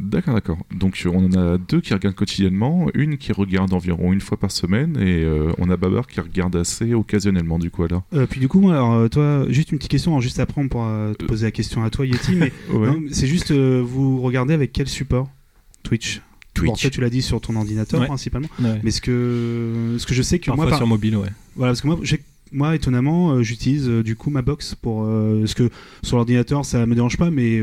[0.00, 0.58] D'accord, d'accord.
[0.74, 4.38] Donc, euh, on en a deux qui regardent quotidiennement, une qui regarde environ une fois
[4.38, 8.02] par semaine, et euh, on a Babar qui regarde assez occasionnellement, du coup, alors.
[8.14, 10.68] Euh, puis du coup, moi, alors, toi, juste une petite question, alors, juste après, on
[10.68, 12.88] pourra te poser la question à toi, Yeti, mais Ouais.
[13.10, 15.28] c'est juste, euh, vous regardez avec quel support?
[15.82, 16.20] Twitch
[16.54, 16.82] Bon, Twitch.
[16.82, 18.06] toi, tu l'as dit sur ton ordinateur Ouais.
[18.06, 18.78] principalement, Ouais.
[18.82, 21.28] mais ce que, ce que je sais que Parfois moi, par- sur mobile, ouais.
[21.56, 22.22] Voilà, parce que moi, j'ai-
[22.52, 25.04] moi étonnamment, euh, j'utilise euh, du coup ma box pour.
[25.04, 25.70] euh, parce que
[26.02, 27.60] sur l'ordinateur, ça me dérange pas, mais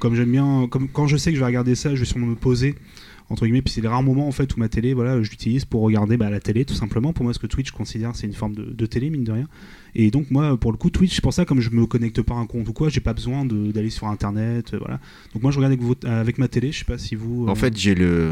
[0.00, 0.66] comme j'aime bien.
[0.70, 2.74] Comme, quand je sais que je vais regarder ça, je vais sûrement me poser.
[3.30, 5.64] Entre guillemets, puis c'est les rares moments en fait où ma télé, voilà, je l'utilise
[5.66, 7.12] pour regarder bah, la télé tout simplement.
[7.12, 9.48] Pour moi, ce que Twitch considère, c'est une forme de, télé mine de rien.
[9.94, 12.34] Et donc moi, pour le coup, Twitch, c'est pour ça, comme je me connecte pas
[12.34, 15.00] à un compte ou quoi, j'ai pas besoin d'aller sur Internet, euh, voilà.
[15.34, 16.72] Donc moi, je regarde avec ma télé.
[16.72, 17.46] Je sais pas si vous.
[17.46, 18.30] euh, En fait, j'ai le,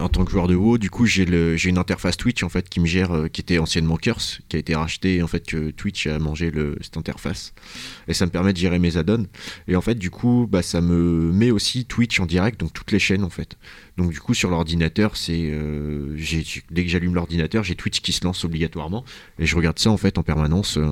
[0.00, 2.48] en tant que joueur de WoW, du coup, j'ai le, j'ai une interface Twitch en
[2.48, 5.22] fait qui me gère, euh, qui était anciennement Curse, qui a été racheté.
[5.22, 7.54] En fait, que Twitch a mangé le, cette interface
[8.08, 9.26] et ça me permet de gérer mes add-ons.
[9.68, 12.92] Et en fait, du coup, bah, ça me met aussi Twitch en direct, donc toutes
[12.92, 13.56] les chaînes en fait.
[13.96, 16.14] Donc du coup, sur l'ordinateur, c'est, euh,
[16.70, 19.04] dès que j'allume l'ordinateur, j'ai Twitch qui se lance obligatoirement
[19.38, 20.90] et je regarde ça en fait en permanence euh,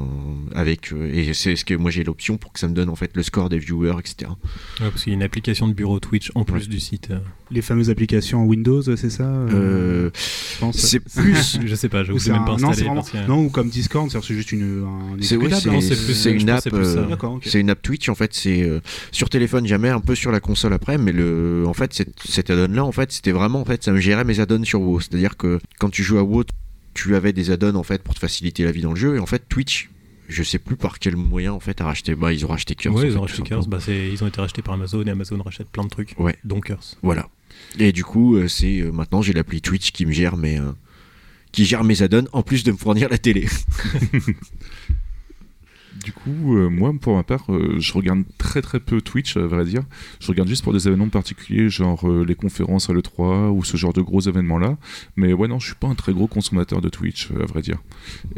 [0.55, 0.93] avec.
[0.93, 3.11] euh, et c'est ce que moi j'ai l'option pour que ça me donne en fait
[3.15, 4.31] le score des viewers, etc.
[4.81, 6.67] Ouais, parce qu'il y a une application de bureau Twitch en plus Ouais.
[6.67, 7.09] du site.
[7.11, 7.19] euh.
[7.51, 10.11] les fameuses applications Windows, c'est ça euh, Euh,
[10.55, 10.77] je pense.
[10.79, 13.69] c'est plus je sais pas, je ai même un- pas non, vraiment- non, ou comme
[13.69, 15.37] Discord, c'est juste une, un C'est
[15.69, 15.81] hein.
[15.91, 16.65] je une app.
[17.41, 18.33] que c'est une app Twitch en fait.
[18.33, 18.81] C'est euh,
[19.13, 22.51] sur téléphone jamais, un peu sur la console après, mais le, en fait, cette, cet
[22.51, 25.01] add-on là, en fait, c'était vraiment en fait, ça me gérait mes add-ons sur WoW.
[25.01, 26.45] C'est-à-dire que quand tu joues à WoW,
[26.95, 29.19] tu avais des add-ons en fait pour te faciliter la vie dans le jeu, et
[29.19, 29.91] en fait, Twitch,
[30.29, 32.15] je sais plus par quel moyen en fait a racheté.
[32.15, 32.97] Bah, ils ont racheté Curse.
[32.97, 33.43] Ouais, ils fait, ont racheté.
[33.43, 36.15] Curse, bah, c'est- ils ont été rachetés par Amazon et Amazon rachète plein de trucs.
[36.19, 36.37] Ouais.
[36.45, 36.97] Dont Curse.
[37.03, 37.29] Voilà.
[37.79, 40.73] Et du coup, euh, c'est euh, maintenant j'ai l'appli Twitch qui me gère mes euh,
[41.53, 43.47] qui gère mes add-ons en plus de me fournir la télé.
[46.05, 49.47] Du coup, euh, moi, pour ma part, euh, je regarde très très peu Twitch, à
[49.47, 49.83] vrai dire.
[50.21, 53.77] Je regarde juste pour des événements particuliers, genre euh, les conférences à l'E3 ou ce
[53.79, 54.77] genre de gros événements-là.
[55.17, 57.79] Mais ouais, non, je suis pas un très gros consommateur de Twitch, à vrai dire.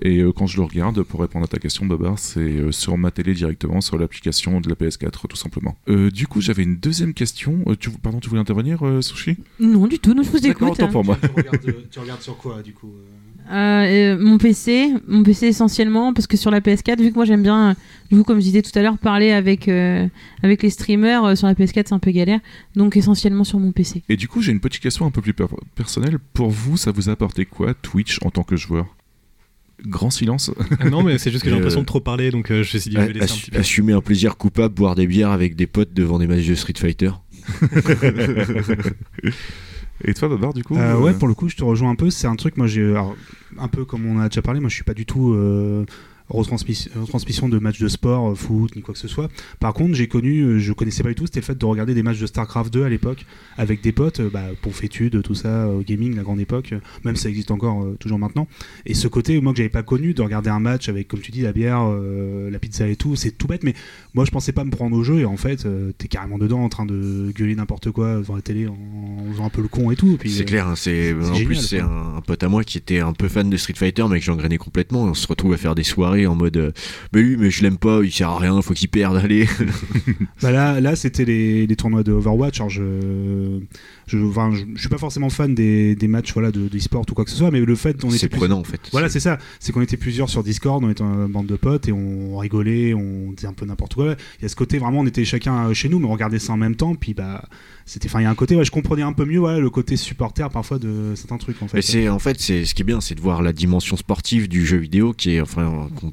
[0.00, 2.96] Et euh, quand je le regarde, pour répondre à ta question, Babar, c'est euh, sur
[2.96, 5.76] ma télé directement, sur l'application de la PS4, tout simplement.
[5.88, 7.64] Euh, du coup, j'avais une deuxième question.
[7.66, 9.36] Euh, tu, pardon, tu voulais intervenir, euh, Sushi?
[9.58, 10.78] Non, du tout, non, je vous écoute.
[10.80, 10.86] hein.
[10.88, 11.18] pour moi.
[11.20, 11.60] tu, regardes,
[11.90, 13.02] tu regardes sur quoi du coup euh?
[13.48, 17.24] Euh, euh, mon PC, mon PC essentiellement, parce que sur la PS4, vu que moi
[17.24, 17.74] j'aime bien, euh,
[18.10, 20.06] du coup, comme je disais tout à l'heure, parler avec, euh,
[20.42, 22.40] avec les streamers, euh, sur la PS4 c'est un peu galère,
[22.74, 24.02] donc essentiellement sur mon PC.
[24.08, 26.18] Et du coup, j'ai une petite question un peu plus per- personnelle.
[26.32, 28.86] Pour vous, ça vous a apporté quoi, Twitch, en tant que joueur?
[29.84, 30.50] Grand silence.
[30.80, 32.76] Ah non, mais c'est juste que j'ai Euh, l'impression de trop parler, donc euh, je
[32.76, 33.58] me suis dit, je vais laisser un petit peu.
[33.58, 36.72] assumer un plaisir coupable, boire des bières avec des potes devant des matchs de Street
[36.78, 37.10] Fighter.
[40.04, 41.94] Et toi, Babar, du coup Euh, euh, ouais, pour le coup, je te rejoins un
[41.94, 42.10] peu.
[42.10, 42.94] C'est un truc, moi, j'ai.
[43.58, 45.32] Un peu comme on a déjà parlé, moi, je suis pas du tout.
[45.32, 45.84] euh,
[46.28, 49.28] retransmission, retransmission de matchs de sport, euh, foot, ni quoi que ce soit.
[49.60, 51.94] Par contre, j'ai connu, euh, je connaissais pas du tout, c'était le fait de regarder
[51.94, 55.34] des matchs de StarCraft 2 à l'époque, avec des potes, euh, bah, pour études, tout
[55.34, 56.74] ça, gaming, la grande époque,
[57.04, 58.46] même ça existe encore toujours maintenant.
[58.84, 61.30] Et ce côté, moi, que j'avais pas connu, de regarder un match avec, comme tu
[61.30, 63.74] dis, la bière, euh, la pizza et tout, c'est tout bête, mais
[64.14, 66.62] moi, je pensais pas me prendre au jeu, et en fait, euh, t'es carrément dedans
[66.62, 69.68] en train de gueuler n'importe quoi devant la télé en, en faisant un peu le
[69.68, 70.18] con et tout.
[70.22, 72.64] et C'est euh, clair, hein, c'est en génial, plus c'est un, un pote à moi
[72.64, 75.04] qui était un peu fan de Street Fighter, mais que j'engrenais complètement.
[75.04, 76.72] On se retrouve à faire des soirées en mode, euh,
[77.12, 79.46] mais lui, mais je l'aime pas, il sert à rien, faut qu'il perde, allez.
[80.40, 82.60] Bah là, là c'était les, les tournois de Overwatch.
[82.60, 83.60] Alors je,
[84.06, 87.04] je, enfin, je, je suis pas forcément fan des, des matchs voilà, de, de e-sport
[87.10, 88.80] ou quoi que ce soit, mais le fait qu'on était c'est plus- prenant en fait.
[88.92, 89.38] Voilà, c'est ça.
[89.60, 92.94] C'est qu'on était plusieurs sur Discord, on était une bande de potes et on rigolait,
[92.94, 94.14] on disait un peu n'importe quoi.
[94.38, 96.52] Il y a ce côté vraiment, on était chacun chez nous, mais on regardait ça
[96.52, 96.94] en même temps.
[96.94, 97.44] Puis bah,
[97.84, 99.96] c'était, enfin, il y a un côté, ouais, je comprenais un peu mieux, le côté
[99.96, 101.82] supporter parfois de certains trucs en fait.
[101.82, 104.64] C'est en fait c'est ce qui est bien, c'est de voir la dimension sportive du
[104.66, 106.12] jeu vidéo qui est enfin qu'on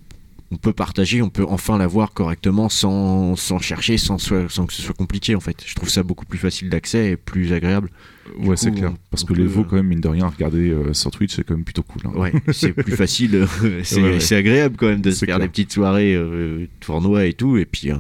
[0.54, 4.74] on peut partager, on peut enfin la voir correctement sans, sans chercher, sans, sans que
[4.74, 5.58] ce soit compliqué en fait.
[5.66, 7.90] Je trouve ça beaucoup plus facile d'accès et plus agréable.
[8.38, 8.92] Ouais, coup, c'est clair.
[8.94, 10.70] on- Parce on que les peut, veaux, euh, quand même, mine de rien, à regarder
[10.70, 12.04] euh, sur Twitch, c'est quand même plutôt cool.
[12.06, 12.12] hein.
[12.18, 14.20] Ouais, c'est plus facile, euh, c'est Ouais, ouais.
[14.22, 15.40] c'est agréable quand même de se faire clair.
[15.40, 17.96] des petites soirées euh, tournois et tout et puis euh,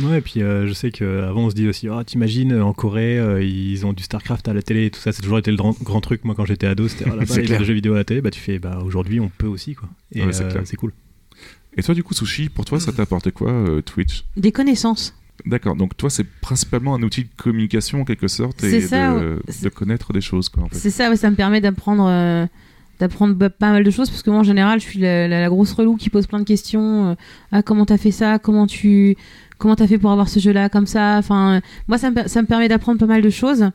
[0.00, 3.18] Ouais, et puis euh, je sais qu'avant on se dit aussi, ah, t'imagines en Corée,
[3.18, 5.56] euh, ils ont du StarCraft à la télé et tout ça, c'est toujours été le
[5.58, 6.24] grand, grand truc.
[6.24, 7.58] Moi quand j'étais ado, c'était ah, là-bas, clair.
[7.58, 9.88] des jeux vidéo à la télé, bah tu fais, bah aujourd'hui on peut aussi quoi.
[10.14, 10.62] Et Ouais, c'est euh, clair.
[10.64, 10.92] c'est cool.
[11.76, 14.24] Et toi, du coup, Sushi, pour toi, ça t'a apporté quoi, euh, Twitch?
[14.36, 15.14] Des connaissances.
[15.44, 19.68] D'accord, donc toi, c'est principalement un outil de communication en quelque sorte et ça, de,
[19.68, 20.78] connaître des choses, quoi, en fait.
[20.78, 22.46] C'est ça, ouais, ça me permet d'apprendre euh,
[22.98, 25.48] d'apprendre pas mal de choses parce que moi en général je suis la, la- la
[25.50, 27.10] grosse relou qui pose plein de questions.
[27.10, 27.14] euh,
[27.52, 28.38] ah comment t'as fait ça?
[28.38, 29.16] Comment tu
[29.58, 30.70] comment t'as fait pour avoir ce jeu-là?
[30.70, 33.70] Comme ça Enfin moi ça me, ça me permet d'apprendre pas mal de choses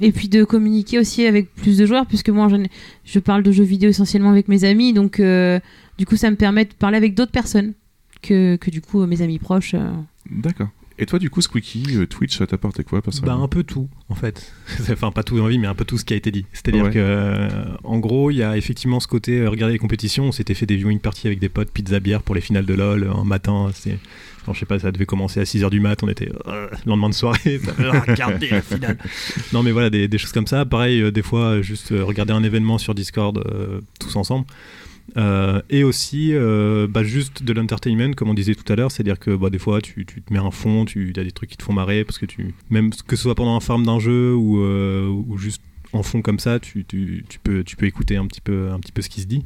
[0.00, 2.68] et puis de communiquer aussi avec plus de joueurs puisque moi en gén-
[3.04, 5.58] je parle de jeux vidéo essentiellement avec mes amis donc euh,
[5.98, 7.72] du coup ça me permet de parler avec d'autres personnes
[8.22, 9.74] que, que du coup mes amis proches.
[9.74, 9.90] euh.
[10.30, 10.68] D'accord.
[10.98, 13.86] Et toi, du coup, Squeaky, euh, Twitch, ça t'a apporté quoi, Bah, un peu tout,
[14.08, 14.50] en fait.
[14.90, 16.46] enfin, pas tout dans la vie, mais un peu tout ce qui a été dit.
[16.54, 16.90] C'est-à-dire Ouais.
[16.90, 17.48] que, euh,
[17.84, 20.24] en gros, il y a effectivement ce côté euh, regarder les compétitions.
[20.24, 22.72] On s'était fait des viewing parties avec des potes, pizza bière pour les finales de
[22.72, 23.70] LoL un matin.
[24.46, 27.08] Enfin, je sais pas, ça devait commencer à 6h du mat, on était euh, lendemain
[27.08, 27.60] de soirée,
[28.06, 28.96] regardez la finale.
[29.52, 30.64] Non mais voilà, des, choses comme ça.
[30.64, 33.42] Pareil, euh, des fois, euh, juste euh, regarder un événement sur Discord
[33.98, 34.46] tous ensemble.
[35.68, 36.32] Et aussi
[36.88, 39.50] bah, juste de l'entertainment comme on disait tout à l'heure c'est à dire que bah,
[39.50, 42.04] des fois tu, te mets un fond tu as des trucs qui te font marrer
[42.04, 46.02] parce que tu même que ce soit pendant un farm d'un jeu ou, juste en
[46.02, 46.84] fond comme ça tu,
[47.44, 48.68] peux écouter un petit peu
[49.00, 49.44] ce qui se dit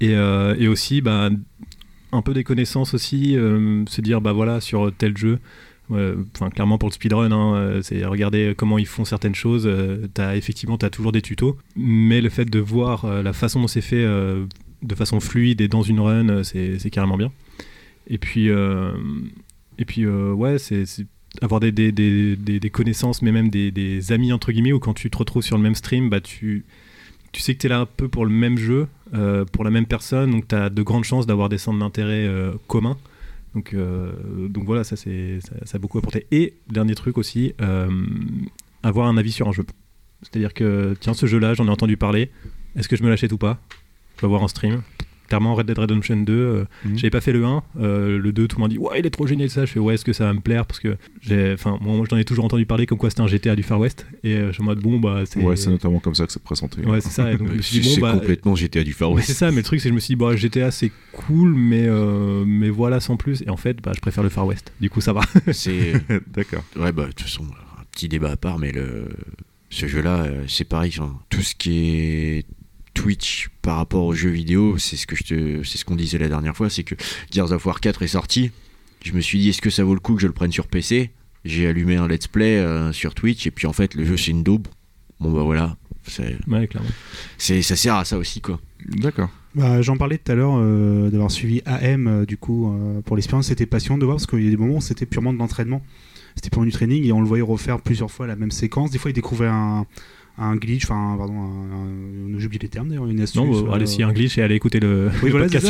[0.00, 1.30] et, et aussi bah,
[2.12, 5.38] un peu des connaissances aussi euh, se dire bah voilà sur tel jeu
[5.90, 9.68] euh, enfin clairement pour le speedrun hein, euh, c'est regarder comment ils font certaines choses
[10.14, 11.56] t'as effectivement t'as toujours des tutos.
[11.76, 15.82] Mais le fait de voir la façon dont c'est fait de façon fluide et dans
[15.82, 17.32] une run c'est carrément bien.
[18.08, 20.84] Et puis et puis ouais c'est
[21.42, 25.42] avoir des, connaissances mais même des, des amis entre guillemets où quand tu te retrouves
[25.42, 26.64] sur le même stream bah tu
[27.32, 29.70] tu sais que tu es là un peu pour le même jeu, euh, pour la
[29.70, 32.96] même personne, donc tu as de grandes chances d'avoir des centres d'intérêt euh, communs.
[33.54, 34.12] Donc, euh,
[34.48, 36.26] donc voilà, ça, c'est, ça, ça a beaucoup apporté.
[36.30, 37.54] Et dernier truc aussi,
[38.82, 39.64] avoir un avis sur un jeu.
[40.22, 42.30] C'est-à-dire que, tiens, ce jeu-là, j'en ai entendu parler,
[42.76, 43.60] est-ce que je me l'achète ou pas?
[44.16, 44.82] Je vais voir en stream.
[45.28, 46.96] Clairement, Red Dead Redemption 2, euh, Mhm.
[46.98, 49.10] j'avais pas fait le 1, euh, le 2, tout le monde dit ouais, il est
[49.10, 49.64] trop génial ça.
[49.66, 50.66] Je fais ouais, est-ce que ça va me plaire?
[50.66, 53.26] Parce que j'ai, enfin, moi, moi, j'en ai toujours entendu parler comme quoi c'était un
[53.28, 55.40] GTA du Far West, et euh, je suis en mode bon, bah, c'est.
[55.40, 56.82] Ouais, c'est notamment comme ça que c'est présenté.
[56.84, 57.30] Ouais, c'est ça.
[57.32, 59.26] Et donc, je me suis dit, c'est bon, bah, complètement GTA du Far West.
[59.28, 61.54] c'est ça, mais le truc, c'est que je me suis dit, bon, GTA, c'est cool,
[61.54, 63.42] mais, euh, mais voilà, sans plus.
[63.42, 64.72] Et en fait, bah, je préfère le Far West.
[64.80, 65.20] Du coup, ça va.
[65.52, 65.92] C'est
[66.34, 66.64] D'accord.
[66.76, 69.08] ouais bah de toute façon un petit débat à part mais le
[69.70, 70.92] Ce jeu-là, euh, c'est pareil.
[71.28, 72.46] tout ce qui est
[73.02, 76.18] Twitch par rapport aux jeux vidéo, c'est ce que je te, c'est ce qu'on disait
[76.18, 76.94] la dernière fois, c'est que
[77.30, 78.50] Gears of War 4 est sorti.
[79.04, 80.66] Je me suis dit, est-ce que ça vaut le coup que je le prenne sur
[80.66, 81.10] PC
[81.44, 84.32] J'ai allumé un let's play euh, sur Twitch et puis en fait, le jeu c'est
[84.32, 84.66] une daube.
[85.20, 85.76] Bon bah voilà,
[86.06, 86.88] c'est, Ouais, clairement.
[87.38, 88.60] c'est, ça sert à ça aussi quoi.
[88.86, 89.30] D'accord.
[89.54, 93.16] Bah, J'en parlais tout à l'heure euh, d'avoir suivi AM euh, du coup euh, pour
[93.16, 95.38] l'expérience, c'était passionnant de voir parce qu'il y a des moments où c'était purement de
[95.38, 95.82] l'entraînement,
[96.34, 98.90] c'était purement du training et on le voyait refaire plusieurs fois la même séquence.
[98.90, 99.86] Des fois il découvrait un,
[100.38, 103.40] un glitch, enfin pardon, un, un- j'ai oublié les termes d'ailleurs, une astuce.
[103.40, 105.66] Non, euh, allez, a un glitch et allez écouter le, Oui, le voilà, podcast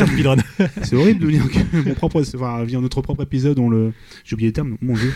[0.83, 3.91] c'est horrible de dire que mon propre, enfin, via notre propre épisode, on le,
[4.23, 5.11] j'ai oublié le terme, mon dieu.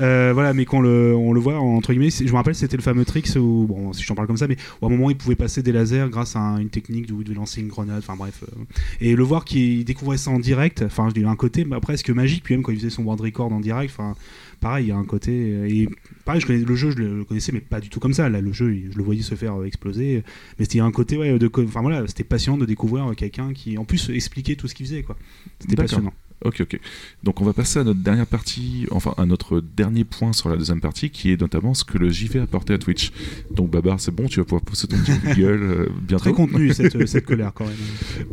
[0.00, 2.10] Euh, voilà, mais qu'on le, on le voit entre guillemets.
[2.10, 4.48] Je me rappelle, c'était le fameux trick où, bon, si je t'en parle comme ça,
[4.48, 7.06] mais où à un moment il pouvait passer des lasers grâce à un- une technique
[7.08, 7.98] il devait lancer une grenade.
[7.98, 8.62] Enfin bref, euh,
[9.00, 10.82] et le voir qu'il découvrait ça en direct.
[10.84, 12.42] Enfin, y a un côté bah, presque magique?
[12.42, 14.14] Puis même quand il faisait son world record en direct, enfin,
[14.60, 15.32] pareil, il y a un côté.
[15.32, 15.88] euh, Et
[16.24, 18.28] pareil, je connais, le jeu, je le, connaissais, mais pas du tout comme ça.
[18.28, 20.22] Là, le jeu, je le voyais se faire euh, exploser.
[20.58, 23.78] Mais c'était un côté, ouais, de, enfin voilà, c'était passionnant de découvrir euh, quelqu'un qui,
[23.78, 25.16] en plus, expliquait tout ce qu'il faisait, quoi.
[25.60, 26.12] C'était passionnant.
[26.44, 26.78] Ok, ok.
[27.24, 30.56] Donc on va passer à notre dernière partie, enfin à notre dernier point sur la
[30.56, 33.10] deuxième partie, qui est notamment ce que le JV a apporté à Twitch.
[33.50, 36.24] Donc Babar, c'est bon, tu vas pouvoir pousser ton petit Google euh, bientôt.
[36.24, 37.74] Très contenu cette, cette colère quand même.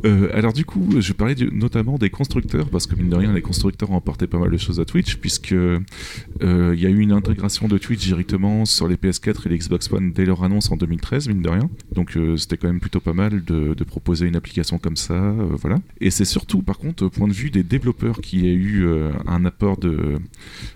[0.05, 3.33] Euh, alors du coup, je parlais du- notamment des constructeurs, parce que mine de rien,
[3.33, 5.79] les constructeurs ont apporté pas mal de choses à Twitch, puisque euh,
[6.41, 9.91] il y a eu une intégration de Twitch directement sur les PS4 et les Xbox
[9.91, 11.69] One dès leur annonce en 2013, mine de rien.
[11.93, 15.13] Donc euh, c'était quand même plutôt pas mal de, de proposer une application comme ça,
[15.15, 15.79] euh, voilà.
[16.01, 18.85] Et c'est surtout, par contre, au point de vue des développeurs, qu'il y a eu
[18.85, 20.17] euh, un apport de,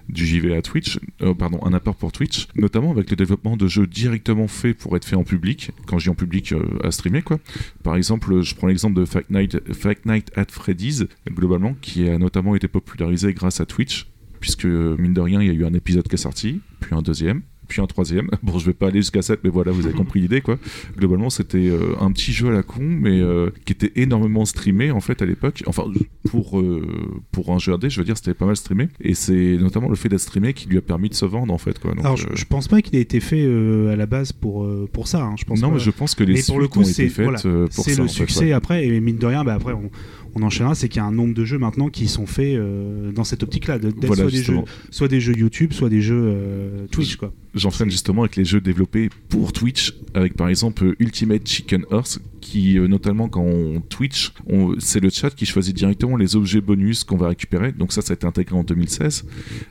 [0.08, 3.68] du JV à Twitch, euh, pardon, un apport pour Twitch, notamment avec le développement de
[3.68, 6.92] jeux directement faits pour être faits en public, quand je dis en public, euh, à
[6.92, 7.40] streamer quoi.
[7.84, 12.18] Par exemple, je prends l'exemple de Fight Night, Fight Night at Freddy's, globalement, qui a
[12.18, 14.08] notamment été popularisé grâce à Twitch,
[14.40, 17.02] puisque mine de rien, il y a eu un épisode qui est sorti, puis un
[17.02, 18.30] deuxième, puis un troisième.
[18.44, 20.58] Bon, je vais pas aller jusqu'à 7, mais voilà, vous avez compris l'idée, quoi.
[20.98, 24.92] Globalement, c'était euh, un petit jeu à la con, mais euh, qui était énormément streamé,
[24.92, 25.64] en fait, à l'époque.
[25.68, 25.84] Enfin,
[26.30, 26.86] pour, euh,
[27.32, 28.88] pour un jeu AD, je veux dire, c'était pas mal streamé.
[29.02, 31.58] Et c'est notamment le fait d'être streamé qui lui a permis de se vendre, en
[31.58, 31.92] fait, quoi.
[31.94, 33.44] Donc, Alors, je, je pense pas qu'il ait été fait
[33.92, 35.24] à la base pour, pour ça.
[35.24, 35.36] hein.
[35.38, 35.74] Je pense non, pas.
[35.76, 38.46] mais je pense que les Mais pour le coup, ont c'est voilà, le fait, succès
[38.46, 38.52] ouais.
[38.54, 38.86] après.
[38.88, 39.90] Et mine de rien, bah, après, on,
[40.36, 40.76] on enchaînera.
[40.76, 43.44] C'est qu'il y a un nombre de jeux maintenant qui sont faits euh, dans cette
[43.44, 43.78] optique-là.
[43.80, 44.66] de- d'être Voilà, soit, des jeux, justement.
[44.90, 47.16] soit des jeux YouTube, soit des jeux euh, Twitch.
[47.18, 47.34] Quoi.
[47.56, 52.78] J'enchaîne justement avec les jeux développés pour Twitch, avec par exemple Ultimate Chicken Horse, qui
[52.78, 57.04] euh, notamment quand on Twitch, on- c'est le chat qui choisit directement les objets bonus
[57.04, 57.72] qu'on va récupérer.
[57.72, 59.26] Donc ça, ça a été intégré en 2016.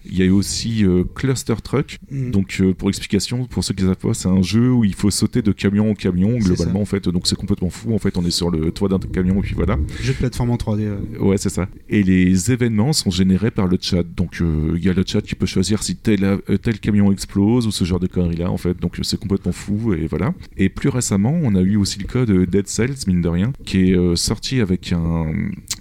[0.06, 1.98] Il y a eu aussi euh, Cluster Truck.
[2.10, 2.30] Mm.
[2.30, 5.10] Donc euh, pour explication, pour ceux qui savent pas, c'est un jeu où il faut
[5.10, 7.08] sauter de camion en camion globalement en fait.
[7.08, 7.94] Donc c'est complètement fou.
[7.94, 9.78] En fait, on est sur le toit d'un camion et puis voilà.
[10.02, 10.80] Jeu de plateforme en 3D.
[10.82, 10.98] euh.
[11.20, 11.68] Ouais, c'est ça.
[11.88, 14.02] Et les événements sont générés par le chat.
[14.02, 17.84] Donc, il y a le chat qui peut choisir si tel, tel camion explose ce
[17.84, 18.78] genre de conneries-là, en fait.
[18.80, 20.34] Donc, c'est complètement fou, et voilà.
[20.56, 23.90] Et plus récemment, on a eu aussi le code Dead Cells, mine de rien, qui
[23.90, 25.32] est euh, sorti avec un,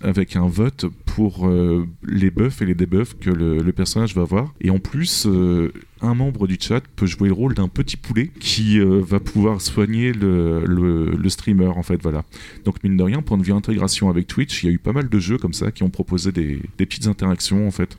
[0.01, 4.53] avec un vote pour euh, les buffs et les debuffs que le, personnage va avoir.
[4.61, 8.31] Et en plus, euh, un membre du chat peut jouer le rôle d'un petit poulet
[8.39, 12.23] qui va pouvoir soigner le, streamer, en fait, voilà.
[12.65, 14.93] Donc mine de rien, point de vue intégration avec Twitch, il y a eu pas
[14.93, 17.97] mal de jeux comme ça qui ont proposé des petites interactions en fait.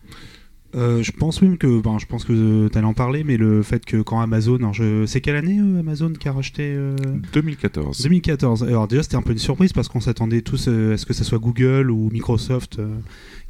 [0.74, 3.62] Euh, je pense même que, ben, je pense que tu allais en parler, mais le
[3.62, 6.94] fait que quand Amazon, alors je, c'est quelle année euh, Amazon qui a racheté euh,
[7.32, 8.02] 2014.
[8.02, 8.64] 2014.
[8.64, 11.14] Alors déjà c'était un peu une surprise parce qu'on s'attendait tous euh, à ce que
[11.14, 12.96] ça soit Google ou Microsoft euh,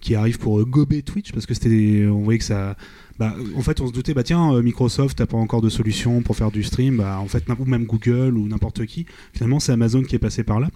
[0.01, 2.77] qui arrive pour euh, gober Twitch parce que c'était, on voyait que ça.
[3.19, 6.23] Bah, en fait, on se doutait, bah tiens, euh, Microsoft n'a pas encore de solution
[6.23, 9.07] pour faire du stream, bah en fait, ou même Google ou n'importe qui.
[9.33, 10.69] Finalement, c'est Amazon qui est passé par là.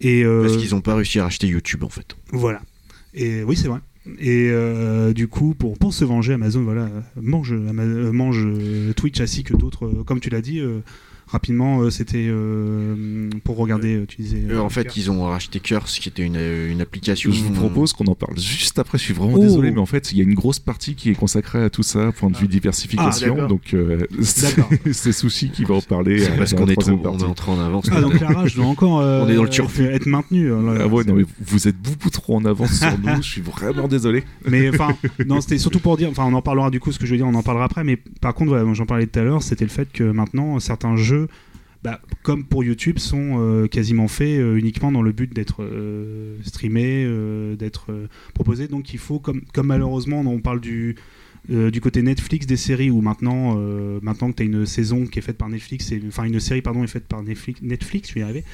[0.00, 2.16] Et euh, Parce qu'ils n'ont pas réussi à racheter YouTube en fait.
[2.32, 2.62] voilà.
[3.14, 3.78] Et oui, c'est vrai.
[4.18, 8.44] Et euh, du coup, pour, pour se venger, Amazon voilà, euh, mange, Ama- euh, mange
[8.44, 10.80] euh, Twitch ainsi que d'autres, euh, comme tu l'as dit, euh,
[11.34, 14.38] rapidement, euh, c'était euh, pour regarder, euh, tu disais.
[14.48, 16.36] Euh, euh, en fait, ils ont racheté Curse, qui était une,
[16.70, 17.30] une application.
[17.32, 18.98] Je vous propose qu'on en parle juste après.
[18.98, 19.40] Je suis vraiment Oh.
[19.40, 21.82] désolé, mais en fait, il y a une grosse partie qui est consacrée à tout
[21.82, 23.36] ça, point de vue diversification.
[23.40, 24.06] Ah, donc, euh,
[24.92, 26.20] c'est Sushi qui va en parler.
[26.20, 27.24] C'est parce qu'on la est, trop, on est partie.
[27.24, 27.86] entré en avance.
[27.90, 30.48] Ah, donc Clara, je dois encore euh, On est dans le être, maintenu.
[30.48, 33.16] là, Ah ouais, c'est- non, mais vous êtes beaucoup trop en avance sur nous.
[33.16, 34.22] Je suis vraiment désolé.
[34.48, 34.96] Mais enfin,
[35.26, 37.16] non, c'était surtout pour dire, enfin, on en parlera du coup, ce que je veux
[37.16, 37.82] dire, on en parlera après.
[37.84, 41.23] Mais par contre, j'en parlais tout à l'heure, c'était le fait que maintenant, certains jeux,
[41.82, 46.36] bah, comme pour YouTube, sont euh, quasiment faits euh, uniquement dans le but d'être euh,
[46.42, 47.06] streamés,
[47.58, 47.92] d'être
[48.32, 48.68] proposés.
[48.68, 50.96] Donc il faut, comme, malheureusement, on parle du
[51.82, 53.54] côté Netflix des séries où maintenant,
[54.00, 56.62] maintenant que tu as une saison qui est faite par Netflix, et- enfin une série
[56.62, 58.44] pardon est faite par Netflix, Netflix je vais y arriver,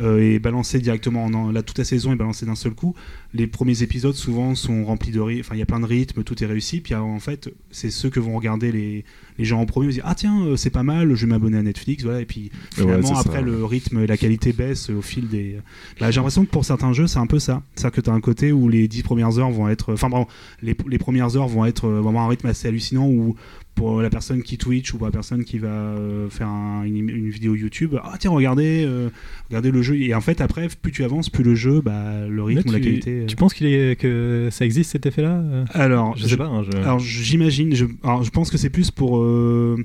[0.00, 2.96] euh, et balancée directement, en, là toute la saison est balancée d'un seul coup.
[3.34, 6.42] Les premiers épisodes souvent sont remplis de rythme, il y a plein de rythmes, tout
[6.42, 6.80] est réussi.
[6.80, 9.04] Puis en fait, c'est ceux que vont regarder les,
[9.40, 11.56] les gens en premier, ils disent ah tiens euh, c'est pas mal, je vais m'abonner
[11.56, 12.20] à Netflix, voilà.
[12.20, 13.40] Et puis finalement après ça.
[13.40, 15.56] le rythme et la qualité baisse au fil des.
[15.98, 18.12] Bah, j'ai l'impression que pour certains jeux c'est un peu ça, c'est-à-dire que tu as
[18.12, 20.26] un côté où les 10 premières heures vont être, enfin bon,
[20.60, 23.34] les, les premières heures vont être euh, vraiment un rythme assez hallucinant où
[23.80, 27.08] pour la personne qui Twitch ou pour la personne qui va euh, faire un- une,
[27.08, 29.08] une vidéo YouTube, ah tiens regardez, euh,
[29.48, 32.42] regardez le jeu et en fait après plus tu avances plus le jeu, bah le
[32.42, 33.10] rythme, Là, la qualité.
[33.22, 33.26] euh.
[33.26, 35.42] tu penses qu'il est, que ça existe cet effet-là
[35.72, 36.46] Alors Je sais pas.
[36.46, 39.76] hein, je- alors j'imagine, je, alors, je pense que c'est plus pour euh,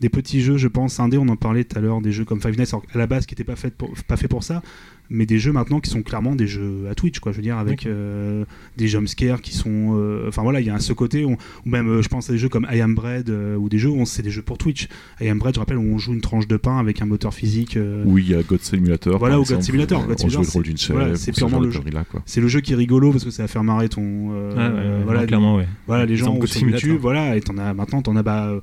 [0.00, 2.40] des petits jeux, je pense, indé, on en parlait tout à l'heure, des jeux comme
[2.40, 4.62] Five Nights, alors, à la base qui n'étaient pas fait pour, pas fait pour ça,
[5.10, 7.56] mais des jeux maintenant qui sont clairement des jeux à Twitch, quoi, je veux dire,
[7.58, 8.44] avec euh,
[8.76, 9.96] des jumpscares qui sont...
[9.96, 12.32] euh, Enfin voilà, il y a ce côté, où- ou même euh, je pense à
[12.32, 14.42] des jeux comme I Am Bread, euh, ou des jeux où on- c'est des jeux
[14.42, 14.88] pour Twitch.
[15.20, 17.32] I Am Bread, je rappelle, où on joue une tranche de pain avec un moteur
[17.34, 17.76] physique.
[17.76, 19.18] euh, Oui, il y a God Simulator.
[19.18, 20.04] Voilà, ou God Simulator.
[20.08, 20.96] on joue le rôle c'est- d'une chef.
[20.96, 21.80] voilà, c'est purement le jeu.
[22.26, 24.30] C'est le jeu qui est rigolo parce que ça va faire marrer ton...
[24.32, 25.66] euh, Ah voilà, clairement, ouais.
[25.86, 26.68] voilà, les gens sur.
[26.68, 28.60] YouTube, voilà, et t'en as maintenant, t'en as bah, euh,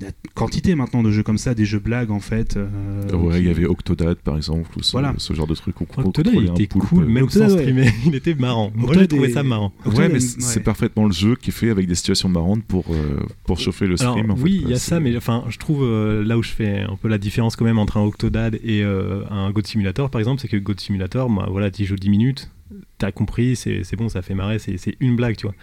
[0.00, 2.56] une quantité maintenant de jeux comme ça, des jeux blagues en fait.
[2.56, 2.68] euh,
[3.12, 5.14] Ouais, il qui- y avait Octodad par exemple, ou ce, Voilà.
[5.18, 6.84] ce genre de truc où on Octodad, il un était poulpe.
[6.86, 7.58] cool, même sans Octodad, ouais.
[7.62, 7.90] streamer.
[8.06, 8.72] Il était marrant.
[8.74, 9.72] Moi, j'ai trouvé ça marrant.
[9.86, 10.20] Ouais, mais ouais.
[10.20, 13.86] c'est parfaitement le jeu qui est fait avec des situations marrantes pour, euh, pour chauffer
[13.86, 14.30] le Alors, stream.
[14.30, 16.80] en oui, il y a ça, mais enfin, je trouve euh, là où je fais
[16.80, 20.18] un peu la différence quand même entre un Octodad et euh, un God Simulator, par
[20.20, 22.50] exemple, c'est que God Simulator, moi, voilà, tu joues 10 minutes,
[22.98, 25.54] t'as compris, c'est c'est bon, ça fait marrer, c'est c'est une blague, tu vois.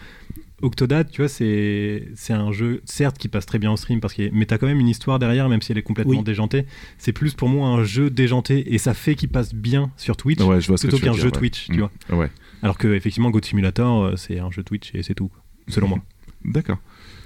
[0.62, 4.14] Octodad, tu vois, c'est c'est un jeu, certes, qui passe très bien en stream, parce
[4.14, 6.24] que, mais t'as quand même une histoire derrière, même si elle est complètement Oui.
[6.24, 6.66] déjantée.
[6.98, 10.40] C'est plus pour moi un jeu déjanté, et ça fait qu'il passe bien sur Twitch,
[10.42, 11.38] Ouais, je vois ce que plutôt qu'un dire, jeu ouais.
[11.38, 11.80] Twitch, tu Mm.
[12.10, 12.18] vois.
[12.18, 12.30] Ouais,
[12.62, 15.32] Alors que, effectivement, God Simulator, euh, c'est un jeu Twitch, et c'est tout,
[15.68, 16.00] selon moi.
[16.46, 16.78] d'accord.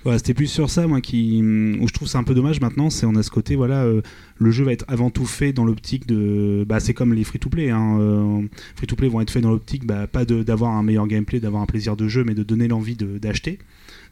[0.03, 2.91] Voilà, c'était plus sur ça, moi, qui, où je trouve ça un peu dommage maintenant,
[2.91, 4.01] c'est on a ce côté, voilà, euh,
[4.37, 7.69] le jeu va être avant tout fait dans l'optique de, bah, c'est comme les free-to-play,
[7.69, 8.41] hein, euh,
[8.75, 11.95] free-to-play vont être faits dans l'optique, bah, pas d'avoir un meilleur gameplay, d'avoir un plaisir
[11.95, 13.59] de jeu, mais de donner l'envie d'acheter.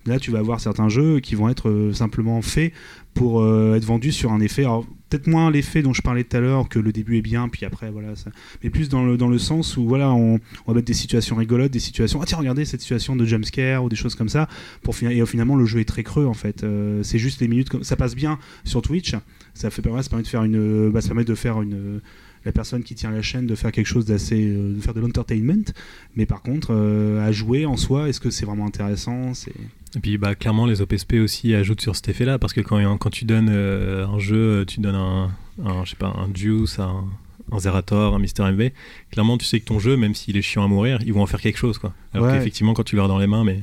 [0.05, 2.73] Là, tu vas avoir certains jeux qui vont être euh, simplement faits
[3.13, 4.63] pour euh, être vendus sur un effet.
[5.09, 7.65] Peut-être moins l'effet dont je parlais tout à l'heure, que le début est bien, puis
[7.65, 8.29] après, voilà, ça.
[8.63, 11.71] Mais plus dans le, dans le sens où, voilà, on, va mettre des situations rigolotes,
[11.71, 12.19] des situations.
[12.21, 14.49] Ah, tiens, regardez cette situation de jumpscare ou des choses comme ça.
[14.81, 16.65] Pour et finalement, le jeu est très creux, en fait.
[17.03, 17.69] C'est juste les minutes.
[17.69, 19.15] comme- Ça passe bien sur Twitch.
[19.53, 20.89] Ça, fait, ça permet de faire une.
[20.89, 22.01] Bah, ça permet de faire une
[22.45, 24.99] la personne qui tient la chaîne de faire quelque chose d'assez euh, de faire de
[24.99, 25.63] l'entertainment
[26.17, 29.33] mais par contre euh, à jouer en soi est-ce que c'est vraiment intéressant?
[29.33, 29.53] C'est
[29.95, 33.09] Et puis bah, clairement les OPSP aussi ajoutent sur cet effet-là parce que quand, quand
[33.11, 35.31] tu donnes euh, un jeu, tu donnes un,
[35.63, 37.05] un, je sais pas, un Juice, un,
[37.49, 38.71] un Zerator, un Mister MV,
[39.11, 41.27] clairement tu sais que ton jeu, même s'il est chiant à mourir, ils vont en
[41.27, 41.93] faire quelque chose quoi.
[42.13, 42.33] Alors Ouais.
[42.33, 43.61] qu'effectivement quand tu l'as dans les mains, mais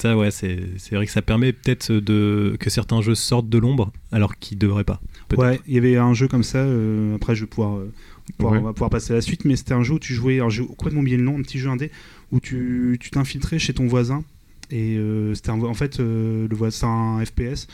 [0.00, 3.58] ça ouais c'est c'est vrai que ça permet peut-être de que certains jeux sortent de
[3.58, 5.00] l'ombre alors qu'ils devraient pas.
[5.28, 5.40] Peut-être.
[5.42, 7.92] ouais il y avait un jeu comme ça euh, après je vais pouvoir, euh,
[8.36, 8.58] pouvoir- Ouais.
[8.60, 10.50] on va pouvoir passer à la suite mais c'était un jeu où tu jouais alors
[10.50, 11.90] j'ai complètement oublié le nom un petit jeu indé
[12.32, 14.22] où tu tu t'infiltrais chez ton voisin
[14.70, 16.88] et euh, c'était un- en fait le voisin
[17.18, 17.66] un FPS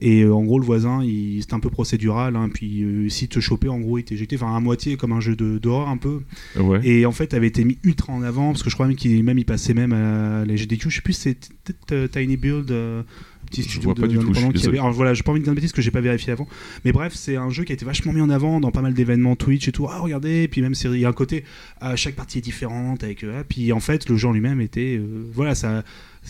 [0.00, 3.28] et euh, en gros le voisin il c'était un peu procédural hein, puis euh, s'il
[3.28, 5.96] te chopait en gros il t'éjectait enfin à moitié comme un jeu de d'horreur un
[5.96, 6.20] peu
[6.58, 6.80] Ouais.
[6.86, 9.22] Et en fait, avait été mis ultra en avant parce que je crois même qu'il
[9.24, 10.90] même il passait même à la GDQ.
[10.90, 13.02] Je sais plus, c'est peut-être euh, Tiny Build, euh,
[13.50, 15.44] petit Je studio vois pas du tout, je avait- Alors voilà, j'ai pas envie de
[15.44, 16.48] dire de parce que j'ai pas vérifié avant.
[16.84, 18.94] Mais bref, c'est un jeu qui a été vachement mis en avant dans pas mal
[18.94, 19.86] d'événements Twitch et tout.
[19.90, 21.44] Ah regardez, et puis même il y a un côté,
[21.80, 23.24] ah, chaque partie est différente avec.
[23.24, 25.84] euh, ah, puis en fait, le en lui-même était, euh, voilà, ça,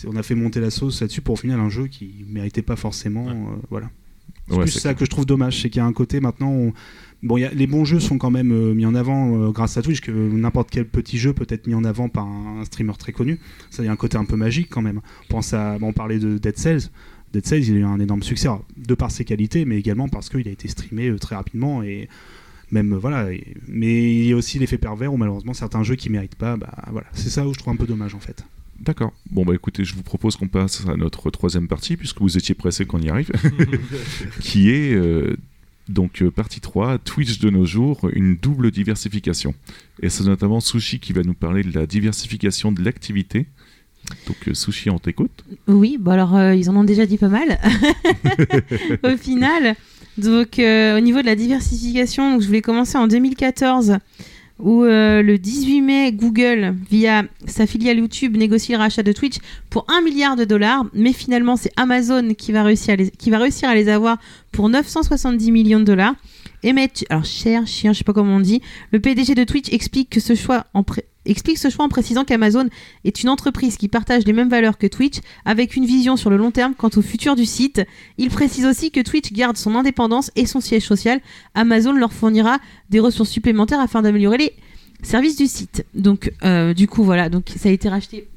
[0.07, 2.75] on a fait monter la sauce là-dessus pour au final un jeu qui méritait pas
[2.75, 3.31] forcément, Ouais.
[3.31, 3.89] euh, voilà.
[4.47, 6.19] C'est Ouais, plus c'est ça que je trouve dommage, c'est qu'il y a un côté
[6.19, 6.51] maintenant.
[6.51, 6.73] on-
[7.21, 9.51] Bon, il y a- les bons jeux sont quand même euh, mis en avant euh,
[9.51, 12.61] grâce à Twitch, que n'importe quel petit jeu peut être mis en avant par un,
[12.61, 13.39] un streamer très connu.
[13.69, 15.01] Ça, il y a un côté un peu magique quand même.
[15.25, 16.89] On pense à, bon, on parlait de Dead Cells.
[17.33, 20.07] Dead Cells, il a eu un énorme succès, alors, de par ses qualités, mais également
[20.07, 22.07] parce qu'il a été streamé euh, très rapidement et
[22.71, 23.31] même voilà.
[23.33, 26.55] et- mais il y a aussi l'effet pervers où malheureusement certains jeux qui méritent pas,
[26.55, 28.45] bah voilà, c'est ça où je trouve un peu dommage en fait.
[28.81, 29.13] D'accord.
[29.29, 32.55] Bon, bah écoutez, je vous propose qu'on passe à notre troisième partie, puisque vous étiez
[32.55, 33.31] pressé qu'on y arrive,
[34.39, 35.35] qui est euh,
[35.89, 39.53] donc euh, partie 3, Twitch de nos jours, une double diversification.
[40.01, 43.47] Et c'est notamment Sushi qui va nous parler de la diversification de l'activité.
[44.27, 45.43] Donc euh, Sushi, on t'écoute.
[45.67, 47.59] Oui, bon alors euh, ils en ont déjà dit pas mal.
[49.03, 49.75] Au final,
[50.17, 53.97] donc euh, au niveau de la diversification, donc, je voulais commencer en 2014
[54.59, 59.37] où euh, le 18 mai, Google, via sa filiale YouTube, négocie le rachat de Twitch
[59.69, 62.97] pour 1 milliard de dollars, mais finalement c'est Amazon qui va, réussir
[63.69, 64.17] à les, avoir
[64.51, 66.15] pour 970 millions de dollars.
[66.65, 68.61] Emmett, alors cher, chien, je sais pas comment on dit,
[68.91, 72.25] le PDG de Twitch explique que ce choix en pré- explique ce choix en précisant
[72.25, 72.69] qu'Amazon
[73.03, 76.37] est une entreprise qui partage les mêmes valeurs que Twitch, avec une vision sur le
[76.37, 77.81] long terme quant au futur du site.
[78.17, 81.21] Il précise aussi que Twitch garde son indépendance et son siège social.
[81.55, 82.59] Amazon leur fournira
[82.89, 84.53] des ressources supplémentaires afin d'améliorer les
[85.03, 85.85] services du site.
[85.93, 88.27] Donc, euh, du coup, voilà, donc ça a été racheté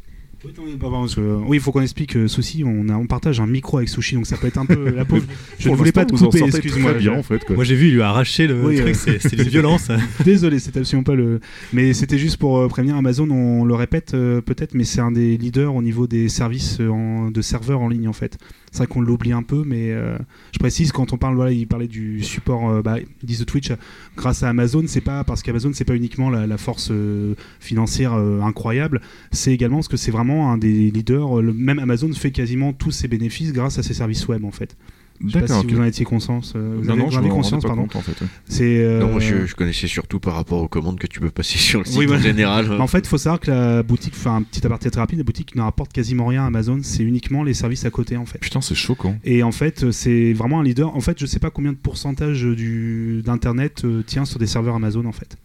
[0.44, 2.94] Oui, non, oui, pardon, parce que- oui, il faut qu'on explique euh, Souci, on, a,
[2.94, 5.24] on partage un micro avec Sushi, donc ça peut être un peu la pauvre.
[5.58, 6.94] Je ne voulais pas te couper, excuse-moi.
[6.94, 7.44] bien en fait.
[7.44, 7.54] Quoi.
[7.54, 9.88] Moi j'ai vu, il lui a arraché le Oui, truc, euh, c'est violence.
[10.24, 11.40] Désolé, c'est absolument pas le.
[11.72, 15.12] Mais c'était juste pour euh, prévenir Amazon, on le répète euh, peut-être, mais c'est un
[15.12, 18.36] des leaders au niveau des services euh, en- de serveurs en ligne en fait.
[18.72, 20.16] C'est vrai qu'on l'oublie un peu, mais euh,
[20.52, 23.44] je précise quand on parle, voilà, il parlait du support, euh, bah, ils disent de
[23.44, 23.76] Twitch, euh,
[24.16, 28.40] grâce à Amazon, c'est pas parce qu'Amazon c'est pas uniquement la, force euh, financière euh,
[28.42, 31.40] incroyable, c'est également parce que c'est vraiment un des leaders.
[31.42, 34.76] le- même Amazon fait quasiment tous ses bénéfices grâce à ses services web en fait.
[35.22, 35.60] D'accord.
[35.60, 35.72] si ok.
[35.72, 36.52] vous en étiez conscience.
[36.56, 37.82] euh, vous Non, avez, non, vous je rendais conscience, pardon.
[37.82, 38.20] compte en fait.
[38.20, 38.26] ouais.
[38.46, 38.78] C'est.
[38.84, 41.58] euh, Non, moi je, je connaissais surtout par rapport aux commandes que tu peux passer
[41.58, 42.72] sur le site Oui, en général.
[42.80, 45.24] En fait, il faut savoir que la boutique, enfin un petit aparté très rapide, la
[45.24, 48.38] boutique ne rapporte quasiment rien à Amazon, c'est uniquement les services à côté en fait.
[48.38, 49.16] Putain, c'est choquant.
[49.24, 50.94] Et en fait, c'est vraiment un leader.
[50.96, 54.74] En fait, je sais pas combien de pourcentage du d'internet euh, tient sur des serveurs
[54.74, 55.36] Amazon en fait.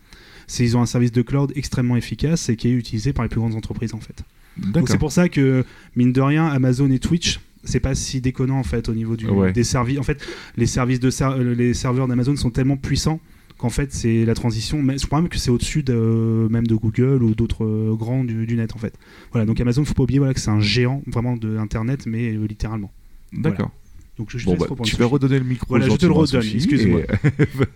[0.48, 3.30] C'est ils ont un service de cloud extrêmement efficace et qui est utilisé par les
[3.30, 4.24] plus grandes entreprises en fait.
[4.58, 4.90] Donc D'accord.
[4.90, 8.64] c'est pour ça que mine de rien, Amazon et Twitch c'est pas si déconnant en
[8.64, 9.52] fait au niveau du, Ouais.
[9.54, 10.00] des services.
[10.00, 10.26] En fait,
[10.56, 13.20] les services de ser- euh, les serveurs d'Amazon sont tellement puissants
[13.58, 14.82] qu'en fait c'est la transition.
[14.82, 18.24] Mais je crois même que c'est au-dessus de, même de Google ou d'autres euh, grands
[18.24, 18.94] du, du net en fait.
[19.32, 22.34] Voilà, donc Amazon, faut pas oublier voilà, que c'est un géant vraiment de Internet, mais
[22.36, 22.92] euh, littéralement.
[23.34, 23.70] D'accord.
[24.18, 25.68] Donc je, Bon, bah, tu vas redonner le micro.
[25.70, 27.02] Voilà, je te le redonne, excuse-moi.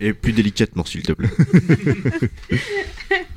[0.08, 1.30] Et plus délicatement, s'il te plaît.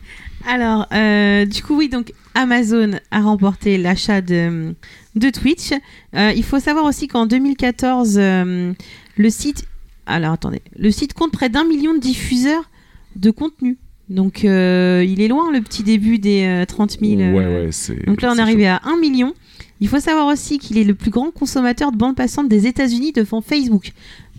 [0.48, 4.76] Alors, euh, du coup, oui, donc Amazon a remporté l'achat de,
[5.16, 5.72] de Twitch.
[6.16, 8.74] Euh, il faut savoir aussi qu'en 2014, euh,
[9.18, 9.66] le site.
[10.06, 10.62] Alors, attendez.
[10.78, 12.70] Le site compte près d'un million de diffuseurs
[13.16, 13.78] de contenu.
[14.08, 17.20] Donc, il est loin le petit début des euh, 30 000.
[17.22, 18.06] euh, Ouais, ouais, c'est.
[18.06, 19.34] donc là, on est arrivé à 1 million.
[19.82, 23.14] Il faut savoir aussi qu'il est le plus grand consommateur de bande passante des États-Unis
[23.14, 23.92] devant Facebook.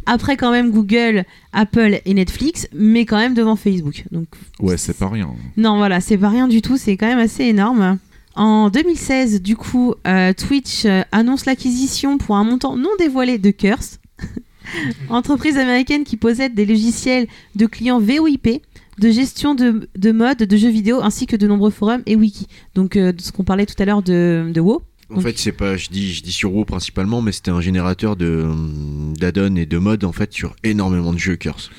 [0.06, 4.04] Après, quand même, Google, Apple et Netflix, mais quand même devant Facebook.
[4.12, 4.28] Donc.
[4.60, 5.30] Ouais, c'est pas rien.
[5.56, 7.98] non, voilà, c'est pas rien du tout, c'est quand même assez énorme.
[8.36, 13.50] En 2016, du coup, euh, Twitch euh, annonce l'acquisition pour un montant non dévoilé de
[13.50, 13.98] Curse,
[15.08, 18.62] entreprise américaine qui possède des logiciels de clients VoIP,
[18.98, 22.46] de gestion de, de mode, de jeux vidéo, ainsi que de nombreux forums et wikis.
[22.74, 24.82] Donc, euh, de ce qu'on parlait tout à l'heure de, de WoW.
[25.08, 27.60] En Donc- fait, c'est pas, je dis, je dis sur WoW principalement, mais c'était un
[27.60, 31.70] générateur de hum, d'add-on et de modes en fait sur énormément de jeux Curse.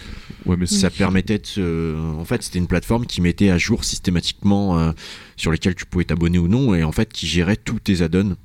[0.46, 4.80] Ouais, mais Ça permettait de, en fait, c'était une plateforme qui mettait à jour systématiquement
[4.80, 4.92] euh,
[5.36, 8.36] sur lesquels tu pouvais t'abonner ou non, et en fait qui gérait tous tes add-ons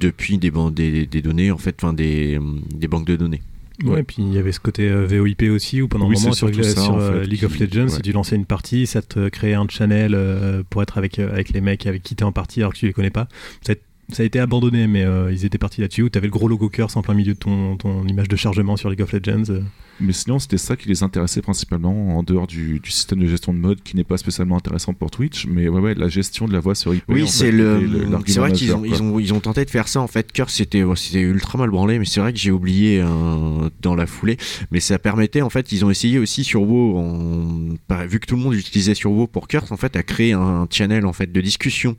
[0.00, 2.38] depuis des, ban- des, des données, en fait, enfin des,
[2.74, 3.40] des banques de données.
[3.84, 6.32] Ouais, puis il y avait ce côté euh, VoIP aussi, où pendant Oui, un moment
[6.32, 7.88] sur, ça, sur, en euh, fait, League of Legends, ouais.
[7.88, 11.30] si tu lançais une partie, ça te créait un channel euh, pour être avec, euh,
[11.30, 13.28] avec les mecs avec qui t'es en partie alors que tu les connais pas.
[13.64, 13.76] Ça a,
[14.10, 16.68] ça a été abandonné, mais euh, ils étaient partis là-dessus, où t'avais le gros logo
[16.68, 19.50] Curse en plein milieu de ton, ton image de chargement sur League of Legends.
[19.50, 19.60] euh.
[20.00, 23.52] Mais sinon, c'était ça qui les intéressait principalement, en dehors du, du système de gestion
[23.52, 25.46] de mode qui n'est pas spécialement intéressant pour Twitch.
[25.46, 27.02] Mais ouais, ouais, la gestion de la voix sur IP.
[27.10, 28.06] en Oui, c'est le.
[28.26, 30.30] C'est vrai qu'ils ont, ils ont, ils ont tenté de faire ça en fait.
[30.32, 33.96] Curse, c'était, ouais, c'était ultra mal branlé, mais c'est vrai que j'ai oublié euh, dans
[33.96, 34.36] la foulée.
[34.70, 38.26] Mais ça permettait en fait, ils ont essayé aussi sur WoW, en- par- vu que
[38.26, 41.12] tout le monde utilisait sur WoW pour Curse, en fait, à créer un channel en
[41.12, 41.96] fait de discussion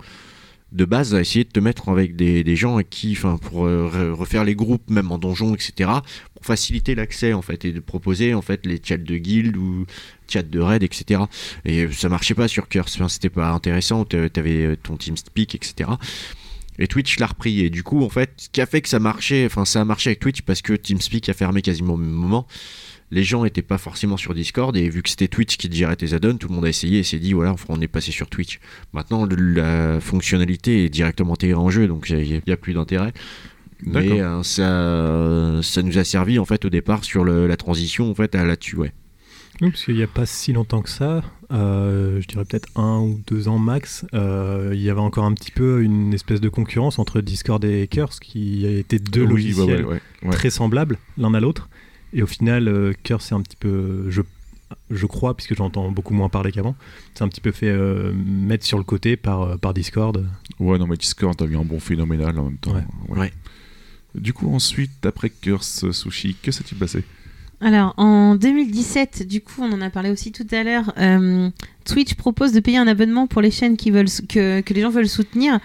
[0.72, 4.12] de base, à essayer de te mettre avec des, gens qui, enfin, pour euh, re-
[4.12, 5.90] refaire les groupes, même en donjon, etc.
[6.36, 9.86] Pour faciliter l'accès en fait et de proposer en fait les chats de guild ou
[10.28, 11.22] chats de raid, etc.
[11.66, 14.06] Et ça marchait pas sur Curse, enfin, c'était pas intéressant.
[14.06, 15.90] t'a- T'avais euh, ton TeamSpeak, etc.
[16.78, 17.60] Et Twitch l'a repris.
[17.62, 19.86] Et du coup, en fait, ce qui a fait que ça marchait, enfin, ça a
[19.86, 22.48] marché avec Twitch parce que TeamSpeak a fermé quasiment au même moment.
[23.11, 26.14] Les gens étaient pas forcément sur Discord et vu que c'était Twitch qui gérait tes
[26.14, 28.60] add-ons, tout le monde a essayé et s'est dit voilà, on est passé sur Twitch.
[28.94, 33.11] Maintenant, la fonctionnalité est directement intégrée en jeu, donc il n'y a, plus d'intérêt.
[33.81, 38.11] Mais euh, ça, ça nous a servi en fait au départ sur le- la transition
[38.11, 38.91] en fait à là-dessus, ouais.
[39.61, 41.22] Oui, parce qu'il n'y a pas si longtemps que ça,
[41.52, 45.34] euh, je dirais peut-être un ou deux ans max, euh, il y avait encore un
[45.34, 49.68] petit peu une espèce de concurrence entre Discord et Curse, qui étaient deux Oui, logiciels
[49.68, 50.31] ouais, ouais, ouais, ouais.
[50.31, 51.68] très semblables l'un à l'autre.
[52.14, 54.22] Et au final, euh, Curse c'est un petit peu, je,
[54.90, 56.76] je crois, puisque j'entends beaucoup moins parler qu'avant,
[57.14, 60.26] c'est un petit peu fait euh, mettre sur le côté par, euh, par Discord.
[60.60, 62.73] Ouais, non, mais Discord a eu un bon phénoménal en même temps.
[62.73, 62.84] Ouais.
[63.10, 63.34] Ouais.
[64.15, 67.03] Du coup, ensuite, après Curse Sushi, que s'est-il passé?
[67.61, 71.49] Alors, en 2017, du coup, on en a parlé aussi tout à l'heure, euh,
[71.84, 74.90] Twitch propose de payer un abonnement pour les chaînes qui veulent, que, que les gens
[74.90, 75.60] veulent soutenir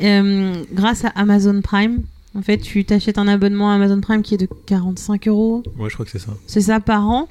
[0.00, 2.02] euh, grâce à Amazon Prime.
[2.34, 5.88] En fait, tu t'achètes un abonnement à Amazon Prime qui est de 45 euros, Ouais,
[5.88, 6.32] je crois que c'est ça.
[6.46, 7.28] c'est ça par an.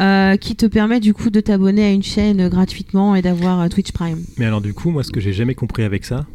[0.00, 3.68] euh, qui te permet du coup de t'abonner à une chaîne gratuitement et d'avoir euh,
[3.68, 4.18] Twitch Prime.
[4.38, 6.26] Mais alors du coup, moi ce que j'ai jamais compris avec ça,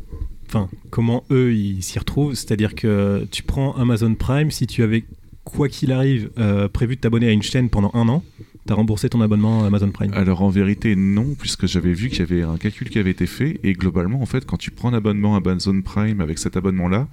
[0.47, 5.03] enfin comment eux ils s'y retrouvent, c'est-à-dire que tu prends Amazon Prime, si tu avais
[5.43, 8.23] quoi qu'il arrive euh, prévu de t'abonner à une chaîne pendant un an,
[8.69, 10.13] t'as remboursé ton abonnement à Amazon Prime.
[10.13, 13.25] Alors en vérité non, puisque j'avais vu qu'il y avait un calcul qui avait été
[13.25, 16.55] fait et globalement en fait quand tu prends un abonnement à Amazon Prime avec cet
[16.55, 17.07] abonnement là,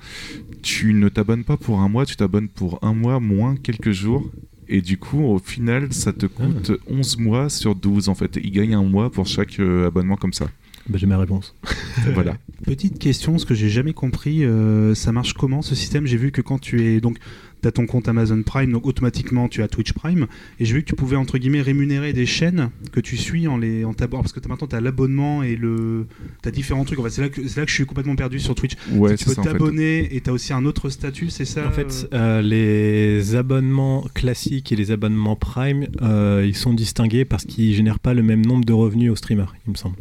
[0.61, 4.31] tu ne t'abonnes pas pour un mois, tu t'abonnes pour un mois moins quelques jours
[4.69, 8.39] et du coup au final ça te coûte 11 mois sur 12 en fait.
[8.45, 10.49] Il gagne un mois pour chaque euh, abonnement comme ça.
[10.89, 11.55] Bah, j'ai ma réponse.
[12.15, 12.37] voilà.
[12.65, 16.07] Petite question, ce que j'ai jamais compris, euh, ça marche comment ce système?
[16.07, 17.19] J'ai vu que quand tu es donc
[17.63, 20.27] tu as ton compte Amazon Prime, donc automatiquement tu as Twitch Prime,
[20.61, 23.57] et j'ai vu que tu pouvais entre guillemets rémunérer des chaînes que tu suis en
[23.57, 26.07] les en t'abonnant parce que t'as- maintenant tu as l'abonnement et le
[26.43, 26.99] tu as différents trucs.
[26.99, 28.75] En fait, c'est là que c'est là que je suis complètement perdu sur Twitch.
[28.93, 29.53] Ouais, tu peux ça en fait.
[29.53, 34.07] t'abonner et tu as aussi un autre statut, c'est ça En fait, euh, les abonnements
[34.15, 38.45] classiques et les abonnements Prime, euh, ils sont distingués parce qu'ils génèrent pas le même
[38.45, 39.97] nombre de revenus aux streamers, il me semble.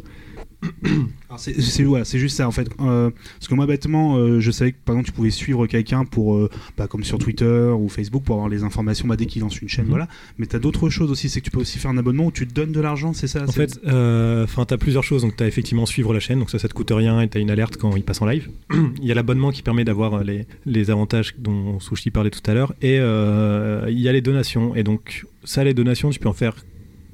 [1.38, 2.68] C'est ouais, c'est juste ça en fait.
[2.80, 6.04] Euh, parce que moi bêtement, euh, je savais que par exemple tu pouvais suivre quelqu'un
[6.04, 6.48] pour, euh,
[6.78, 9.68] bah, comme sur Twitter ou Facebook pour avoir les informations bah, dès qu'il lance une
[9.68, 9.90] chaîne, Mhm.
[9.90, 10.08] voilà.
[10.38, 12.32] Mais tu as d'autres choses aussi, c'est que tu peux aussi faire un abonnement où
[12.32, 15.22] tu te donnes de l'argent, c'est ça En fait, enfin, tu as plusieurs choses.
[15.22, 17.38] Donc, tu as effectivement suivre la chaîne, donc ça, ça te coûte rien et tu
[17.38, 18.48] as une alerte quand il passe en live.
[18.70, 22.54] il y a l'abonnement qui permet d'avoir les, les avantages dont Sushi parlait tout à
[22.54, 22.72] l'heure.
[22.80, 24.74] Et il y a les donations.
[24.74, 26.54] Et donc, ça, les donations, tu peux en faire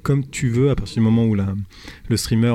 [0.03, 1.55] comme tu veux à partir du moment où la-
[2.09, 2.53] le streamer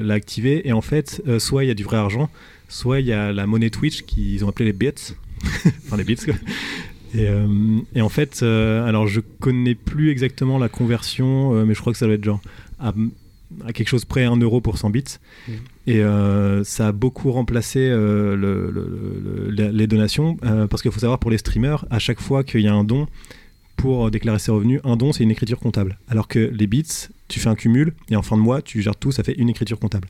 [0.00, 0.66] l'a activé.
[0.66, 2.28] Et en fait, euh, soit il y a du vrai argent,
[2.68, 5.14] soit il y a la monnaie Twitch qu'ils ont appelé les bits.
[5.86, 6.34] enfin, les bits, quoi.
[7.14, 7.46] Et, euh,
[7.94, 11.98] et en fait, euh, alors je connais plus exactement la conversion, mais je crois que
[11.98, 12.40] ça doit être genre
[12.80, 12.94] à,
[13.66, 15.04] à quelque chose près à 1 euro pour 100 bits.
[15.46, 15.54] Mhm.
[15.88, 16.00] Et
[16.64, 20.36] ça a beaucoup remplacé le- le- le- le- les donations,
[20.70, 23.08] parce qu'il faut savoir pour les streamers, à chaque fois qu'il y a un don,
[23.76, 25.98] pour déclarer ses revenus, un don c'est une écriture comptable.
[26.08, 28.96] Alors que les bits, tu fais un cumul et en fin de mois, tu gères
[28.96, 30.08] tout, ça fait une écriture comptable.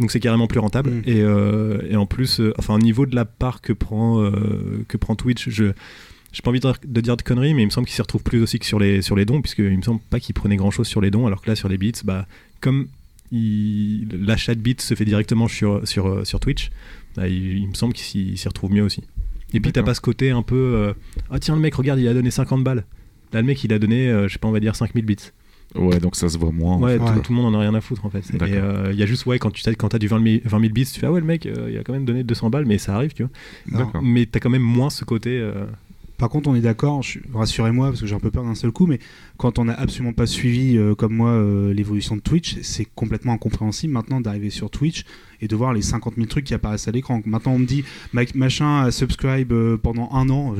[0.00, 1.02] Donc c'est carrément plus rentable.
[1.06, 4.84] Et, euh, et en plus, euh, enfin au niveau de la part que prend, euh,
[4.88, 5.72] que prend Twitch, je
[6.32, 8.00] j'ai pas envie de dire, de dire de conneries, mais il me semble qu'il s'y
[8.00, 10.56] retrouve plus aussi que sur les, sur les dons, puisqu'il me semble pas qu'il prenait
[10.56, 12.26] grand chose sur les dons, alors que là sur les bits, bah,
[12.62, 12.88] comme
[13.30, 16.70] l'achat de bits se fait directement sur, sur, sur Twitch,
[17.16, 19.02] bah, il, il me semble qu'il s'y retrouve mieux aussi.
[19.52, 20.94] Et puis t'as pas ce côté un peu
[21.30, 22.86] Ah tiens, le mec, regarde, il a donné 50 balles.
[23.32, 25.16] Là, le mec, il a donné, euh, je sais pas, on va dire 5000 bits.
[25.74, 26.76] Ouais, donc ça se voit moins.
[26.78, 27.20] Ouais, tout, Ouais.
[27.22, 28.18] tout le monde en a rien à foutre en fait.
[28.34, 30.40] Et euh, il y a juste, ouais, quand tu as, quand t'as du 20 000,
[30.44, 32.24] 20 000 bits, tu fais Ah ouais, le mec, euh, il a quand même donné
[32.24, 33.32] 200 balles, mais ça arrive, tu vois.
[33.78, 34.02] D'accord.
[34.02, 35.30] Mais t'as quand même moins ce côté.
[35.40, 35.64] euh,
[36.18, 37.00] Par contre, on est d'accord,
[37.32, 38.98] rassurez-moi parce que j'ai un peu peur d'un seul coup, mais
[39.42, 43.32] quand on n'a absolument pas suivi, euh, comme moi, euh, l'évolution de Twitch, c'est complètement
[43.32, 45.04] incompréhensible maintenant d'arriver sur Twitch
[45.40, 47.20] et de voir les 50 000 trucs qui apparaissent à l'écran.
[47.26, 47.82] Maintenant, on me dit,
[48.12, 50.54] machin a subscribe euh, pendant un an,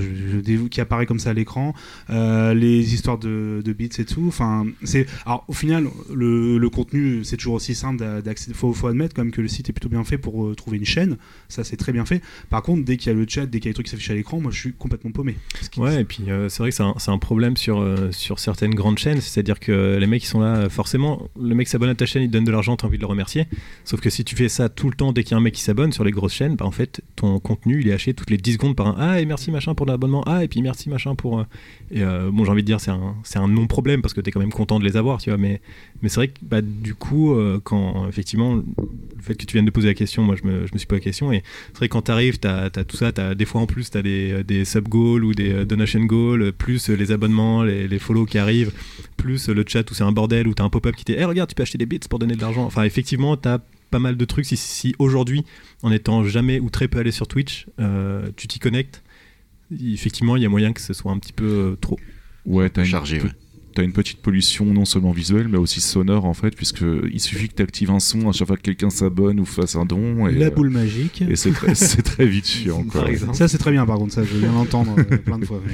[0.68, 1.74] qui apparaît comme ça à l'écran,
[2.08, 4.24] les histoires de, de bits et tout.
[4.26, 5.06] Enfin, c'est.
[5.26, 8.54] Alors, au final, le, contenu, c'est toujours aussi simple d'a- d'accéder.
[8.54, 10.84] Faut, faut admettre quand même que le site est plutôt bien fait pour trouver une
[10.84, 11.18] chaîne.
[11.48, 12.20] Ça, c'est très bien fait.
[12.50, 13.92] Par contre, dès qu'il y a le chat, dès qu'il y a les trucs qui
[13.92, 15.36] s'affichent à l'écran, moi, je suis complètement paumé.
[15.76, 19.20] Ouais, et puis c'est vrai que c'est un, un problème sur, sur certaines grandes chaînes,
[19.20, 22.22] c'est-à-dire que les mecs ils sont là, euh, forcément, le mec s'abonne à ta chaîne,
[22.22, 23.46] il donne de l'argent, t'as envie de le remercier.
[23.84, 25.54] Sauf que si tu fais ça tout le temps dès qu'il y a un mec
[25.54, 28.30] qui s'abonne sur les grosses chaînes, bah en fait ton contenu il est haché toutes
[28.30, 30.88] les 10 secondes par un Ah, et merci machin pour l'abonnement, ah, et puis merci
[30.88, 31.40] machin pour.
[31.40, 31.44] euh,
[31.90, 34.40] Et euh, bon, j'ai envie de dire, c'est un, un non-problème parce que t'es quand
[34.40, 35.60] même content de les avoir, tu vois, mais,
[36.02, 37.34] mais c'est vrai que bah, du coup,
[37.64, 40.72] quand effectivement, le fait que tu viennes de poser la question, moi je me, je
[40.72, 43.12] me suis posé la question, et c'est vrai que quand t'arrives, t'as as tout ça,
[43.12, 47.12] t'as des fois en plus, t'as des, des sub-goals ou des donation goals, plus les
[47.12, 48.51] abonnements, les, les follow qui arrivent,
[49.16, 51.48] plus le chat où c'est un bordel, où t'as un pop-up qui t'est Eh regarde,
[51.48, 52.64] tu peux acheter des bits pour donner de l'argent.
[52.64, 53.58] Enfin, effectivement, t'as
[53.90, 54.46] pas mal de trucs.
[54.46, 55.44] Si, si aujourd'hui,
[55.82, 59.02] en étant jamais ou très peu allé sur Twitch, euh, tu t'y connectes,
[59.80, 61.98] effectivement, il y a moyen que ce soit un petit peu euh, trop.
[62.46, 63.30] Ouais, t'as une, Chargé, pe- ouais.
[63.74, 67.48] t'as une petite pollution non seulement visuelle, mais aussi sonore en fait, puisque il suffit
[67.48, 70.26] que tu actives un son à chaque fois que quelqu'un s'abonne ou fasse un don.
[70.26, 71.22] Et, La euh, boule magique.
[71.22, 72.82] Et c'est très, c'est très vite chiant.
[72.84, 73.02] Quoi.
[73.02, 73.34] Par exemple.
[73.36, 75.60] Ça, c'est très bien, par contre, ça, je viens d'entendre euh, plein de fois.
[75.64, 75.72] mais-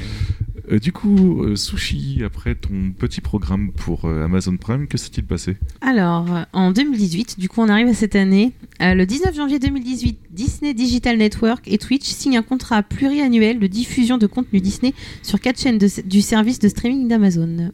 [0.71, 5.25] Euh, du coup, euh, Sushi, après ton petit programme pour euh, Amazon Prime, que s'est-il
[5.25, 5.57] passé?
[5.81, 8.53] Alors, en 2018, du coup, on arrive à cette année.
[8.83, 13.67] Euh, le 19 janvier 2018, Disney Digital Network et Twitch signent un contrat pluriannuel de
[13.67, 14.93] diffusion de contenu Disney
[15.23, 17.71] sur quatre chaînes de- du service de streaming d'Amazon.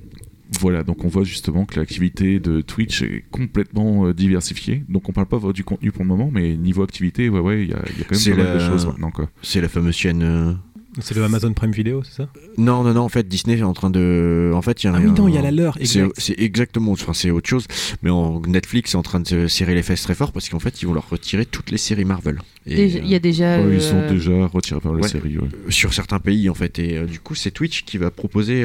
[0.60, 4.84] Voilà, donc on voit justement que l'activité de Twitch est complètement euh, diversifiée.
[4.88, 7.70] Donc on parle pas du contenu pour le moment, mais niveau activité, ouais, ouais, il
[7.70, 9.10] y, a il y a quand même pas mal de choses maintenant.
[9.42, 10.58] C'est la fameuse chaîne.
[10.96, 12.28] Euh, C'est le Amazon Prime Video, c'est ça?
[12.58, 14.52] Non, non, non, en fait, Disney est en train de.
[14.54, 16.12] En fait, il y a Ah oui, non, il y a la leur, C'est exact.
[16.18, 17.66] c'est exactement, enfin c'est autre chose,
[18.02, 20.58] mais en Netflix est en train de se serrer les fesses très fort parce qu'en
[20.58, 22.40] fait ils vont leur retirer toutes les séries Marvel.
[22.66, 23.60] Et, Il y a déjà.
[23.60, 25.08] Ouais, ils sont euh, déjà retirés par la ouais.
[25.08, 25.36] série.
[25.38, 25.44] ouais.
[25.44, 28.64] euh, sur certains pays en fait et euh, du coup c'est Twitch qui va proposer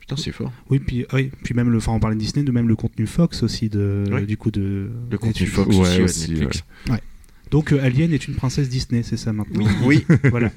[0.00, 0.50] Putain, c'est fort.
[0.70, 3.06] Oui, puis, oui, puis même le, enfin, on parlait de Disney, de même le contenu
[3.06, 4.22] Fox aussi, de, Ouais.
[4.22, 4.90] du coup de.
[5.10, 5.52] Le contenu Netflix.
[5.52, 6.64] Fox Ouais, aussi, ouais, Netflix.
[7.50, 9.64] Donc euh, Alien est une princesse Disney, c'est ça maintenant.
[9.84, 10.50] Oui, voilà.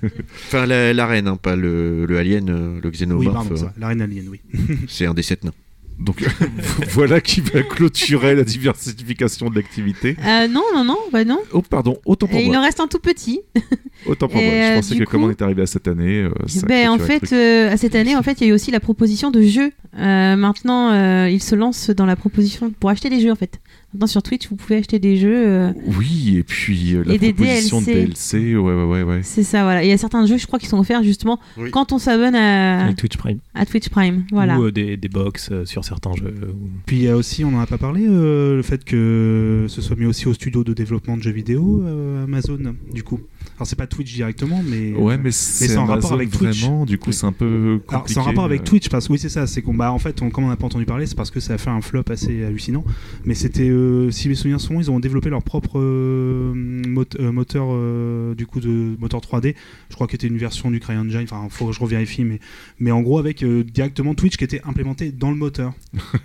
[0.48, 3.34] enfin la, la reine, hein, pas le, le alien, euh, le Oui, xénomorphe.
[3.34, 3.74] pardon, euh, ça.
[3.80, 4.42] La reine Alien, oui.
[4.88, 5.54] c'est un des sept nains.
[6.00, 6.24] Donc
[6.92, 10.18] voilà qui va clôturer la diversification de l'activité.
[10.26, 11.40] Euh, non, non, non, bah non.
[11.52, 12.58] Oh pardon, autant pour Et il moi.
[12.58, 13.42] en reste un tout petit.
[14.08, 14.54] Autant pour Et, moi.
[14.54, 16.90] Je euh, pensais que comme coup- on est arrivé à cette année, euh, ça Ben,
[16.90, 19.30] en fait, euh, à cette année, en fait, il y a eu aussi la proposition
[19.30, 19.72] de jeux.
[19.98, 23.60] Euh, maintenant, euh, il se lance dans la proposition pour acheter des jeux, en fait.
[23.94, 25.48] Maintenant, sur Twitch, vous pouvez acheter des jeux.
[25.48, 28.56] euh, Oui, et puis euh, la Et des proposition de DLC.
[28.56, 29.20] Ouais, ouais, ouais, ouais.
[29.24, 29.84] c'est ça, voilà.
[29.84, 31.70] Il y a certains jeux, je crois, qui sont offerts justement Oui.
[31.72, 33.38] quand on s'abonne à, Twitch Prime.
[33.54, 34.26] à Twitch Prime.
[34.32, 34.58] Voilà.
[34.60, 36.34] Ou euh, des, des box euh, sur certains jeux.
[36.50, 39.66] ou- Puis il y a aussi, on n'en a pas parlé, euh, le fait que
[39.70, 42.60] ce soit mis aussi au studio de développement de jeux vidéo, euh, Amazon,
[42.94, 43.20] du coup.
[43.64, 44.92] Alors c'est pas Twitch directement, mais.
[44.92, 46.64] Ouais, mais c'est en rapport avec Twitch.
[46.64, 47.16] vraiment, du coup, Oui.
[47.16, 47.96] c'est un peu compliqué.
[47.96, 48.66] Alors c'est en rapport avec.
[48.66, 50.56] Twitch parce que oui c'est ça c'est qu'on bah en fait on, comme on n'a
[50.56, 52.84] pas entendu parler c'est parce que ça a fait un flop assez hallucinant
[53.26, 56.54] mais c'était euh, si mes souvenirs sont ils ont développé leur propre euh,
[57.20, 59.56] euh, moteur du coup de moteur 3D
[59.90, 62.40] je crois que c'était une version du CryEngine enfin faut que je revérifie mais
[62.80, 65.74] mais en gros avec directement Twitch qui était implémenté dans le moteur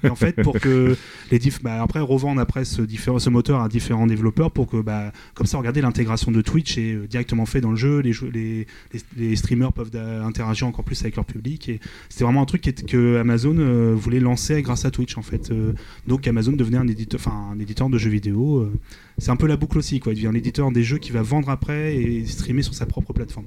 [0.05, 0.97] et en fait pour que
[1.31, 4.81] les diff bah, après revendre après ce, différent, ce moteur à différents développeurs pour que
[4.81, 7.07] bah comme ça regardez l'intégration de Twitch est euh,
[7.47, 8.01] fait dans le jeu.
[8.01, 9.91] Les, streamers peuvent
[10.25, 11.69] interagir encore plus avec leur public.
[11.69, 15.51] Et c'était vraiment un truc que Amazon euh, voulait lancer grâce à Twitch en fait.
[15.51, 15.73] Euh,
[16.07, 18.73] donc Amazon devenait un éditeur enfin un éditeur de jeux vidéo euh,
[19.19, 20.13] c'est un peu la boucle aussi quoi.
[20.13, 23.47] Il devient l'éditeur des jeux qui va vendre après et streamer sur sa propre plateforme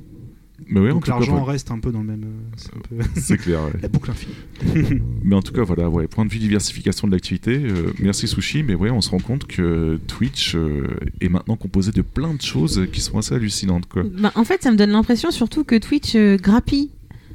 [0.68, 3.38] Mais oui, donc l'argent reste un peu dans le même euh, c'est un peu c'est
[3.38, 3.64] clair.
[3.64, 3.72] ouais.
[3.82, 4.36] la boucle infinie
[5.24, 8.64] Mais en tout cas, voilà, ouais, point de vue diversification de l'activité, euh, merci Sushi,
[8.64, 10.88] mais ouais, on se rend compte que Twitch euh,
[11.20, 14.04] est maintenant composé de plein de choses qui sont assez hallucinantes, quoi.
[14.04, 16.90] Bah, en fait, ça me donne l'impression surtout que Twitch euh, grappille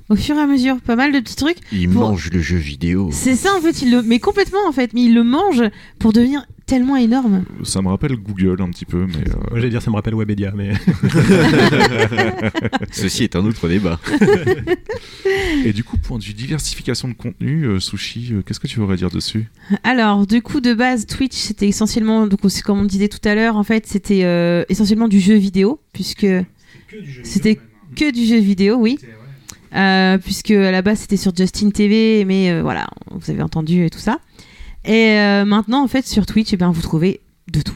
[0.08, 1.58] au fur et à mesure pas mal de petits trucs.
[1.72, 3.10] Il Pour- mange le jeu vidéo.
[3.12, 4.02] C'est ça en fait, il le...
[4.02, 5.62] mais complètement en fait, mais il le mange
[5.98, 7.44] pour devenir tellement énorme.
[7.62, 10.14] Ça me rappelle Google un petit peu, mais euh, Moi, j'allais dire, ça me rappelle
[10.16, 10.72] Webedia, mais
[12.90, 13.98] Ceci est un autre débat.
[15.64, 18.80] et du coup, point de vue diversification de contenu, euh, Sushi, euh, qu'est-ce que tu
[18.80, 19.46] voudrais dire dessus?
[19.84, 23.56] Alors, du coup, de base, Twitch, c'était essentiellement, donc comme on disait tout à l'heure,
[23.56, 26.26] en fait, c'était euh, essentiellement du jeu vidéo, puisque
[27.22, 27.58] C'était
[27.94, 28.98] que du jeu vidéo, oui.
[29.76, 33.84] Euh, puisque à la base c'était sur Justin TV, mais euh, voilà, vous avez entendu
[33.84, 34.18] et tout ça.
[34.86, 37.20] Et euh, maintenant, en fait, sur Twitch, eh bien, vous trouvez
[37.52, 37.74] de tout.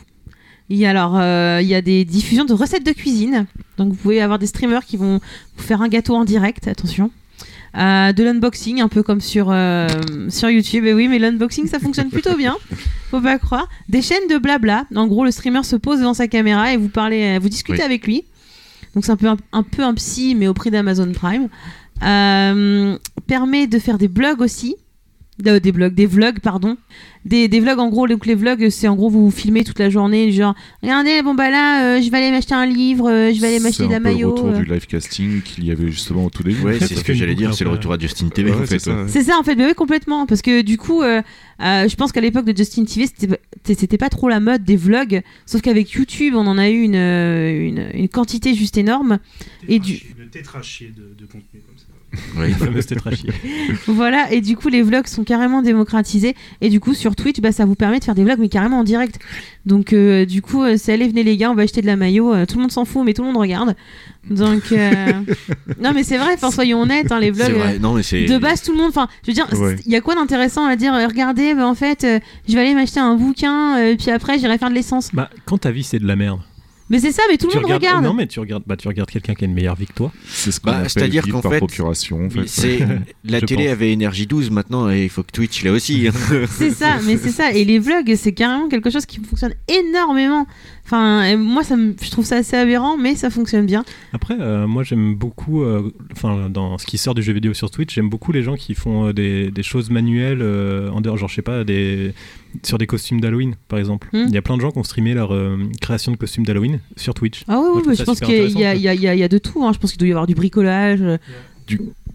[0.68, 3.46] Il y a alors, euh, il y a des diffusions de recettes de cuisine.
[3.76, 5.20] Donc, vous pouvez avoir des streamers qui vont
[5.56, 6.68] vous faire un gâteau en direct.
[6.68, 7.10] Attention.
[7.76, 9.88] Euh, de l'unboxing, un peu comme sur, euh,
[10.28, 10.84] sur YouTube.
[10.86, 12.56] Et oui, mais l'unboxing, ça fonctionne plutôt bien.
[13.10, 13.68] Faut pas croire.
[13.88, 14.86] Des chaînes de blabla.
[14.94, 17.84] En gros, le streamer se pose devant sa caméra et vous parlez, vous discutez Oui.
[17.84, 18.24] avec lui.
[18.94, 21.48] Donc c'est un peu un, un peu un psy, mais au prix d'Amazon Prime.
[22.02, 22.96] Euh,
[23.26, 24.76] permet de faire des blogs aussi.
[25.38, 26.76] De- des blogs, des vlogs, pardon.
[27.24, 29.78] Des, des vlogs, en gros, donc les vlogs, c'est en gros, vous vous filmez toute
[29.78, 33.32] la journée, genre, regardez, bon bah là, euh, je vais aller m'acheter un livre, euh,
[33.32, 34.30] je vais aller m'acheter de C'est la un peu le maillot.
[34.32, 34.58] retour euh.
[34.58, 36.60] du live casting qu'il y avait justement au tout début.
[36.62, 38.66] Ouais, c'est ce que j'allais dire, c'est le retour à Justin TV Ouais, en c'est
[38.66, 38.78] fait.
[38.80, 39.08] ça, ouais.
[39.08, 40.26] C'est ça en fait, mais oui, complètement.
[40.26, 41.22] Parce que du coup, euh,
[41.62, 43.38] euh, je pense qu'à l'époque de Justin TV, c'était
[43.74, 45.22] c'était pas trop la mode des vlogs.
[45.46, 49.18] Sauf qu'avec YouTube, on en a eu une, une, une quantité juste énorme.
[49.68, 51.84] Et du- de tétrachier de, de contenu comme ça
[52.86, 53.30] Tétrachier.
[53.86, 56.34] Voilà, et du coup, les vlogs sont carrément démocratisés.
[56.60, 58.80] Et du coup, sur Twitch, bah, ça vous permet de faire des vlogs, mais carrément
[58.80, 59.18] en direct.
[59.66, 61.96] Donc, euh, du coup, euh, c'est allez, venez les gars, on va acheter de la
[61.96, 62.32] maillot.
[62.34, 63.74] Euh, tout le monde s'en fout, mais tout le monde regarde.
[64.28, 65.12] Donc, euh,
[65.80, 67.58] non, mais c'est vrai, enfin, soyons honnêtes, hein, les C'est vlogs.
[67.58, 68.24] vrai, non mais c'est.
[68.24, 68.88] De base, tout le monde.
[68.88, 69.76] Enfin, je veux dire, Ouais.
[69.86, 72.18] il y a quoi d'intéressant à dire Regardez, bah, en fait, euh,
[72.48, 75.10] je vais aller m'acheter un bouquin, euh, puis après, j'irai faire de l'essence.
[75.12, 76.40] Bah, quand ta vie c'est de la merde,
[76.90, 78.04] Mais c'est ça, mais tout le monde regardes, regarde.
[78.04, 80.12] Non, mais tu regardes, bah, tu regardes quelqu'un qui a une meilleure vie que toi.
[80.28, 82.26] C'est ce qu'on Bah, appelle c'est-à-dire vivre qu'en par fait, procuration.
[82.26, 82.46] En fait.
[82.48, 82.80] C'est
[83.24, 83.72] la télé pense.
[83.72, 86.08] avait énergie 12 maintenant et il faut que Twitch l'a aussi.
[86.08, 86.46] hein.
[86.50, 87.52] C'est ça, mais c'est ça.
[87.52, 90.46] Et les vlogs, c'est carrément quelque chose qui fonctionne énormément.
[90.92, 93.84] Enfin, moi, ça me- je trouve ça assez aberrant, mais ça fonctionne bien.
[94.12, 97.70] Après, euh, moi j'aime beaucoup, euh, enfin dans ce qui sort du jeu vidéo sur
[97.70, 101.16] Twitch, j'aime beaucoup les gens qui font euh, des, des choses manuelles euh, en dehors,
[101.16, 102.12] genre je sais pas, des,
[102.64, 104.08] sur des costumes d'Halloween par exemple.
[104.12, 104.24] Hmm.
[104.26, 106.80] Il y a plein de gens qui ont streamé leur euh, création de costumes d'Halloween
[106.96, 107.44] sur Twitch.
[107.46, 109.18] Ah oui, Moi, oui, je pense qu'il y, a- intéressant, il y a- il y
[109.20, 109.64] y a- de tout.
[109.64, 109.72] hein.
[109.72, 111.02] Je pense qu'il doit y avoir du bricolage.
[111.02, 111.18] euh.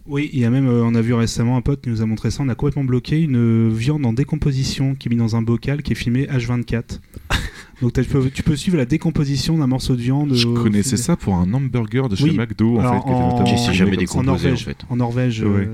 [0.08, 2.06] Oui, il y a même, euh, on a vu récemment un pote qui nous a
[2.06, 5.36] montré ça, on a complètement bloqué une euh, viande en décomposition qui est mise dans
[5.36, 7.00] un bocal qui est filmé H24.
[7.82, 10.34] Donc tu peux, tu peux suivre la décomposition d'un morceau de viande.
[10.36, 11.02] Je euh, connaissais filmé.
[11.04, 12.38] ça pour un hamburger de chez Oui.
[12.38, 13.00] McDo en Alors, fait.
[13.02, 13.98] qui était en- notamment Qui s'est jamais ça.
[13.98, 14.62] en décomposé, Norvège.
[14.62, 14.78] en fait.
[14.90, 15.42] En Norvège.
[15.42, 15.70] Ouais.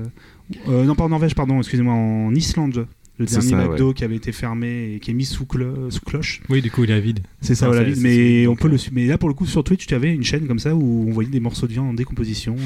[0.68, 2.86] euh, non, pas en Norvège, pardon, excusez-moi, en Islande.
[3.18, 5.90] Le C'est dernier ça, McDo qui avait été fermé et qui est mis sous, clo-
[5.90, 6.40] sous cloche.
[6.48, 7.20] Oui, du coup il est vide.
[7.42, 7.84] C'est ça, Ah, voilà.
[7.84, 7.98] vide.
[8.00, 8.78] Mais on peut le.
[8.92, 11.12] Mais là, pour le coup, sur Twitch, tu avais une chaîne comme ça où on
[11.12, 12.56] voyait des morceaux de viande en décomposition.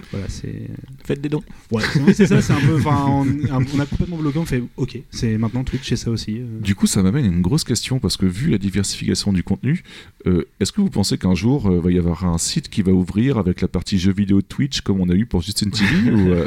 [0.00, 0.62] Euh, Voilà, c'est.
[1.04, 1.42] Faites des dons.
[1.72, 2.80] Ouais, oui, c'est ça, c'est un peu.
[2.86, 3.26] On,
[3.74, 6.38] on a complètement bloqué, on fait OK, c'est maintenant Twitch, c'est ça aussi.
[6.38, 6.44] euh.
[6.60, 9.82] Du coup, ça m'amène à une grosse question parce que vu la diversification du contenu,
[10.26, 12.92] euh, est-ce que vous pensez qu'un jour euh, va y avoir un site qui va
[12.92, 16.30] ouvrir avec la partie jeux vidéo Twitch comme on a eu pour Justin TV ou,
[16.32, 16.46] euh,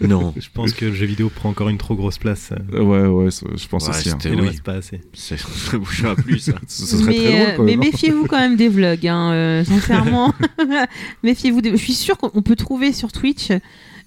[0.00, 0.34] Non.
[0.38, 2.52] Je pense que le jeu vidéo prend encore une trop grosse place.
[2.74, 4.10] euh, Ouais, ouais, je pense Ouais, aussi.
[4.10, 4.18] hein.
[4.24, 4.48] Il ne oui.
[4.48, 5.00] reste pas assez.
[5.12, 5.36] Ça
[6.16, 6.52] plus, ça.
[6.66, 7.80] Serait mais, très drôle euh, quand mais même.
[7.82, 7.90] hein.
[7.92, 10.34] méfiez-vous quand même des vlogs, hein, euh, sincèrement.
[11.22, 11.60] méfiez-vous.
[11.60, 13.48] des- Je suis sûre qu'on peut trouver sur Twitch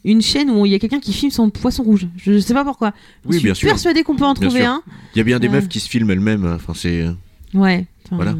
[0.05, 2.07] une chaîne où il y a quelqu'un qui filme son poisson rouge.
[2.17, 2.93] Je, je sais pas pourquoi.
[3.23, 3.69] Je Oui, suis bien sûr.
[3.69, 4.69] persuadée qu'on peut en Bien trouver sûr.
[4.71, 4.81] un.
[5.15, 5.53] Il y a bien des Ouais.
[5.55, 6.45] meufs qui se filment elles-mêmes.
[6.45, 6.53] hein.
[6.55, 7.05] Enfin, c'est.
[7.53, 7.85] Ouais.
[8.05, 8.35] enfin, Voilà.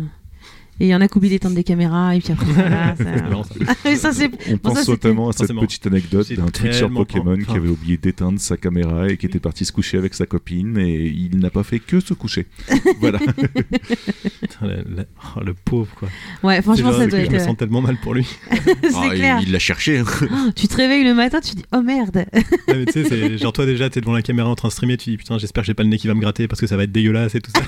[0.83, 3.95] Et il y en a qui oublient d'éteindre des caméras et puis après voilà, ça-
[3.95, 4.11] ça.
[4.11, 7.57] C'est On Bon, pense notamment à cette petite anecdote C'est d'un Twitcher Pokémon enfin- qui
[7.57, 11.05] avait oublié d'éteindre sa caméra et qui était parti se coucher avec sa copine et
[11.05, 12.47] il n'a pas fait que se coucher.
[12.99, 13.19] voilà.
[13.19, 15.05] Putain, la- la-
[15.37, 16.09] oh, le pauvre, quoi.
[16.43, 17.45] Ouais, franchement, C'est ça doit Je me être.
[17.45, 18.25] sens tellement mal pour lui.
[18.51, 19.39] c'est Ah, il- clair.
[19.41, 19.99] il l'a cherché.
[19.99, 20.05] hein.
[20.23, 22.25] Oh, tu te réveilles le matin, tu dis oh merde.
[22.33, 24.73] Ouais, mais tu sais, c'est genre toi déjà, t'es devant la caméra en train de
[24.73, 26.59] streamer, tu dis putain, j'espère que j'ai pas le nez qui va me gratter parce
[26.59, 27.61] que ça va être dégueulasse et tout ça.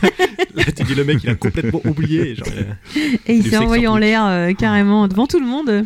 [0.56, 2.36] Là, tu dis le mec, il a complètement oublié.
[2.36, 2.64] Genre, euh,
[3.28, 5.86] Et il s'est envoyé en l'air euh, carrément devant tout le monde.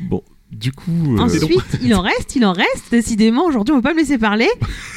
[0.00, 1.16] Bon, du coup.
[1.16, 2.90] euh, Ensuite, il en reste, il en reste.
[2.90, 4.48] Décidément, aujourd'hui, on peut pas me laisser parler.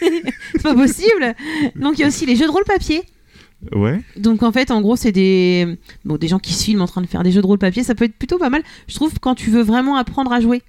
[0.00, 1.34] c'est pas possible.
[1.76, 3.02] Donc, il y a aussi les jeux de rôle papier.
[3.74, 4.00] Ouais.
[4.18, 7.00] Donc, en fait, en gros, c'est des, bon, des gens qui se filment en train
[7.00, 7.82] de faire des jeux de rôle papier.
[7.82, 8.62] Ça peut être plutôt pas mal.
[8.88, 10.62] Je trouve quand tu veux vraiment apprendre à jouer.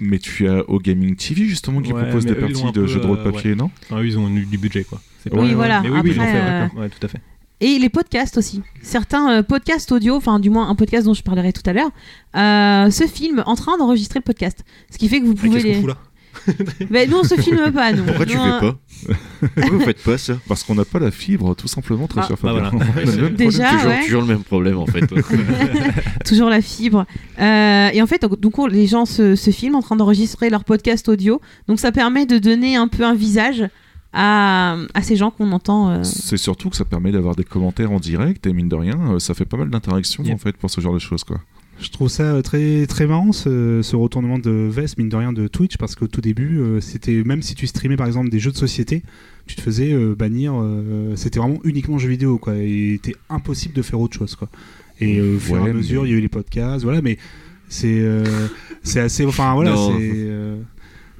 [0.00, 2.86] Mais tu as au Gaming TV justement qui Ouais, propose des eux, parties de peu,
[2.86, 3.70] jeux de rôle euh, papier, non?
[3.90, 5.00] Ah, ils ont eu du budget, quoi.
[5.22, 5.80] C'est Oui, pas- voilà.
[5.82, 6.80] Mais oui, oui, ils Après, fait, euh.
[6.80, 7.20] Ouais, tout à fait.
[7.60, 8.62] Et les podcasts aussi.
[8.82, 11.90] Certains euh, podcasts audio, enfin du moins un podcast dont je parlerai tout à l'heure,
[12.36, 14.64] euh, se filment en train d'enregistrer le podcast.
[14.90, 15.74] Ce qui fait que vous Ah, pouvez les...
[15.74, 15.96] fout là
[16.90, 18.04] Mais nous on se filme pas nous.
[18.04, 18.78] Pourquoi tu Nous, fais euh, pas
[19.56, 22.28] Pourquoi vous faites pas ça Parce qu'on n'a pas la fibre, tout simplement, très Ah,
[22.28, 22.70] cher bah voilà.
[22.72, 24.04] On a le même Déjà, toujours, ouais.
[24.04, 25.04] toujours le même problème en fait.
[26.24, 27.04] Toujours la fibre.
[27.40, 30.50] Euh, et en fait, donc, donc, on- les gens se, se filment en train d'enregistrer
[30.50, 31.40] leur podcast audio.
[31.66, 33.64] Donc ça permet de donner un peu un visage
[34.12, 35.90] à, à ces gens qu'on entend.
[35.90, 36.02] euh.
[36.04, 39.18] C'est surtout que ça permet d'avoir des commentaires en direct et mine de rien, euh,
[39.18, 41.40] ça fait pas mal d'interactions en fait pour ce genre de choses quoi.
[41.78, 45.32] Je trouve ça euh, très très marrant ce, ce retournement de veste mine de rien
[45.32, 48.38] de Twitch parce qu'au tout début euh, c'était même si tu streamais par exemple des
[48.38, 49.02] jeux de société
[49.46, 53.72] tu te faisais euh, bannir euh, c'était vraiment uniquement jeux vidéo quoi et c'était impossible
[53.74, 54.48] de faire autre chose quoi
[55.00, 56.84] et euh, au fur et Ouais, à mesure mais- il y a eu les podcasts
[56.84, 57.16] voilà mais
[57.70, 58.24] c'est euh,
[58.82, 60.56] c'est assez enfin voilà c'est euh,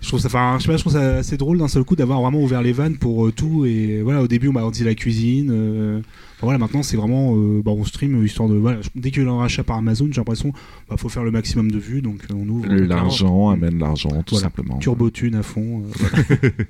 [0.00, 1.94] je trouve ça enfin je sais pas je trouve ça assez drôle d'un seul coup
[1.96, 4.84] d'avoir vraiment ouvert les vannes pour euh, tout et voilà au début on m'a dit
[4.84, 6.00] la cuisine euh,
[6.36, 9.26] Enfin, voilà, maintenant c'est vraiment euh, bah, on stream histoire de voilà, dès qu'il y
[9.26, 10.54] a un rachat par Amazon, j'ai l'impression
[10.88, 14.44] bah, faut faire le maximum de vues donc on ouvre L'argent amène l'argent tout Voilà.
[14.44, 14.78] simplement.
[14.78, 15.82] turbo thune à fond.
[15.98, 16.24] voilà.